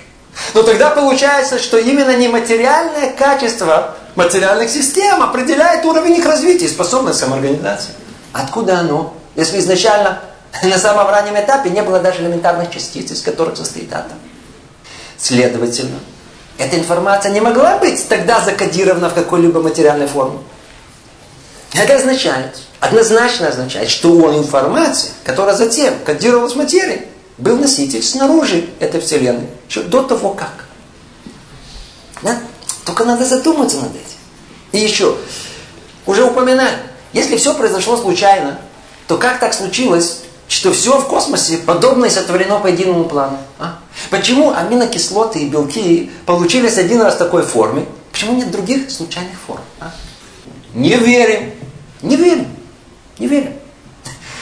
Но 0.54 0.62
тогда 0.62 0.88
получается, 0.88 1.58
что 1.58 1.76
именно 1.76 2.16
нематериальное 2.16 3.12
качество 3.12 3.96
материальных 4.14 4.70
систем 4.70 5.22
определяет 5.22 5.84
уровень 5.84 6.14
их 6.14 6.24
развития 6.24 6.64
и 6.64 6.68
способность 6.68 7.18
самоорганизации. 7.18 7.90
Откуда 8.32 8.78
оно? 8.78 9.12
Если 9.34 9.58
изначально 9.58 10.20
на 10.62 10.78
самом 10.78 11.06
раннем 11.08 11.38
этапе 11.38 11.68
не 11.68 11.82
было 11.82 12.00
даже 12.00 12.22
элементарных 12.22 12.70
частиц, 12.70 13.10
из 13.10 13.20
которых 13.20 13.58
состоит 13.58 13.92
атом. 13.92 14.16
Следовательно, 15.18 15.98
эта 16.56 16.78
информация 16.78 17.30
не 17.30 17.42
могла 17.42 17.76
быть 17.76 18.08
тогда 18.08 18.40
закодирована 18.40 19.10
в 19.10 19.14
какой-либо 19.14 19.60
материальной 19.60 20.06
форме. 20.06 20.38
Это 21.76 21.96
означает, 21.96 22.58
однозначно 22.80 23.48
означает, 23.48 23.90
что 23.90 24.16
он 24.16 24.38
информация, 24.38 25.12
которая 25.24 25.54
затем 25.54 25.94
кодировалась 26.04 26.54
в 26.54 26.56
материи, 26.56 27.06
был 27.38 27.58
носитель 27.58 28.02
снаружи 28.02 28.68
этой 28.80 29.00
Вселенной, 29.00 29.48
еще 29.68 29.82
до 29.82 30.02
того 30.02 30.30
как. 30.30 30.66
Да? 32.22 32.38
Только 32.84 33.04
надо 33.04 33.24
задуматься 33.24 33.76
над 33.76 33.90
этим. 33.90 34.16
И 34.72 34.78
еще, 34.78 35.16
уже 36.06 36.24
упоминали, 36.24 36.78
если 37.12 37.36
все 37.36 37.54
произошло 37.54 37.96
случайно, 37.96 38.58
то 39.06 39.18
как 39.18 39.38
так 39.38 39.52
случилось, 39.52 40.20
что 40.48 40.72
все 40.72 40.98
в 40.98 41.08
космосе 41.08 41.58
подобное 41.58 42.08
сотворено 42.08 42.58
по 42.58 42.68
единому 42.68 43.04
плану? 43.04 43.38
А? 43.58 43.78
Почему 44.10 44.52
аминокислоты 44.54 45.40
и 45.40 45.48
белки 45.48 46.10
получились 46.24 46.78
один 46.78 47.02
раз 47.02 47.16
в 47.16 47.18
такой 47.18 47.42
форме? 47.42 47.84
Почему 48.12 48.34
нет 48.34 48.50
других 48.50 48.90
случайных 48.90 49.36
форм? 49.46 49.60
А? 49.80 49.92
Не 50.74 50.96
верим. 50.96 51.52
Не 52.02 52.16
верим. 52.16 52.46
Не 53.18 53.26
верим. 53.26 53.54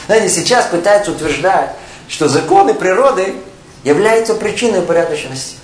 Знаете, 0.07 0.29
сейчас 0.29 0.67
пытаются 0.67 1.13
утверждать, 1.13 1.75
что 2.09 2.29
законы 2.29 2.75
природы 2.75 3.35
являются 3.85 4.35
причиной 4.35 4.81
упорядоченности. 4.81 5.57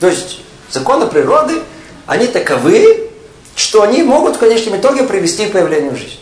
То 0.00 0.08
есть 0.08 0.40
законы 0.70 1.06
природы, 1.06 1.62
они 2.06 2.26
таковы, 2.26 3.10
что 3.54 3.82
они 3.82 4.02
могут 4.02 4.36
в 4.36 4.38
конечном 4.38 4.76
итоге 4.76 5.04
привести 5.04 5.46
к 5.46 5.52
появлению 5.52 5.96
жизни. 5.96 6.20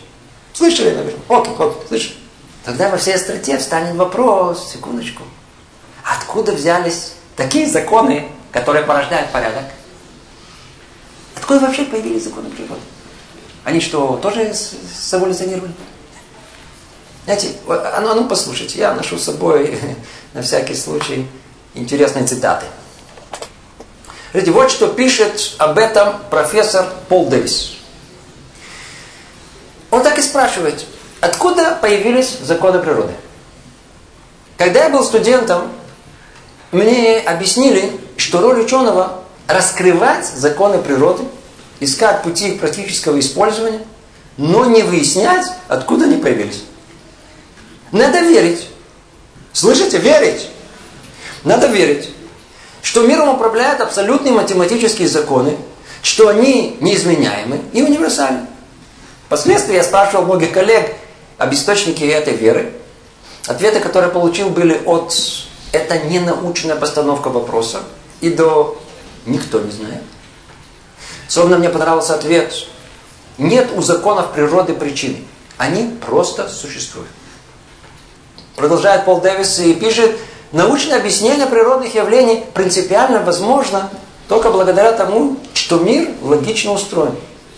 Слышали, 0.53 0.91
наверное? 0.91 1.19
Окей, 1.27 1.53
окей, 1.57 1.87
слышали. 1.87 2.15
Тогда 2.63 2.89
во 2.89 2.97
всей 2.97 3.15
остроте 3.15 3.57
встанет 3.57 3.95
вопрос, 3.95 4.71
секундочку, 4.71 5.23
откуда 6.03 6.51
взялись 6.53 7.13
такие 7.35 7.67
законы, 7.67 8.27
которые 8.51 8.85
порождают 8.85 9.29
порядок? 9.31 9.65
Откуда 11.35 11.59
вообще 11.59 11.83
появились 11.83 12.23
законы 12.23 12.49
природы? 12.49 12.81
Они 13.65 13.81
что, 13.81 14.17
тоже 14.21 14.53
эволюционировали? 15.11 15.73
Знаете, 17.25 17.49
а 17.67 17.99
ну, 17.99 18.11
а 18.11 18.15
ну 18.15 18.27
послушайте, 18.27 18.77
я 18.77 18.93
ношу 18.93 19.17
с 19.17 19.23
собой 19.23 19.77
на 20.33 20.43
всякий 20.43 20.75
случай 20.75 21.27
интересные 21.73 22.25
цитаты. 22.27 22.67
Смотрите, 24.29 24.51
вот 24.51 24.69
что 24.69 24.87
пишет 24.87 25.55
об 25.57 25.79
этом 25.79 26.19
профессор 26.29 26.85
Пол 27.09 27.25
Дэвис. 27.25 27.77
Он 29.89 30.03
так 30.03 30.19
и 30.19 30.21
спрашивает, 30.21 30.85
откуда 31.19 31.77
появились 31.81 32.37
законы 32.41 32.79
природы? 32.79 33.13
Когда 34.57 34.83
я 34.83 34.89
был 34.89 35.03
студентом, 35.03 35.71
мне 36.71 37.19
объяснили, 37.19 37.99
что 38.17 38.41
роль 38.41 38.61
ученого 38.61 39.23
раскрывать 39.47 40.25
законы 40.25 40.77
природы, 40.77 41.23
искать 41.79 42.23
пути 42.23 42.49
их 42.49 42.59
практического 42.59 43.19
использования, 43.19 43.81
но 44.37 44.65
не 44.65 44.83
выяснять, 44.83 45.47
откуда 45.67 46.05
они 46.05 46.17
появились. 46.17 46.63
Надо 47.91 48.19
верить. 48.19 48.67
Слышите? 49.53 49.97
Верить. 49.97 50.49
Надо 51.43 51.67
верить, 51.67 52.09
что 52.81 53.05
миром 53.05 53.29
управляют 53.29 53.79
абсолютные 53.79 54.33
математические 54.33 55.07
законы, 55.07 55.57
что 56.01 56.27
они 56.27 56.77
неизменяемы 56.81 57.61
и 57.71 57.83
универсальны. 57.83 58.47
Впоследствии 59.27 59.75
я 59.75 59.83
спрашивал 59.83 60.25
многих 60.25 60.51
коллег 60.51 60.95
об 61.37 61.53
источнике 61.53 62.07
этой 62.07 62.35
веры. 62.35 62.73
Ответы, 63.47 63.79
которые 63.79 64.11
получил, 64.11 64.49
были 64.49 64.81
от 64.85 65.15
«это 65.71 65.99
не 65.99 66.19
научная 66.19 66.75
постановка 66.75 67.29
вопроса» 67.29 67.83
и 68.21 68.29
до 68.29 68.81
«никто 69.27 69.61
не 69.61 69.71
знает». 69.71 70.01
Особенно 71.27 71.57
мне 71.57 71.69
понравился 71.69 72.15
ответ 72.15 72.53
«нет 73.37 73.69
у 73.75 73.81
законов 73.81 74.31
природы 74.33 74.73
причины, 74.73 75.17
они 75.57 75.97
просто 76.05 76.49
существуют». 76.49 77.09
Продолжает 78.55 79.05
Пол 79.05 79.21
Дэвис 79.21 79.59
и 79.59 79.73
пишет 79.73 80.17
«научное 80.51 80.97
объяснение 80.97 81.47
природных 81.47 81.95
явлений 81.95 82.43
принципиально 82.53 83.21
возможно 83.21 83.89
только 84.27 84.49
благодаря 84.49 84.91
тому, 84.91 85.37
что 85.53 85.79
мир 85.79 86.09
логично 86.21 86.71
устроен» 86.71 87.15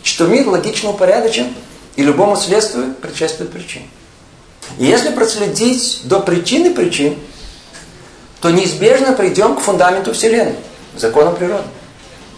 что 0.08 0.26
мир 0.26 0.48
логично 0.48 0.92
упорядочен, 0.92 1.54
и 1.98 2.04
любому 2.04 2.38
следствию 2.38 2.94
предшествует 2.94 3.52
причин. 3.52 3.84
И 4.78 4.86
если 4.86 5.10
проследить 5.10 6.02
до 6.06 6.20
причины 6.20 6.74
причин, 6.74 7.18
то 8.40 8.50
неизбежно 8.52 9.14
придем 9.14 9.56
к 9.56 9.60
фундаменту 9.60 10.14
Вселенной, 10.14 10.56
законам 10.96 11.36
природы. 11.36 11.68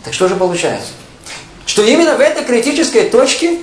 Так 0.03 0.13
что 0.13 0.27
же 0.27 0.35
получается? 0.35 0.91
Что 1.69 1.83
именно 1.83 2.15
в 2.15 2.19
этой 2.19 2.43
критической 2.43 3.11
точке 3.11 3.61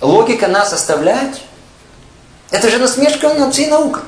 логика 0.00 0.46
нас 0.46 0.72
оставляет? 0.72 1.40
Это 2.52 2.70
же 2.70 2.78
насмешка 2.78 3.34
над 3.34 3.52
всей 3.52 3.66
наукой. 3.66 4.02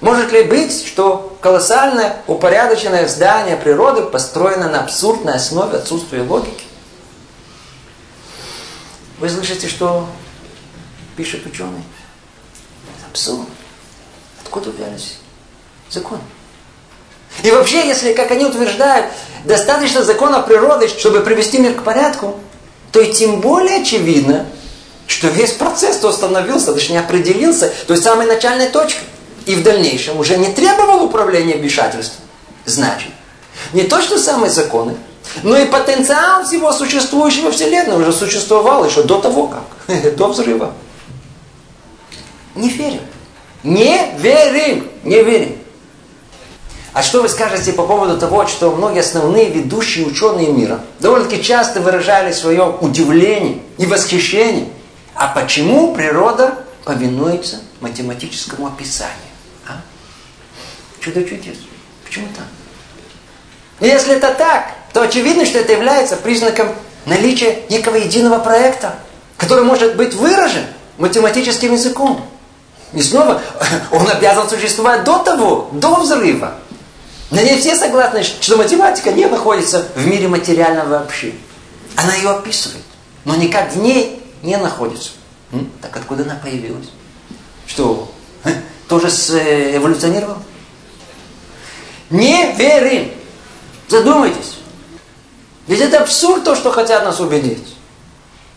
Может 0.00 0.32
ли 0.32 0.44
быть, 0.44 0.86
что 0.86 1.36
колоссальное 1.42 2.22
упорядоченное 2.26 3.06
здание 3.06 3.58
природы 3.58 4.00
построено 4.00 4.70
на 4.70 4.80
абсурдной 4.80 5.34
основе 5.34 5.76
отсутствия 5.76 6.22
логики? 6.22 6.64
Вы 9.18 9.28
слышите, 9.28 9.68
что 9.68 10.08
пишет 11.18 11.44
ученый? 11.44 11.82
Абсурд. 13.10 13.46
Откуда 14.42 14.70
взялись 14.70 15.18
законы? 15.90 16.22
И 17.42 17.50
вообще, 17.50 17.86
если, 17.86 18.12
как 18.12 18.30
они 18.30 18.44
утверждают, 18.44 19.06
достаточно 19.44 20.02
закона 20.02 20.40
природы, 20.40 20.88
чтобы 20.88 21.20
привести 21.20 21.58
мир 21.58 21.74
к 21.74 21.82
порядку, 21.82 22.38
то 22.92 23.00
и 23.00 23.12
тем 23.12 23.40
более 23.40 23.82
очевидно, 23.82 24.46
что 25.06 25.28
весь 25.28 25.52
процесс 25.52 25.96
то 25.98 26.08
остановился, 26.08 26.72
точнее 26.72 27.00
определился 27.00 27.72
то 27.86 27.92
есть 27.92 28.04
самой 28.04 28.26
начальной 28.26 28.68
точкой. 28.68 29.04
И 29.46 29.54
в 29.54 29.62
дальнейшем 29.62 30.18
уже 30.18 30.36
не 30.36 30.52
требовал 30.52 31.04
управления 31.04 31.56
вмешательством. 31.56 32.22
Значит, 32.66 33.10
не 33.72 33.84
то, 33.84 34.02
что 34.02 34.18
самые 34.18 34.50
законы, 34.50 34.96
но 35.42 35.56
и 35.56 35.64
потенциал 35.64 36.44
всего 36.44 36.72
существующего 36.72 37.50
Вселенной 37.50 37.98
уже 37.98 38.12
существовал 38.12 38.84
еще 38.84 39.02
до 39.02 39.18
того 39.18 39.46
как, 39.46 40.14
до 40.16 40.28
взрыва. 40.28 40.72
Не 42.54 42.68
верим. 42.68 43.00
Не 43.62 44.10
верим. 44.18 44.90
Не 45.04 45.22
верим. 45.22 45.58
А 46.92 47.02
что 47.02 47.22
вы 47.22 47.28
скажете 47.28 47.72
по 47.72 47.86
поводу 47.86 48.18
того, 48.18 48.46
что 48.46 48.70
многие 48.70 49.00
основные 49.00 49.50
ведущие 49.50 50.06
ученые 50.06 50.48
мира 50.48 50.80
довольно-таки 51.00 51.42
часто 51.42 51.80
выражали 51.80 52.32
свое 52.32 52.64
удивление 52.64 53.60
и 53.76 53.86
восхищение? 53.86 54.68
А 55.14 55.28
почему 55.28 55.94
природа 55.94 56.54
повинуется 56.84 57.60
математическому 57.80 58.66
описанию? 58.66 59.14
А? 59.66 59.80
Чудо 61.00 61.22
чудес. 61.24 61.56
Почему 62.04 62.26
так? 62.34 62.46
Если 63.80 64.14
это 64.14 64.32
так, 64.34 64.72
то 64.92 65.02
очевидно, 65.02 65.44
что 65.44 65.58
это 65.58 65.72
является 65.72 66.16
признаком 66.16 66.68
наличия 67.04 67.64
некого 67.68 67.96
единого 67.96 68.38
проекта, 68.38 68.96
который 69.36 69.64
может 69.64 69.96
быть 69.96 70.14
выражен 70.14 70.64
математическим 70.96 71.72
языком. 71.72 72.24
И 72.92 73.02
снова, 73.02 73.42
он 73.92 74.08
обязан 74.08 74.48
существовать 74.48 75.04
до 75.04 75.18
того, 75.18 75.68
до 75.72 76.00
взрыва. 76.00 76.54
Но 77.30 77.40
не 77.42 77.56
все 77.58 77.76
согласны, 77.76 78.22
что 78.22 78.56
математика 78.56 79.12
не 79.12 79.26
находится 79.26 79.86
в 79.94 80.06
мире 80.06 80.28
материального 80.28 81.00
вообще. 81.00 81.34
Она 81.96 82.14
ее 82.14 82.30
описывает, 82.30 82.84
но 83.24 83.36
никак 83.36 83.72
в 83.72 83.76
ней 83.76 84.22
не 84.42 84.56
находится. 84.56 85.10
Так 85.82 85.96
откуда 85.96 86.22
она 86.22 86.36
появилась? 86.42 86.88
Что, 87.66 88.10
тоже 88.88 89.08
э, 89.32 89.76
эволюционировал? 89.76 90.38
Не 92.10 92.52
верим. 92.52 93.10
Задумайтесь. 93.88 94.58
Ведь 95.66 95.80
это 95.80 96.00
абсурд 96.00 96.44
то, 96.44 96.54
что 96.54 96.70
хотят 96.70 97.04
нас 97.04 97.20
убедить. 97.20 97.76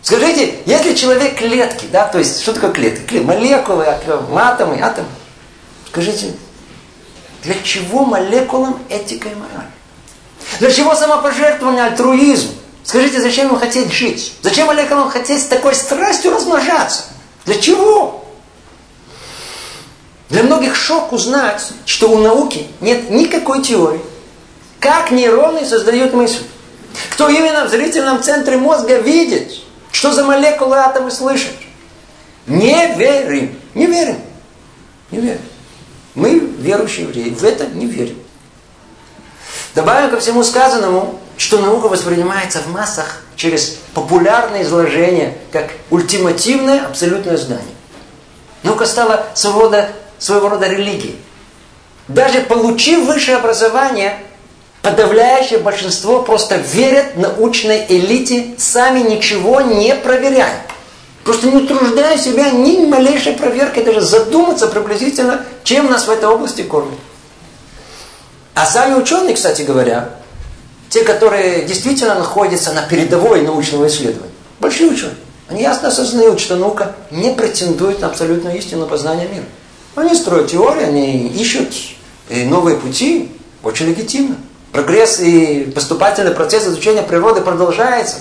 Скажите, 0.02 0.60
если 0.66 0.96
человек 0.96 1.38
клетки, 1.38 1.86
да, 1.92 2.08
то 2.08 2.18
есть, 2.18 2.42
что 2.42 2.54
такое 2.54 2.72
клетки? 2.72 3.06
Клет, 3.06 3.24
молекулы, 3.24 3.86
атомы, 3.86 4.80
атомы. 4.82 5.10
Скажите, 5.88 6.34
для 7.44 7.56
чего 7.64 8.06
молекулам 8.06 8.80
этика 8.90 9.30
и 9.30 9.36
мораль? 9.36 9.70
Для 10.60 10.72
чего 10.72 10.96
самопожертвование, 10.96 11.86
альтруизм? 11.86 12.50
Скажите, 12.84 13.22
зачем 13.22 13.48
ему 13.48 13.58
хотеть 13.58 13.92
жить? 13.92 14.34
Зачем 14.42 14.68
молекулам 14.68 15.10
хотеть 15.10 15.42
с 15.42 15.46
такой 15.46 15.76
страстью 15.76 16.32
размножаться? 16.32 17.04
Для 17.46 17.60
чего? 17.60 18.26
Для 20.30 20.44
многих 20.44 20.76
шок 20.76 21.12
узнать, 21.12 21.62
что 21.86 22.10
у 22.10 22.18
науки 22.20 22.68
нет 22.80 23.10
никакой 23.10 23.62
теории, 23.62 24.02
как 24.80 25.12
нейроны 25.12 25.66
создают 25.66 26.14
мысль. 26.14 26.44
Кто 27.12 27.30
именно 27.30 27.66
в 27.66 27.70
зрительном 27.70 28.22
центре 28.24 28.58
мозга 28.58 28.98
видит, 28.98 29.54
что 29.92 30.14
за 30.14 30.24
молекулы 30.24 30.78
атомы 30.78 31.12
слышат. 31.12 31.54
Не 32.48 32.96
верим. 32.96 33.60
Не 33.74 33.86
верим. 33.88 34.20
Не 35.12 35.20
верим. 35.20 35.42
Мы, 36.16 36.40
верующие 36.40 37.08
евреи, 37.08 37.30
в 37.30 37.44
это 37.44 37.68
не 37.68 37.86
верим. 37.86 38.18
Добавим 39.74 40.10
ко 40.10 40.20
всему 40.20 40.44
сказанному, 40.44 41.20
что 41.38 41.60
наука 41.60 41.88
воспринимается 41.88 42.60
в 42.60 42.68
массах 42.68 43.24
через 43.36 43.78
популярное 43.94 44.64
изложение, 44.64 45.38
как 45.52 45.72
ультимативное 45.90 46.86
абсолютное 46.86 47.38
знание. 47.38 47.76
Наука 48.64 48.86
стала 48.86 49.28
своего 49.34 49.62
рода, 49.62 49.90
своего 50.20 50.50
рода 50.50 50.68
религией. 50.68 51.18
Даже 52.08 52.42
получив 52.42 53.06
высшее 53.06 53.38
образование, 53.38 54.18
подавляющее 54.82 55.60
большинство 55.60 56.22
просто 56.22 56.58
верят 56.58 57.16
научной 57.16 57.86
элите, 57.88 58.56
сами 58.58 59.00
ничего 59.00 59.62
не 59.62 59.96
проверяя. 59.96 60.62
Просто 61.24 61.48
не 61.48 61.58
утруждая 61.58 62.18
себя 62.18 62.50
ни 62.50 62.86
малейшей 62.86 63.34
проверкой, 63.34 63.84
даже 63.84 64.02
задуматься 64.02 64.68
приблизительно, 64.68 65.46
чем 65.64 65.90
нас 65.90 66.08
в 66.08 66.10
этой 66.10 66.28
области 66.28 66.64
кормят. 66.64 66.98
А 68.56 68.66
сами 68.66 68.96
ученые, 68.96 69.36
кстати 69.36 69.62
говоря, 69.62 70.10
те, 70.90 71.04
которые 71.04 71.64
действительно 71.64 72.16
находятся 72.16 72.74
на 72.74 72.82
передовой 72.82 73.42
научного 73.44 73.88
исследования, 73.88 74.34
большие 74.60 74.90
ученые, 74.90 75.16
они 75.48 75.62
ясно 75.62 75.90
осознают, 75.90 76.40
что 76.40 76.56
наука 76.56 76.96
не 77.12 77.32
претендует 77.34 78.00
на 78.02 78.08
абсолютную 78.08 78.58
истину 78.58 78.88
познания 78.88 79.28
мира. 79.28 79.46
Они 79.96 80.16
строят 80.16 80.50
теории, 80.50 80.84
они 80.84 81.28
ищут 81.28 81.74
новые 82.30 82.78
пути, 82.78 83.32
очень 83.62 83.88
легитимно. 83.88 84.38
Прогресс 84.72 85.20
и 85.20 85.72
поступательный 85.76 86.32
процесс 86.32 86.66
изучения 86.66 87.04
природы 87.04 87.42
продолжается. 87.42 88.18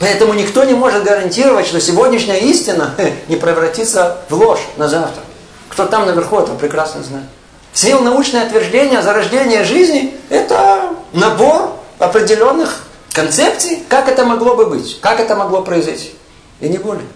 Поэтому 0.00 0.34
никто 0.34 0.64
не 0.64 0.74
может 0.74 1.04
гарантировать, 1.04 1.66
что 1.66 1.80
сегодняшняя 1.80 2.38
истина 2.38 2.94
не 3.28 3.36
превратится 3.36 4.18
в 4.28 4.34
ложь 4.34 4.60
на 4.76 4.88
завтра. 4.88 5.22
Кто 5.68 5.86
там 5.86 6.06
наверху, 6.06 6.38
это 6.38 6.52
прекрасно 6.52 7.02
знает. 7.02 7.26
Все 7.72 7.98
научные 7.98 8.46
утверждения 8.46 8.98
о 8.98 9.02
зарождении 9.02 9.62
жизни– 9.62 10.16
это 10.28 10.90
набор 11.12 11.76
определенных 11.98 12.84
концепций, 13.12 13.82
как 13.88 14.08
это 14.08 14.24
могло 14.24 14.54
бы 14.54 14.66
быть, 14.66 15.00
как 15.00 15.20
это 15.20 15.34
могло 15.34 15.62
произойти. 15.62 16.12
И 16.60 16.68
не 16.68 16.78
более. 16.78 17.06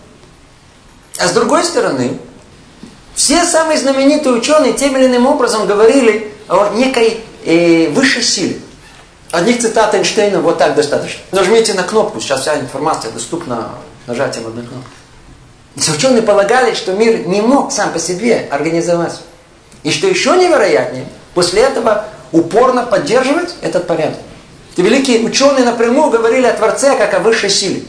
А 1.19 1.29
с 1.29 1.33
другой 1.33 1.65
стороны, 1.65 2.19
все 3.15 3.45
самые 3.45 3.79
знаменитые 3.79 4.35
ученые 4.35 4.73
тем 4.73 4.97
или 4.97 5.07
иным 5.07 5.27
образом 5.27 5.67
говорили 5.67 6.33
о 6.49 6.71
некой 6.75 7.21
э, 7.45 7.89
высшей 7.91 8.23
силе. 8.23 8.61
Одних 9.31 9.61
цитат 9.61 9.95
Эйнштейна 9.95 10.41
вот 10.41 10.59
так 10.59 10.75
достаточно. 10.75 11.21
Нажмите 11.33 11.75
на 11.75 11.83
кнопку, 11.83 12.21
сейчас 12.21 12.43
вся 12.43 12.59
информация 12.59 13.11
доступна 13.11 13.71
нажатием 14.07 14.47
одной 14.47 14.65
кнопки. 14.65 15.95
Ученые 15.97 16.23
полагали, 16.23 16.75
что 16.75 16.93
мир 16.93 17.27
не 17.27 17.41
мог 17.41 17.71
сам 17.71 17.93
по 17.93 17.99
себе 17.99 18.49
организоваться. 18.51 19.21
И 19.83 19.91
что 19.91 20.09
еще 20.09 20.37
невероятнее, 20.37 21.07
после 21.35 21.63
этого 21.63 22.07
упорно 22.33 22.85
поддерживать 22.85 23.55
этот 23.61 23.87
порядок. 23.87 24.19
И 24.77 24.83
великие 24.83 25.21
ученые 25.21 25.65
напрямую 25.65 26.11
говорили 26.11 26.47
о 26.47 26.53
Творце 26.55 26.97
как 26.97 27.15
о 27.15 27.21
высшей 27.21 27.51
силе. 27.51 27.83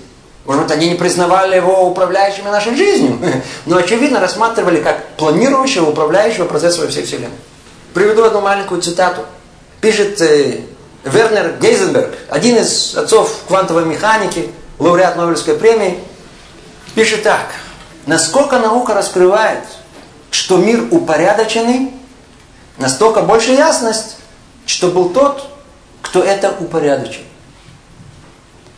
Может 0.45 0.63
быть, 0.63 0.71
они 0.71 0.89
не 0.89 0.95
признавали 0.95 1.55
его 1.55 1.87
управляющим 1.87 2.45
нашей 2.45 2.75
жизнью, 2.75 3.19
но, 3.65 3.77
очевидно, 3.77 4.19
рассматривали 4.19 4.81
как 4.81 5.07
планирующего, 5.17 5.89
управляющего 5.89 6.45
процесса 6.45 6.81
во 6.81 6.87
всей 6.87 7.05
Вселенной. 7.05 7.29
Приведу 7.93 8.23
одну 8.23 8.41
маленькую 8.41 8.81
цитату. 8.81 9.21
Пишет 9.81 10.19
э, 10.21 10.61
Вернер 11.11 11.57
Гейзенберг, 11.59 12.15
один 12.29 12.57
из 12.57 12.95
отцов 12.95 13.43
квантовой 13.47 13.85
механики, 13.85 14.51
лауреат 14.77 15.15
Нобелевской 15.15 15.55
премии, 15.55 15.99
пишет 16.95 17.23
так. 17.23 17.47
Насколько 18.05 18.59
наука 18.59 18.93
раскрывает, 18.93 19.63
что 20.31 20.57
мир 20.57 20.87
упорядоченный, 20.91 21.93
настолько 22.77 23.21
больше 23.21 23.51
ясность, 23.51 24.17
что 24.65 24.89
был 24.89 25.09
тот, 25.09 25.49
кто 26.01 26.23
это 26.23 26.55
упорядочил. 26.59 27.23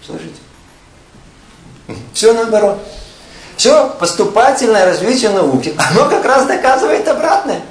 Слышите? 0.06 0.36
Все 2.14 2.34
наоборот. 2.34 2.80
Все 3.58 3.90
поступательное 4.00 4.86
развитие 4.86 5.30
науки, 5.30 5.76
оно 5.78 6.10
как 6.10 6.26
раз 6.26 6.48
доказывает 6.48 7.08
обратное. 7.08 7.62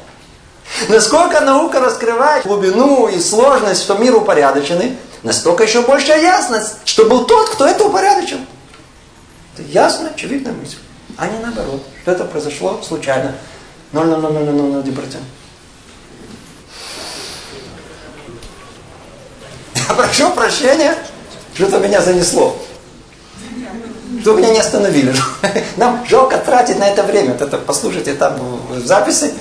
Насколько 0.88 1.40
наука 1.40 1.80
раскрывает 1.80 2.46
глубину 2.46 3.08
и 3.08 3.18
сложность, 3.20 3.82
что 3.82 3.94
мир 3.94 4.14
упорядоченный, 4.14 4.96
настолько 5.22 5.64
еще 5.64 5.82
большая 5.82 6.22
ясность, 6.22 6.76
что 6.84 7.04
был 7.06 7.26
тот, 7.26 7.50
кто 7.50 7.66
это 7.66 7.84
упорядочил. 7.84 8.38
Это 9.54 9.62
ясно, 9.68 10.10
очевидная 10.14 10.52
мысль. 10.52 10.78
А 11.16 11.26
не 11.26 11.38
наоборот, 11.38 11.82
что 12.02 12.12
это 12.12 12.24
произошло 12.24 12.80
случайно. 12.86 13.34
0,000001%. 13.92 15.16
Я 19.88 19.94
прошу 19.94 20.30
прощения, 20.30 20.96
что-то 21.54 21.78
меня 21.78 22.00
занесло. 22.00 22.56
Что 24.20 24.34
меня 24.34 24.50
не 24.50 24.60
остановили. 24.60 25.14
Нам 25.76 26.06
жалко 26.08 26.38
тратить 26.38 26.78
на 26.78 26.88
это 26.88 27.02
время. 27.02 27.32
Вот 27.32 27.42
это 27.42 27.58
послушайте 27.58 28.14
там 28.14 28.38
в 28.68 28.86
записи. 28.86 29.32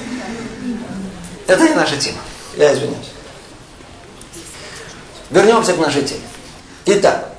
Это 1.49 1.67
не 1.67 1.73
наша 1.73 1.97
тема. 1.97 2.19
Я 2.55 2.71
извиняюсь. 2.73 3.09
Вернемся 5.31 5.73
к 5.73 5.79
нашей 5.79 6.03
теме. 6.03 6.21
Итак, 6.85 7.29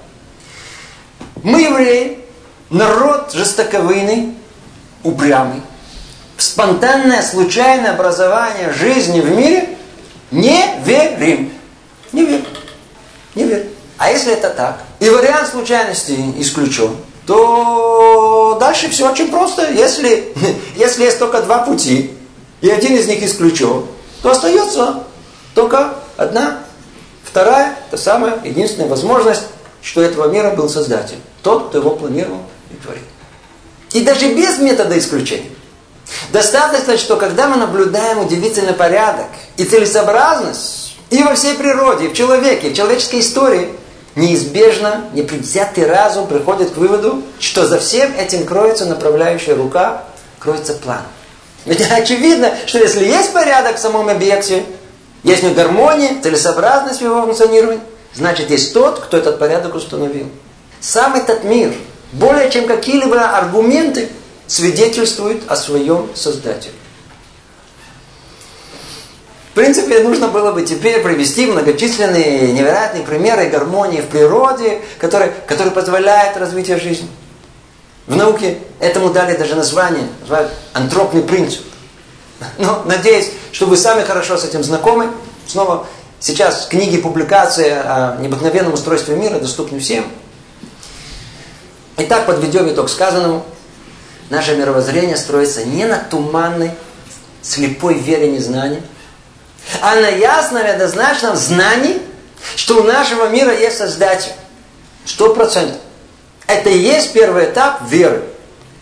мы 1.44 1.60
евреи, 1.60 2.18
народ 2.70 3.32
жестоковыйный, 3.32 4.34
упрямый. 5.04 5.62
Спонтанное, 6.36 7.22
случайное 7.22 7.92
образование 7.92 8.72
жизни 8.72 9.20
в 9.20 9.30
мире 9.30 9.76
не 10.32 10.60
верим. 10.84 11.52
Не 12.10 12.24
верим. 12.24 12.46
Не 13.36 13.44
верим. 13.44 13.68
А 13.96 14.10
если 14.10 14.32
это 14.32 14.50
так, 14.50 14.82
и 14.98 15.08
вариант 15.08 15.50
случайности 15.50 16.18
исключен, 16.38 16.96
то 17.26 18.56
дальше 18.58 18.90
все 18.90 19.08
очень 19.08 19.28
просто. 19.28 19.70
Если, 19.70 20.34
если 20.76 21.04
есть 21.04 21.20
только 21.20 21.42
два 21.42 21.58
пути, 21.58 22.10
и 22.60 22.68
один 22.68 22.96
из 22.96 23.06
них 23.06 23.22
исключен, 23.22 23.86
то 24.22 24.30
остается 24.30 25.04
только 25.54 25.94
одна, 26.16 26.60
вторая, 27.24 27.76
та 27.90 27.96
самая 27.96 28.40
единственная 28.44 28.88
возможность, 28.88 29.44
что 29.82 30.02
этого 30.02 30.28
мира 30.28 30.50
был 30.50 30.68
Создатель. 30.68 31.18
Тот, 31.42 31.68
кто 31.68 31.78
его 31.78 31.90
планировал 31.90 32.42
и 32.70 32.74
творил. 32.74 33.02
И 33.92 34.02
даже 34.02 34.34
без 34.34 34.58
метода 34.58 34.98
исключения. 34.98 35.50
Достаточно, 36.32 36.96
что 36.96 37.16
когда 37.16 37.48
мы 37.48 37.56
наблюдаем 37.56 38.18
удивительный 38.18 38.74
порядок 38.74 39.28
и 39.56 39.64
целесообразность 39.64 40.96
и 41.08 41.22
во 41.22 41.34
всей 41.34 41.54
природе, 41.54 42.06
и 42.06 42.08
в 42.08 42.14
человеке, 42.14 42.68
и 42.68 42.72
в 42.72 42.76
человеческой 42.76 43.20
истории, 43.20 43.68
неизбежно 44.16 45.04
непредвзятый 45.12 45.86
разум 45.86 46.26
приходит 46.26 46.70
к 46.70 46.76
выводу, 46.76 47.22
что 47.38 47.66
за 47.66 47.78
всем 47.78 48.12
этим 48.16 48.44
кроется 48.44 48.86
направляющая 48.86 49.54
рука, 49.54 50.04
кроется 50.38 50.74
план. 50.74 51.02
Ведь 51.64 51.80
очевидно, 51.90 52.54
что 52.66 52.78
если 52.78 53.04
есть 53.04 53.32
порядок 53.32 53.76
в 53.76 53.80
самом 53.80 54.08
объекте, 54.08 54.64
есть 55.22 55.44
у 55.44 55.52
гармония, 55.52 56.20
целесообразность 56.22 57.02
его 57.02 57.22
функционировании, 57.22 57.80
значит 58.14 58.50
есть 58.50 58.72
тот, 58.72 59.00
кто 59.00 59.18
этот 59.18 59.38
порядок 59.38 59.74
установил. 59.74 60.28
Сам 60.80 61.14
этот 61.14 61.44
мир, 61.44 61.72
более 62.12 62.50
чем 62.50 62.66
какие-либо 62.66 63.36
аргументы, 63.36 64.08
свидетельствует 64.46 65.42
о 65.48 65.56
своем 65.56 66.08
Создателе. 66.14 66.72
В 69.50 69.54
принципе, 69.54 69.98
нужно 70.00 70.28
было 70.28 70.52
бы 70.52 70.62
теперь 70.62 71.02
привести 71.02 71.46
многочисленные 71.46 72.52
невероятные 72.52 73.04
примеры 73.04 73.48
гармонии 73.48 74.00
в 74.00 74.06
природе, 74.06 74.80
которые, 74.98 75.32
которые 75.46 75.72
позволяют 75.72 76.36
развитие 76.36 76.78
жизни. 76.78 77.08
В 78.06 78.16
науке 78.16 78.58
этому 78.80 79.10
дали 79.10 79.36
даже 79.36 79.54
название, 79.54 80.08
называют 80.20 80.52
антропный 80.72 81.22
принцип. 81.22 81.64
Но 82.58 82.82
надеюсь, 82.84 83.30
что 83.52 83.66
вы 83.66 83.76
сами 83.76 84.02
хорошо 84.02 84.36
с 84.36 84.44
этим 84.44 84.64
знакомы. 84.64 85.10
Снова 85.46 85.86
сейчас 86.18 86.66
книги, 86.66 86.96
публикации 86.98 87.70
о 87.70 88.16
необыкновенном 88.20 88.72
устройстве 88.72 89.16
мира 89.16 89.38
доступны 89.38 89.78
всем. 89.80 90.06
Итак, 91.98 92.26
подведем 92.26 92.68
итог 92.68 92.88
сказанному. 92.88 93.44
Наше 94.30 94.56
мировоззрение 94.56 95.16
строится 95.16 95.64
не 95.64 95.84
на 95.84 95.98
туманной, 95.98 96.70
слепой 97.42 97.98
вере 97.98 98.30
незнания, 98.30 98.82
а 99.82 99.96
на 99.96 100.08
ясном 100.08 100.64
и 100.64 100.68
однозначном 100.68 101.36
знании, 101.36 102.00
что 102.56 102.80
у 102.80 102.84
нашего 102.84 103.28
мира 103.28 103.52
есть 103.52 103.78
Создатель. 103.78 104.32
Сто 105.04 105.34
процентов. 105.34 105.78
Это 106.50 106.68
и 106.68 106.78
есть 106.78 107.12
первый 107.12 107.44
этап 107.44 107.88
веры. 107.88 108.24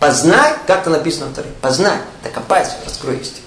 Познай, 0.01 0.55
как 0.66 0.81
это 0.81 0.91
написано 0.91 1.27
в 1.27 1.35
Торе. 1.35 1.49
Познай, 1.61 1.99
докопайся, 2.25 2.73
раскрой 2.83 3.19
истину. 3.19 3.45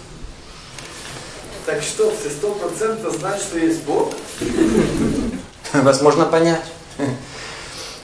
Так 1.66 1.82
что, 1.82 2.14
все 2.20 2.30
сто 2.30 2.52
процентов 2.52 3.16
знать, 3.16 3.42
что 3.42 3.58
есть 3.58 3.82
Бог? 3.82 4.14
Возможно 5.74 6.26
понять. 6.26 6.62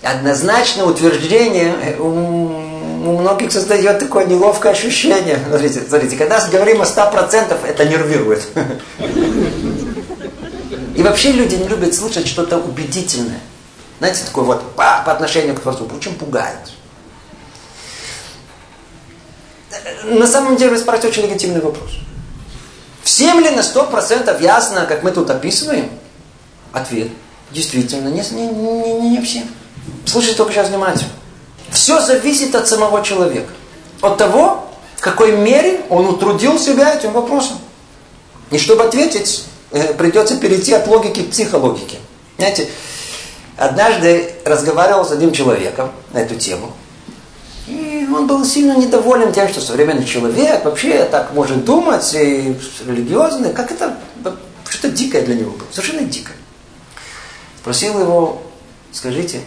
Однозначное 0.02 0.86
утверждение 0.86 1.98
у, 2.00 2.08
у 2.08 3.18
многих 3.20 3.52
создает 3.52 4.00
такое 4.00 4.26
неловкое 4.26 4.72
ощущение. 4.72 5.40
Смотрите, 5.48 5.84
смотрите, 5.88 6.16
когда 6.16 6.44
говорим 6.48 6.82
о 6.82 6.86
100%, 6.86 7.58
это 7.64 7.86
нервирует. 7.86 8.48
И 10.96 11.04
вообще 11.04 11.32
люди 11.32 11.54
не 11.56 11.68
любят 11.68 11.94
слушать 11.94 12.28
что-то 12.28 12.58
убедительное. 12.58 13.42
Знаете, 14.00 14.26
такое 14.26 14.44
вот 14.44 14.76
по, 14.76 15.02
по 15.06 15.12
отношению 15.12 15.56
к 15.56 15.62
Творцу. 15.62 15.90
Очень 15.94 16.16
пугает. 16.16 16.72
На 20.04 20.28
самом 20.28 20.56
деле 20.56 20.72
вы 20.72 20.78
спрашиваете 20.78 21.20
очень 21.20 21.30
легитимный 21.30 21.62
вопрос. 21.62 21.90
Всем 23.04 23.40
ли 23.40 23.50
на 23.50 23.62
100% 23.62 24.42
ясно, 24.42 24.86
как 24.86 25.04
мы 25.04 25.12
тут 25.12 25.30
описываем? 25.30 25.90
Ответ. 26.72 27.10
Действительно, 27.52 28.10
не, 28.10 28.22
не, 28.32 28.48
не, 28.48 29.10
не 29.10 29.22
всем. 29.22 29.44
Слушайте 30.06 30.38
только 30.38 30.54
сейчас 30.54 30.70
внимательно. 30.70 31.10
Все 31.70 32.00
зависит 32.02 32.54
от 32.56 32.68
самого 32.68 33.04
человека. 33.04 33.52
От 34.02 34.18
того, 34.18 34.70
в 34.96 35.02
какой 35.02 35.32
мере 35.36 35.82
он 35.90 36.08
утрудил 36.08 36.60
себя 36.60 36.94
этим 36.94 37.14
вопросом. 37.14 37.58
И 38.52 38.58
чтобы 38.58 38.84
ответить, 38.84 39.46
э, 39.72 39.94
придется 39.94 40.38
перейти 40.38 40.74
от 40.74 40.88
логики 40.88 41.24
к 41.24 41.32
психологике. 41.32 41.98
Знаете, 42.38 42.70
однажды 43.58 44.34
разговаривал 44.46 45.06
с 45.06 45.12
одним 45.12 45.34
человеком 45.34 45.92
на 46.14 46.20
эту 46.20 46.36
тему. 46.36 46.74
И 47.68 48.08
он 48.14 48.28
был 48.28 48.46
сильно 48.46 48.78
недоволен 48.78 49.34
тем, 49.34 49.50
что 49.50 49.60
современный 49.60 50.06
человек 50.06 50.64
вообще 50.64 51.04
так 51.06 51.34
может 51.34 51.66
думать, 51.66 52.14
и 52.14 52.56
религиозный, 52.86 53.52
как 53.52 53.72
это 53.72 53.98
что-то 54.70 54.90
дикое 54.90 55.24
для 55.24 55.36
него 55.36 55.52
было, 55.52 55.68
совершенно 55.72 56.04
дикое. 56.04 56.38
Спросил 57.60 58.00
его, 58.00 58.44
скажите, 58.94 59.42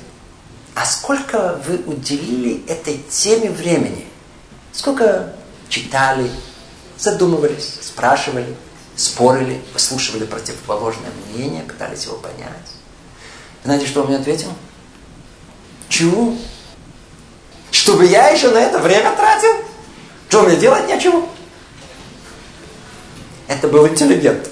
а 0.75 0.85
сколько 0.85 1.61
вы 1.67 1.77
уделили 1.87 2.63
этой 2.67 3.03
теме 3.09 3.51
времени? 3.51 4.07
Сколько 4.73 5.35
читали, 5.69 6.31
задумывались, 6.99 7.79
спрашивали, 7.81 8.55
спорили, 8.97 9.61
выслушивали 9.73 10.27
противоположное 10.27 11.11
мнение, 11.33 11.63
пытались 11.63 12.05
его 12.05 12.17
понять? 12.17 12.80
Знаете, 13.65 13.87
что 13.87 14.03
он 14.03 14.09
мне 14.09 14.17
ответил? 14.17 14.49
Чего? 15.89 16.35
Чтобы 17.71 18.07
я 18.07 18.29
еще 18.29 18.51
на 18.51 18.59
это 18.59 18.79
время 18.79 19.13
тратил? 19.13 19.53
Что 20.29 20.43
мне 20.43 20.57
делать 20.57 20.89
нечего? 20.89 21.27
Это 23.49 23.69
был 23.69 23.87
интеллигент. 23.87 24.49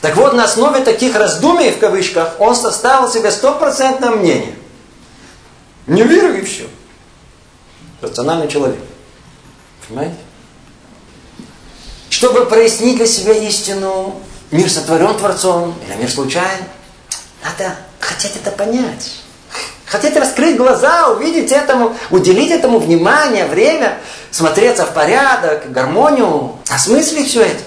Так 0.00 0.16
вот, 0.16 0.32
на 0.32 0.44
основе 0.44 0.80
таких 0.80 1.16
раздумий, 1.16 1.72
в 1.72 1.78
кавычках, 1.78 2.40
он 2.40 2.54
составил 2.54 3.10
себе 3.10 3.32
стопроцентное 3.32 4.10
мнение. 4.10 4.54
Не 5.88 6.04
верю 6.04 6.38
и 6.38 6.44
все. 6.44 6.68
Рациональный 8.00 8.46
человек. 8.46 8.78
Понимаете? 9.88 10.16
Чтобы 12.10 12.46
прояснить 12.46 12.96
для 12.96 13.06
себя 13.06 13.32
истину, 13.32 14.20
мир 14.50 14.70
сотворен 14.70 15.16
Творцом 15.16 15.74
или 15.86 15.96
мир 15.96 16.10
случайен, 16.10 16.64
надо 17.42 17.76
хотеть 18.00 18.36
это 18.36 18.50
понять. 18.50 19.12
Хотите 19.86 20.20
раскрыть 20.20 20.56
глаза, 20.56 21.08
увидеть 21.08 21.50
этому, 21.50 21.96
уделить 22.10 22.50
этому 22.50 22.78
внимание, 22.78 23.46
время, 23.46 23.98
смотреться 24.30 24.84
в 24.84 24.92
порядок, 24.92 25.72
гармонию, 25.72 26.56
осмыслить 26.68 27.28
все 27.28 27.42
это. 27.42 27.62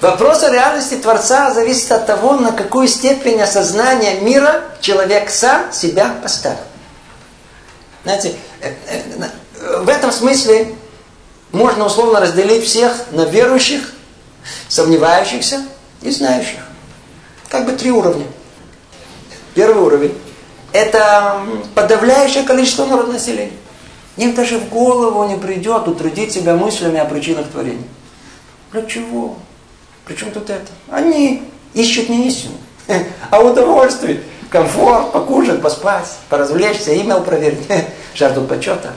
Вопрос 0.00 0.44
о 0.44 0.50
реальности 0.50 0.94
Творца 0.94 1.52
зависит 1.52 1.90
от 1.90 2.06
того, 2.06 2.34
на 2.34 2.52
какую 2.52 2.86
степень 2.86 3.40
осознания 3.42 4.20
мира 4.20 4.62
человек 4.80 5.28
сам 5.30 5.72
себя 5.72 6.14
поставил. 6.22 6.58
Знаете, 8.04 8.36
э, 8.60 8.72
э, 8.86 9.78
в 9.80 9.88
этом 9.88 10.12
смысле 10.12 10.76
можно 11.50 11.86
условно 11.86 12.20
разделить 12.20 12.64
всех 12.64 12.92
на 13.10 13.22
верующих, 13.22 13.92
сомневающихся 14.68 15.62
и 16.02 16.10
знающих. 16.12 16.60
Как 17.48 17.64
бы 17.64 17.72
три 17.72 17.90
уровня. 17.90 18.26
Первый 19.54 19.82
уровень– 19.82 20.14
это 20.72 21.40
подавляющее 21.74 22.44
количество 22.44 22.84
народа 22.84 23.12
населения. 23.12 23.52
Им 24.16 24.34
даже 24.34 24.58
в 24.58 24.68
голову 24.68 25.26
не 25.28 25.36
придет 25.36 25.88
утрудить 25.88 26.32
себя 26.32 26.54
мыслями 26.54 26.98
о 26.98 27.04
причинах 27.04 27.48
творения. 27.48 27.86
Для 28.72 28.82
чего? 28.82 29.36
Причем 30.04 30.30
тут 30.30 30.50
это? 30.50 30.66
Они 30.90 31.42
ищут 31.72 32.08
не 32.08 32.28
истину, 32.28 32.54
а 33.30 33.40
удовольствие, 33.40 34.22
комфорт, 34.50 35.12
покушать, 35.12 35.62
поспать, 35.62 36.08
поразвлечься, 36.28 36.94
имейл 37.00 37.22
проверить, 37.22 37.66
жаждут 38.14 38.48
почета. 38.48 38.92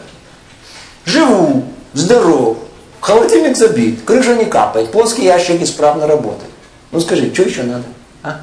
Живу, 1.06 1.66
здоров, 1.94 2.58
холодильник 3.00 3.56
забит, 3.56 4.04
крыша 4.04 4.36
не 4.36 4.46
капает, 4.46 4.92
плоский 4.92 5.24
ящик 5.24 5.62
исправно 5.62 6.08
работает. 6.08 6.52
Ну 6.92 7.00
скажи, 7.00 7.34
что 7.34 7.44
еще 7.44 7.64
надо? 7.64 7.86
А? 8.24 8.42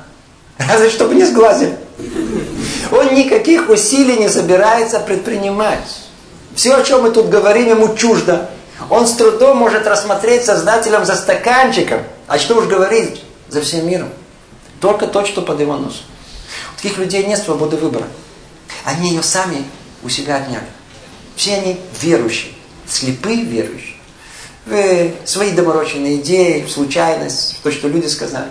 Разве 0.58 0.90
чтобы 0.90 1.14
не 1.14 1.24
сглазили. 1.24 1.76
Он 2.90 3.14
никаких 3.14 3.68
усилий 3.68 4.16
не 4.16 4.28
собирается 4.28 5.00
предпринимать. 5.00 6.02
Все, 6.54 6.74
о 6.74 6.82
чем 6.82 7.02
мы 7.02 7.10
тут 7.10 7.28
говорим, 7.28 7.68
ему 7.68 7.94
чуждо. 7.94 8.50
Он 8.90 9.06
с 9.06 9.12
трудом 9.12 9.56
может 9.58 9.86
рассмотреть 9.86 10.44
создателем 10.44 11.04
за 11.04 11.16
стаканчиком– 11.16 12.02
а 12.28 12.38
что 12.38 12.58
уж 12.58 12.66
говорить 12.66 13.22
за 13.48 13.62
всем 13.62 13.88
миром? 13.88 14.10
Только 14.80 15.06
то, 15.06 15.24
что 15.24 15.40
под 15.40 15.58
его 15.60 15.76
носом. 15.76 16.04
У 16.74 16.76
таких 16.76 16.98
людей 16.98 17.24
нет 17.24 17.42
свободы 17.42 17.76
выбора. 17.76 18.06
Они 18.84 19.10
ее 19.10 19.22
сами 19.22 19.64
у 20.02 20.10
себя 20.10 20.36
отняли. 20.36 20.68
Все 21.36 21.54
они 21.54 21.80
верующие, 22.00 22.52
слепые 22.86 23.42
верующие. 23.42 23.96
В 24.66 25.26
свои 25.26 25.52
доморощенные 25.52 26.16
идеи, 26.16 26.66
случайность, 26.68 27.60
то, 27.62 27.72
что 27.72 27.88
люди 27.88 28.06
сказали. 28.06 28.50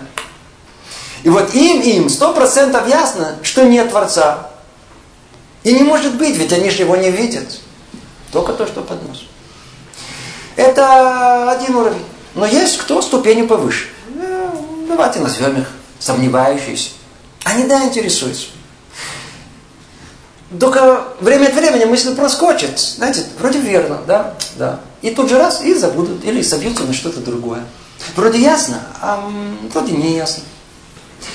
И 1.24 1.28
вот 1.28 1.54
им, 1.54 1.80
им 1.80 2.08
сто 2.08 2.32
процентов 2.32 2.88
ясно, 2.88 3.36
что 3.42 3.64
нет 3.64 3.90
Творца. 3.90 4.50
И 5.64 5.72
не 5.72 5.82
может 5.82 6.16
быть, 6.16 6.36
ведь 6.36 6.52
они 6.52 6.70
же 6.70 6.82
его 6.82 6.96
не 6.96 7.10
видят. 7.10 7.60
Только 8.32 8.52
то, 8.52 8.66
что 8.66 8.82
под 8.82 9.06
носом. 9.06 9.26
Это 10.56 11.50
один 11.50 11.74
уровень. 11.76 12.04
Но 12.34 12.46
есть 12.46 12.78
кто 12.78 13.02
ступенью 13.02 13.46
повыше. 13.46 13.88
Ну, 14.14 14.86
давайте 14.88 15.20
назовем 15.20 15.62
их 15.62 15.68
сомневающиеся. 15.98 16.90
Они, 17.44 17.64
да, 17.64 17.84
интересуются. 17.84 18.46
Только 20.58 21.04
время 21.20 21.48
от 21.48 21.54
времени 21.54 21.84
мысль 21.84 22.14
проскочит. 22.14 22.78
Знаете, 22.78 23.24
вроде 23.38 23.58
верно, 23.58 24.00
да, 24.06 24.34
да. 24.56 24.80
И 25.02 25.10
тут 25.10 25.28
же 25.28 25.38
раз, 25.38 25.62
и 25.62 25.74
забудут, 25.74 26.24
или 26.24 26.42
собьются 26.42 26.84
на 26.84 26.94
что-то 26.94 27.20
другое. 27.20 27.64
Вроде 28.16 28.40
ясно, 28.40 28.80
а 29.00 29.30
вроде 29.72 29.92
не 29.92 30.16
ясно. 30.16 30.42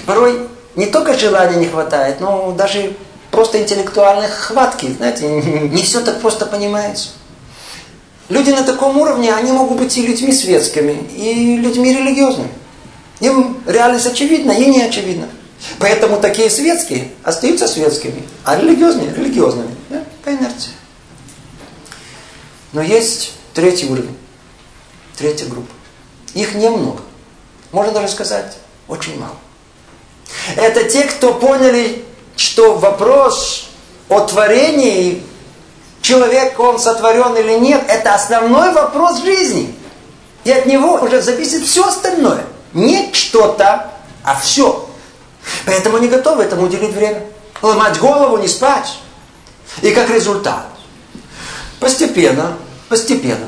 Порой 0.05 0.47
не 0.75 0.87
только 0.87 1.17
желания 1.17 1.57
не 1.57 1.67
хватает, 1.67 2.19
но 2.19 2.51
даже 2.51 2.95
просто 3.31 3.61
интеллектуальной 3.61 4.27
хватки. 4.27 4.93
Знаете, 4.93 5.27
не 5.27 5.81
все 5.81 6.01
так 6.01 6.21
просто 6.21 6.45
понимается. 6.45 7.09
Люди 8.29 8.51
на 8.51 8.63
таком 8.63 8.97
уровне, 8.97 9.33
они 9.33 9.51
могут 9.51 9.77
быть 9.77 9.97
и 9.97 10.05
людьми 10.05 10.31
светскими, 10.31 10.93
и 11.15 11.57
людьми 11.57 11.93
религиозными. 11.93 12.51
Им 13.19 13.61
реальность 13.65 14.07
очевидна 14.07 14.51
и 14.51 14.65
не 14.65 14.81
очевидна. 14.81 15.27
Поэтому 15.79 16.19
такие 16.19 16.49
светские 16.49 17.09
остаются 17.23 17.67
светскими, 17.67 18.23
а 18.43 18.57
религиозные– 18.57 19.13
религиозными. 19.15 19.75
Да? 19.89 20.03
По 20.23 20.29
инерции. 20.29 20.71
Но 22.71 22.81
есть 22.81 23.33
третий 23.53 23.89
уровень, 23.89 24.17
третья 25.17 25.45
группа. 25.45 25.71
Их 26.33 26.55
немного. 26.55 27.01
Можно 27.71 27.93
даже 27.93 28.07
сказать, 28.09 28.57
очень 28.87 29.19
мало. 29.19 29.37
Это 30.55 30.83
те, 30.83 31.03
кто 31.03 31.33
поняли, 31.33 32.03
что 32.35 32.75
вопрос 32.75 33.69
о 34.09 34.21
творении, 34.21 35.23
человек 36.01 36.59
он 36.59 36.79
сотворен 36.79 37.35
или 37.35 37.59
нет, 37.59 37.83
это 37.87 38.13
основной 38.13 38.71
вопрос 38.73 39.21
жизни. 39.21 39.75
И 40.43 40.51
от 40.51 40.65
него 40.65 40.95
уже 40.95 41.21
зависит 41.21 41.63
все 41.65 41.87
остальное. 41.87 42.45
Не 42.73 43.13
что-то, 43.13 43.91
а 44.23 44.35
все. 44.39 44.89
Поэтому 45.65 45.97
не 45.99 46.07
готовы 46.07 46.43
этому 46.43 46.63
уделить 46.63 46.93
время. 46.93 47.25
Ломать 47.61 47.97
голову, 47.99 48.37
не 48.37 48.47
спать. 48.47 48.97
И 49.81 49.91
как 49.91 50.09
результат, 50.09 50.65
постепенно, 51.79 52.57
постепенно, 52.89 53.47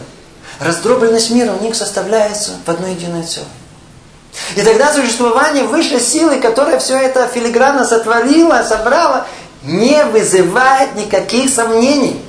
раздробленность 0.59 1.29
мира 1.29 1.53
у 1.53 1.61
них 1.61 1.75
составляется 1.75 2.53
в 2.65 2.69
одно 2.69 2.87
единое 2.87 3.23
целое. 3.23 3.47
И 4.55 4.61
тогда 4.61 4.93
существование 4.93 5.63
высшей 5.63 5.99
силы, 5.99 6.39
которая 6.39 6.79
все 6.79 6.97
это 6.97 7.27
филигранно 7.27 7.85
сотворила, 7.85 8.63
собрала, 8.67 9.27
не 9.63 10.03
вызывает 10.05 10.95
никаких 10.95 11.49
сомнений. 11.49 12.21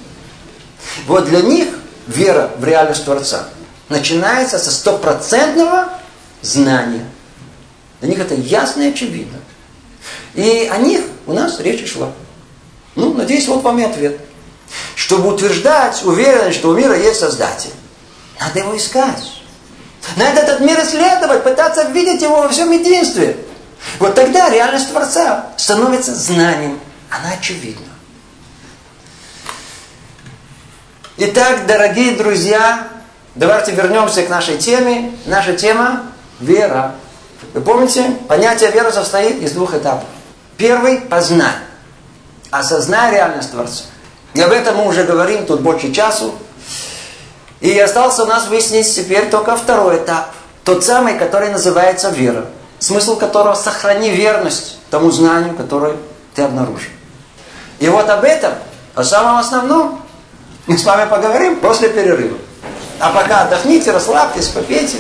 Вот 1.06 1.26
для 1.26 1.40
них 1.40 1.68
вера 2.06 2.50
в 2.58 2.64
реальность 2.64 3.04
Творца 3.04 3.44
начинается 3.88 4.58
со 4.58 4.70
стопроцентного 4.70 5.90
знания. 6.42 7.06
Для 8.00 8.10
них 8.10 8.18
это 8.18 8.34
ясно 8.34 8.82
и 8.82 8.90
очевидно. 8.90 9.38
И 10.34 10.70
о 10.72 10.78
них 10.78 11.02
у 11.26 11.32
нас 11.32 11.60
речь 11.60 11.90
шла. 11.90 12.12
Ну, 12.94 13.14
надеюсь, 13.14 13.48
вот 13.48 13.62
вам 13.62 13.78
и 13.78 13.84
ответ. 13.84 14.20
Чтобы 14.94 15.32
утверждать 15.32 16.04
уверенность, 16.04 16.58
что 16.58 16.70
у 16.70 16.74
мира 16.74 16.96
есть 16.96 17.20
Создатель, 17.20 17.70
надо 18.40 18.58
его 18.60 18.76
искать. 18.76 19.35
Надо 20.14 20.40
этот 20.40 20.60
мир 20.60 20.80
исследовать, 20.80 21.42
пытаться 21.42 21.82
видеть 21.88 22.22
его 22.22 22.42
во 22.42 22.48
всем 22.48 22.70
единстве. 22.70 23.36
Вот 23.98 24.14
тогда 24.14 24.48
реальность 24.48 24.90
Творца 24.90 25.46
становится 25.56 26.14
знанием. 26.14 26.78
Она 27.10 27.34
очевидна. 27.38 27.86
Итак, 31.18 31.66
дорогие 31.66 32.14
друзья, 32.14 32.88
давайте 33.34 33.72
вернемся 33.72 34.22
к 34.22 34.28
нашей 34.28 34.58
теме. 34.58 35.12
Наша 35.24 35.54
тема– 35.54 36.02
вера. 36.40 36.94
Вы 37.54 37.62
помните, 37.62 38.10
понятие 38.28 38.70
веры 38.70 38.92
состоит 38.92 39.42
из 39.42 39.52
двух 39.52 39.74
этапов. 39.74 40.08
Первый– 40.56 41.00
познай. 41.10 41.54
Осознай 42.50 43.12
реальность 43.12 43.50
Творца. 43.50 43.84
И 44.34 44.40
об 44.40 44.52
этом 44.52 44.76
мы 44.76 44.88
уже 44.88 45.04
говорим 45.04 45.46
тут 45.46 45.62
больше 45.62 45.92
часу. 45.92 46.34
И 47.66 47.80
остался 47.80 48.22
у 48.22 48.26
нас 48.26 48.46
выяснить 48.46 48.94
теперь 48.94 49.28
только 49.28 49.56
второй 49.56 49.96
этап. 49.96 50.30
Тот 50.62 50.84
самый, 50.84 51.18
который 51.18 51.50
называется 51.50 52.10
вера. 52.10 52.46
Смысл 52.78 53.16
которого– 53.16 53.54
сохрани 53.56 54.10
верность 54.10 54.78
тому 54.88 55.10
знанию, 55.10 55.52
которое 55.56 55.96
ты 56.36 56.42
обнаружил. 56.42 56.90
И 57.80 57.88
вот 57.88 58.08
об 58.08 58.22
этом, 58.22 58.52
о 58.94 59.02
самом 59.02 59.38
основном, 59.38 60.00
мы 60.68 60.78
с 60.78 60.84
вами 60.84 61.10
поговорим 61.10 61.56
после 61.56 61.88
перерыва. 61.88 62.38
А 63.00 63.10
пока 63.10 63.42
отдохните, 63.42 63.90
расслабьтесь, 63.90 64.46
попейте. 64.46 64.98